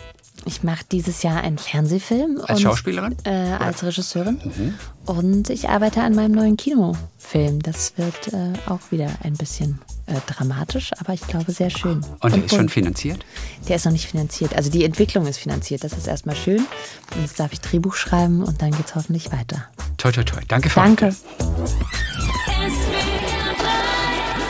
Ich 0.44 0.62
mache 0.62 0.84
dieses 0.90 1.22
Jahr 1.22 1.42
einen 1.42 1.58
Fernsehfilm. 1.58 2.40
Als 2.40 2.58
und, 2.58 2.60
Schauspielerin? 2.60 3.16
Äh, 3.24 3.30
als 3.30 3.84
Regisseurin. 3.84 4.40
Mhm. 4.44 4.74
Und 5.04 5.50
ich 5.50 5.68
arbeite 5.68 6.02
an 6.02 6.14
meinem 6.14 6.32
neuen 6.32 6.56
Kinofilm. 6.56 7.60
Das 7.62 7.94
wird 7.96 8.32
äh, 8.32 8.52
auch 8.66 8.80
wieder 8.90 9.10
ein 9.22 9.34
bisschen 9.34 9.78
äh, 10.06 10.14
dramatisch, 10.26 10.90
aber 10.98 11.14
ich 11.14 11.20
glaube 11.22 11.52
sehr 11.52 11.70
schön. 11.70 11.98
Und, 11.98 12.22
und 12.22 12.36
der 12.36 12.44
ist 12.44 12.54
schon 12.54 12.68
finanziert? 12.68 13.24
Der 13.68 13.76
ist 13.76 13.84
noch 13.84 13.92
nicht 13.92 14.06
finanziert. 14.06 14.54
Also 14.54 14.70
die 14.70 14.84
Entwicklung 14.84 15.26
ist 15.26 15.38
finanziert. 15.38 15.84
Das 15.84 15.92
ist 15.92 16.06
erstmal 16.06 16.36
schön. 16.36 16.66
Und 17.14 17.22
jetzt 17.22 17.38
darf 17.38 17.52
ich 17.52 17.60
Drehbuch 17.60 17.94
schreiben 17.94 18.42
und 18.42 18.60
dann 18.62 18.72
geht 18.72 18.86
es 18.86 18.94
hoffentlich 18.94 19.30
weiter. 19.32 19.68
Toi, 19.98 20.12
toi, 20.12 20.24
toi. 20.24 20.40
Danke 20.48 20.70
für 20.70 20.80
Danke. 20.80 21.14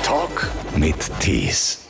Talk 0.03 0.49
mit 0.77 1.11
Tees. 1.21 1.82